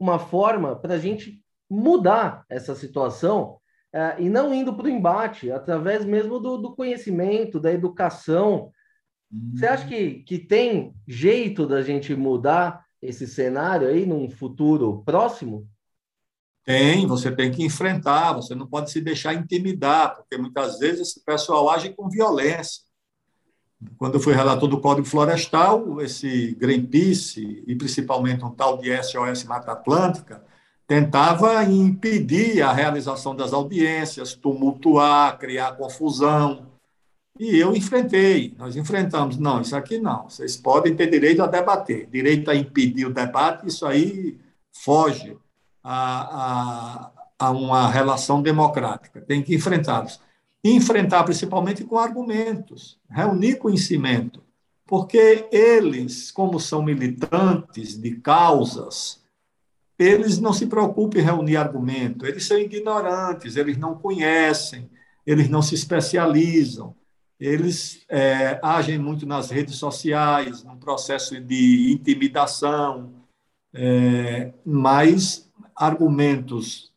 uma 0.00 0.18
forma 0.18 0.74
para 0.74 0.94
a 0.94 0.98
gente 0.98 1.38
mudar 1.68 2.46
essa 2.48 2.74
situação 2.74 3.58
uh, 3.94 4.18
e 4.18 4.30
não 4.30 4.54
indo 4.54 4.74
para 4.74 4.86
o 4.86 4.88
embate, 4.88 5.52
através 5.52 6.02
mesmo 6.06 6.40
do, 6.40 6.56
do 6.56 6.74
conhecimento, 6.74 7.60
da 7.60 7.70
educação? 7.70 8.72
Você 9.52 9.66
acha 9.66 9.86
que, 9.86 10.22
que 10.22 10.38
tem 10.38 10.94
jeito 11.06 11.66
da 11.66 11.82
gente 11.82 12.14
mudar 12.14 12.86
esse 13.02 13.26
cenário 13.26 13.86
aí 13.86 14.06
num 14.06 14.30
futuro 14.30 15.02
próximo? 15.04 15.68
Tem, 16.66 17.06
você 17.06 17.30
tem 17.30 17.52
que 17.52 17.64
enfrentar, 17.64 18.32
você 18.32 18.52
não 18.52 18.66
pode 18.66 18.90
se 18.90 19.00
deixar 19.00 19.32
intimidar, 19.32 20.16
porque 20.16 20.36
muitas 20.36 20.80
vezes 20.80 21.02
esse 21.02 21.24
pessoal 21.24 21.70
age 21.70 21.90
com 21.90 22.10
violência. 22.10 22.82
Quando 23.96 24.14
eu 24.14 24.20
fui 24.20 24.34
relator 24.34 24.68
do 24.68 24.80
Código 24.80 25.06
Florestal, 25.06 26.02
esse 26.02 26.56
Greenpeace, 26.58 27.62
e 27.68 27.76
principalmente 27.76 28.44
um 28.44 28.50
tal 28.50 28.78
de 28.78 28.90
SOS 29.00 29.44
Mata 29.44 29.70
Atlântica, 29.70 30.42
tentava 30.88 31.62
impedir 31.62 32.62
a 32.62 32.72
realização 32.72 33.36
das 33.36 33.52
audiências, 33.52 34.34
tumultuar, 34.34 35.38
criar 35.38 35.76
confusão. 35.76 36.66
E 37.38 37.56
eu 37.56 37.76
enfrentei, 37.76 38.56
nós 38.58 38.74
enfrentamos. 38.74 39.38
Não, 39.38 39.60
isso 39.60 39.76
aqui 39.76 39.98
não. 39.98 40.28
Vocês 40.28 40.56
podem 40.56 40.96
ter 40.96 41.08
direito 41.08 41.44
a 41.44 41.46
debater. 41.46 42.08
Direito 42.10 42.50
a 42.50 42.56
impedir 42.56 43.06
o 43.06 43.14
debate, 43.14 43.68
isso 43.68 43.86
aí 43.86 44.36
foge 44.72 45.36
a, 45.88 47.10
a, 47.38 47.46
a 47.46 47.50
uma 47.52 47.88
relação 47.88 48.42
democrática. 48.42 49.20
Tem 49.20 49.40
que 49.40 49.54
enfrentá-los. 49.54 50.20
Enfrentar 50.64 51.22
principalmente 51.22 51.84
com 51.84 51.96
argumentos, 51.96 52.98
reunir 53.08 53.54
conhecimento, 53.56 54.42
porque 54.84 55.46
eles, 55.52 56.32
como 56.32 56.58
são 56.58 56.82
militantes 56.82 57.96
de 57.96 58.16
causas, 58.16 59.22
eles 59.96 60.40
não 60.40 60.52
se 60.52 60.66
preocupam 60.66 61.20
em 61.20 61.22
reunir 61.22 61.56
argumento, 61.56 62.26
eles 62.26 62.44
são 62.44 62.58
ignorantes, 62.58 63.54
eles 63.54 63.76
não 63.78 63.94
conhecem, 63.94 64.90
eles 65.24 65.48
não 65.48 65.62
se 65.62 65.76
especializam, 65.76 66.96
eles 67.38 68.04
é, 68.08 68.58
agem 68.60 68.98
muito 68.98 69.24
nas 69.24 69.50
redes 69.50 69.76
sociais, 69.76 70.64
num 70.64 70.76
processo 70.76 71.40
de 71.40 71.92
intimidação, 71.92 73.12
é, 73.72 74.52
mas 74.64 75.45
argumentos 75.76 76.92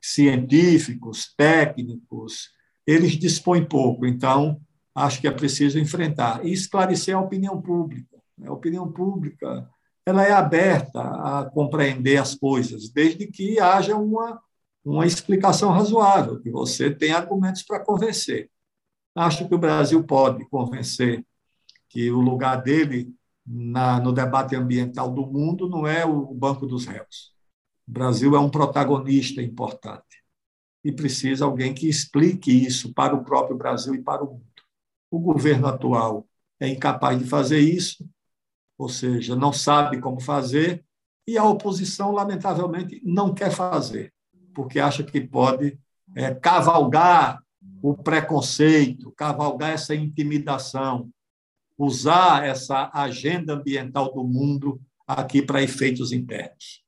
científicos, 0.00 1.32
técnicos, 1.36 2.50
eles 2.86 3.12
dispõem 3.12 3.64
pouco. 3.64 4.06
Então, 4.06 4.60
acho 4.94 5.20
que 5.20 5.28
é 5.28 5.30
preciso 5.30 5.78
enfrentar 5.78 6.44
e 6.44 6.52
esclarecer 6.52 7.14
a 7.14 7.20
opinião 7.20 7.60
pública. 7.60 8.16
A 8.44 8.52
opinião 8.52 8.90
pública 8.90 9.68
ela 10.06 10.24
é 10.24 10.32
aberta 10.32 11.00
a 11.00 11.50
compreender 11.52 12.16
as 12.16 12.34
coisas, 12.34 12.88
desde 12.88 13.26
que 13.26 13.60
haja 13.60 13.94
uma, 13.94 14.40
uma 14.82 15.06
explicação 15.06 15.70
razoável, 15.70 16.40
que 16.40 16.50
você 16.50 16.90
tenha 16.90 17.18
argumentos 17.18 17.62
para 17.62 17.84
convencer. 17.84 18.50
Acho 19.14 19.46
que 19.46 19.54
o 19.54 19.58
Brasil 19.58 20.02
pode 20.04 20.48
convencer 20.48 21.22
que 21.90 22.10
o 22.10 22.20
lugar 22.20 22.62
dele 22.62 23.12
na, 23.46 24.00
no 24.00 24.12
debate 24.12 24.56
ambiental 24.56 25.10
do 25.10 25.26
mundo 25.26 25.68
não 25.68 25.86
é 25.86 26.06
o 26.06 26.32
Banco 26.32 26.66
dos 26.66 26.86
Réus. 26.86 27.34
O 27.88 27.90
Brasil 27.90 28.36
é 28.36 28.38
um 28.38 28.50
protagonista 28.50 29.40
importante 29.40 30.22
e 30.84 30.92
precisa 30.92 31.46
alguém 31.46 31.72
que 31.72 31.88
explique 31.88 32.52
isso 32.52 32.92
para 32.92 33.14
o 33.14 33.24
próprio 33.24 33.56
Brasil 33.56 33.94
e 33.94 34.02
para 34.02 34.22
o 34.22 34.32
mundo. 34.32 34.44
O 35.10 35.18
governo 35.18 35.66
atual 35.66 36.28
é 36.60 36.68
incapaz 36.68 37.18
de 37.18 37.24
fazer 37.24 37.60
isso, 37.60 38.06
ou 38.76 38.90
seja, 38.90 39.34
não 39.34 39.54
sabe 39.54 40.00
como 40.00 40.20
fazer, 40.20 40.84
e 41.26 41.38
a 41.38 41.44
oposição, 41.44 42.12
lamentavelmente, 42.12 43.00
não 43.02 43.34
quer 43.34 43.50
fazer, 43.50 44.12
porque 44.54 44.78
acha 44.78 45.02
que 45.02 45.20
pode 45.20 45.78
é, 46.14 46.34
cavalgar 46.34 47.42
o 47.82 47.94
preconceito, 47.94 49.12
cavalgar 49.12 49.70
essa 49.70 49.94
intimidação, 49.94 51.10
usar 51.76 52.44
essa 52.44 52.90
agenda 52.92 53.54
ambiental 53.54 54.12
do 54.12 54.24
mundo 54.24 54.78
aqui 55.06 55.40
para 55.40 55.62
efeitos 55.62 56.12
internos. 56.12 56.86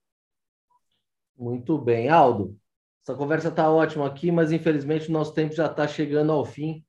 Muito 1.40 1.78
bem. 1.78 2.10
Aldo, 2.10 2.54
essa 3.02 3.16
conversa 3.16 3.48
está 3.48 3.70
ótima 3.70 4.06
aqui, 4.06 4.30
mas 4.30 4.52
infelizmente 4.52 5.08
o 5.08 5.12
nosso 5.12 5.32
tempo 5.32 5.54
já 5.54 5.64
está 5.64 5.88
chegando 5.88 6.30
ao 6.32 6.44
fim. 6.44 6.84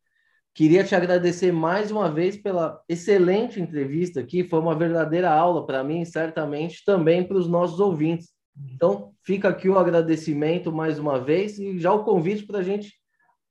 Queria 0.53 0.83
te 0.83 0.93
agradecer 0.93 1.53
mais 1.53 1.89
uma 1.89 2.11
vez 2.11 2.35
pela 2.35 2.81
excelente 2.89 3.61
entrevista 3.61 4.19
aqui. 4.19 4.43
Foi 4.43 4.59
uma 4.59 4.75
verdadeira 4.75 5.31
aula 5.31 5.65
para 5.65 5.81
mim, 5.85 6.03
certamente 6.03 6.83
também 6.83 7.25
para 7.25 7.37
os 7.37 7.47
nossos 7.47 7.79
ouvintes. 7.79 8.33
Então, 8.75 9.13
fica 9.23 9.47
aqui 9.47 9.69
o 9.69 9.79
agradecimento 9.79 10.69
mais 10.69 10.99
uma 10.99 11.17
vez 11.17 11.57
e 11.57 11.79
já 11.79 11.93
o 11.93 12.03
convite 12.03 12.45
para 12.45 12.59
a 12.59 12.63
gente 12.63 12.93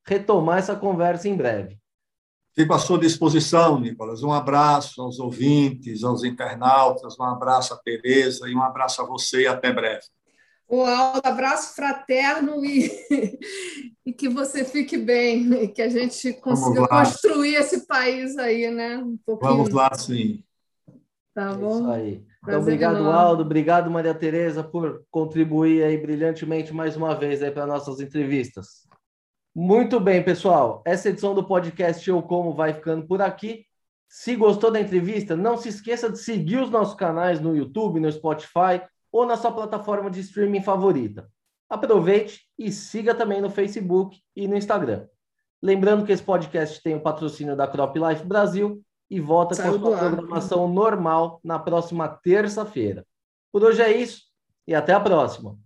retomar 0.06 0.58
essa 0.58 0.76
conversa 0.76 1.30
em 1.30 1.34
breve. 1.34 1.78
Fico 2.54 2.74
à 2.74 2.78
sua 2.78 2.98
disposição, 2.98 3.80
Nicolas. 3.80 4.22
Um 4.22 4.32
abraço 4.32 5.00
aos 5.00 5.18
ouvintes, 5.18 6.04
aos 6.04 6.24
internautas, 6.24 7.18
um 7.18 7.24
abraço 7.24 7.72
a 7.72 7.78
Tereza 7.78 8.50
e 8.50 8.54
um 8.54 8.62
abraço 8.62 9.00
a 9.00 9.06
você 9.06 9.44
e 9.44 9.46
até 9.46 9.72
breve. 9.72 10.04
Um 10.70 10.84
abraço 10.84 11.74
fraterno 11.74 12.64
e, 12.64 12.88
e 14.06 14.12
que 14.12 14.28
você 14.28 14.64
fique 14.64 14.96
bem, 14.96 15.64
e 15.64 15.68
que 15.68 15.82
a 15.82 15.88
gente 15.88 16.32
consiga 16.34 16.86
construir 16.86 17.56
esse 17.56 17.88
país 17.88 18.38
aí, 18.38 18.70
né? 18.70 18.98
Um 18.98 19.18
pouquinho. 19.26 19.50
Vamos 19.50 19.70
lá, 19.70 19.92
sim. 19.94 20.44
Tá 21.34 21.52
bom? 21.52 21.72
É 21.72 21.80
isso 21.80 21.90
aí. 21.90 22.26
Então, 22.42 22.60
obrigado, 22.60 23.10
Aldo. 23.10 23.42
Obrigado, 23.42 23.90
Maria 23.90 24.14
Tereza, 24.14 24.62
por 24.62 25.04
contribuir 25.10 25.82
aí 25.82 25.98
brilhantemente 25.98 26.72
mais 26.72 26.96
uma 26.96 27.14
vez 27.16 27.42
aí 27.42 27.50
para 27.50 27.66
nossas 27.66 28.00
entrevistas. 28.00 28.88
Muito 29.52 29.98
bem, 29.98 30.22
pessoal. 30.22 30.82
Essa 30.86 31.08
edição 31.08 31.34
do 31.34 31.44
podcast 31.44 32.08
Eu 32.08 32.22
Como 32.22 32.54
vai 32.54 32.74
ficando 32.74 33.06
por 33.06 33.20
aqui. 33.20 33.66
Se 34.08 34.36
gostou 34.36 34.70
da 34.70 34.80
entrevista, 34.80 35.36
não 35.36 35.56
se 35.56 35.68
esqueça 35.68 36.10
de 36.10 36.18
seguir 36.18 36.58
os 36.58 36.70
nossos 36.70 36.94
canais 36.94 37.40
no 37.40 37.56
YouTube, 37.56 38.00
no 38.00 38.10
Spotify 38.10 38.80
ou 39.12 39.26
na 39.26 39.36
sua 39.36 39.52
plataforma 39.52 40.10
de 40.10 40.20
streaming 40.20 40.62
favorita. 40.62 41.28
Aproveite 41.68 42.42
e 42.58 42.70
siga 42.72 43.14
também 43.14 43.40
no 43.40 43.50
Facebook 43.50 44.18
e 44.34 44.48
no 44.48 44.56
Instagram. 44.56 45.06
Lembrando 45.62 46.04
que 46.04 46.12
esse 46.12 46.22
podcast 46.22 46.82
tem 46.82 46.94
o 46.94 47.02
patrocínio 47.02 47.56
da 47.56 47.66
Crop 47.66 47.96
Life 47.96 48.24
Brasil 48.24 48.82
e 49.10 49.20
volta 49.20 49.54
Saiu 49.54 49.78
com 49.78 49.88
a 49.88 49.90
sua 49.90 49.98
programação 49.98 50.68
normal 50.68 51.40
na 51.44 51.58
próxima 51.58 52.08
terça-feira. 52.08 53.06
Por 53.52 53.62
hoje 53.62 53.82
é 53.82 53.96
isso 53.96 54.22
e 54.66 54.74
até 54.74 54.92
a 54.92 55.00
próxima. 55.00 55.56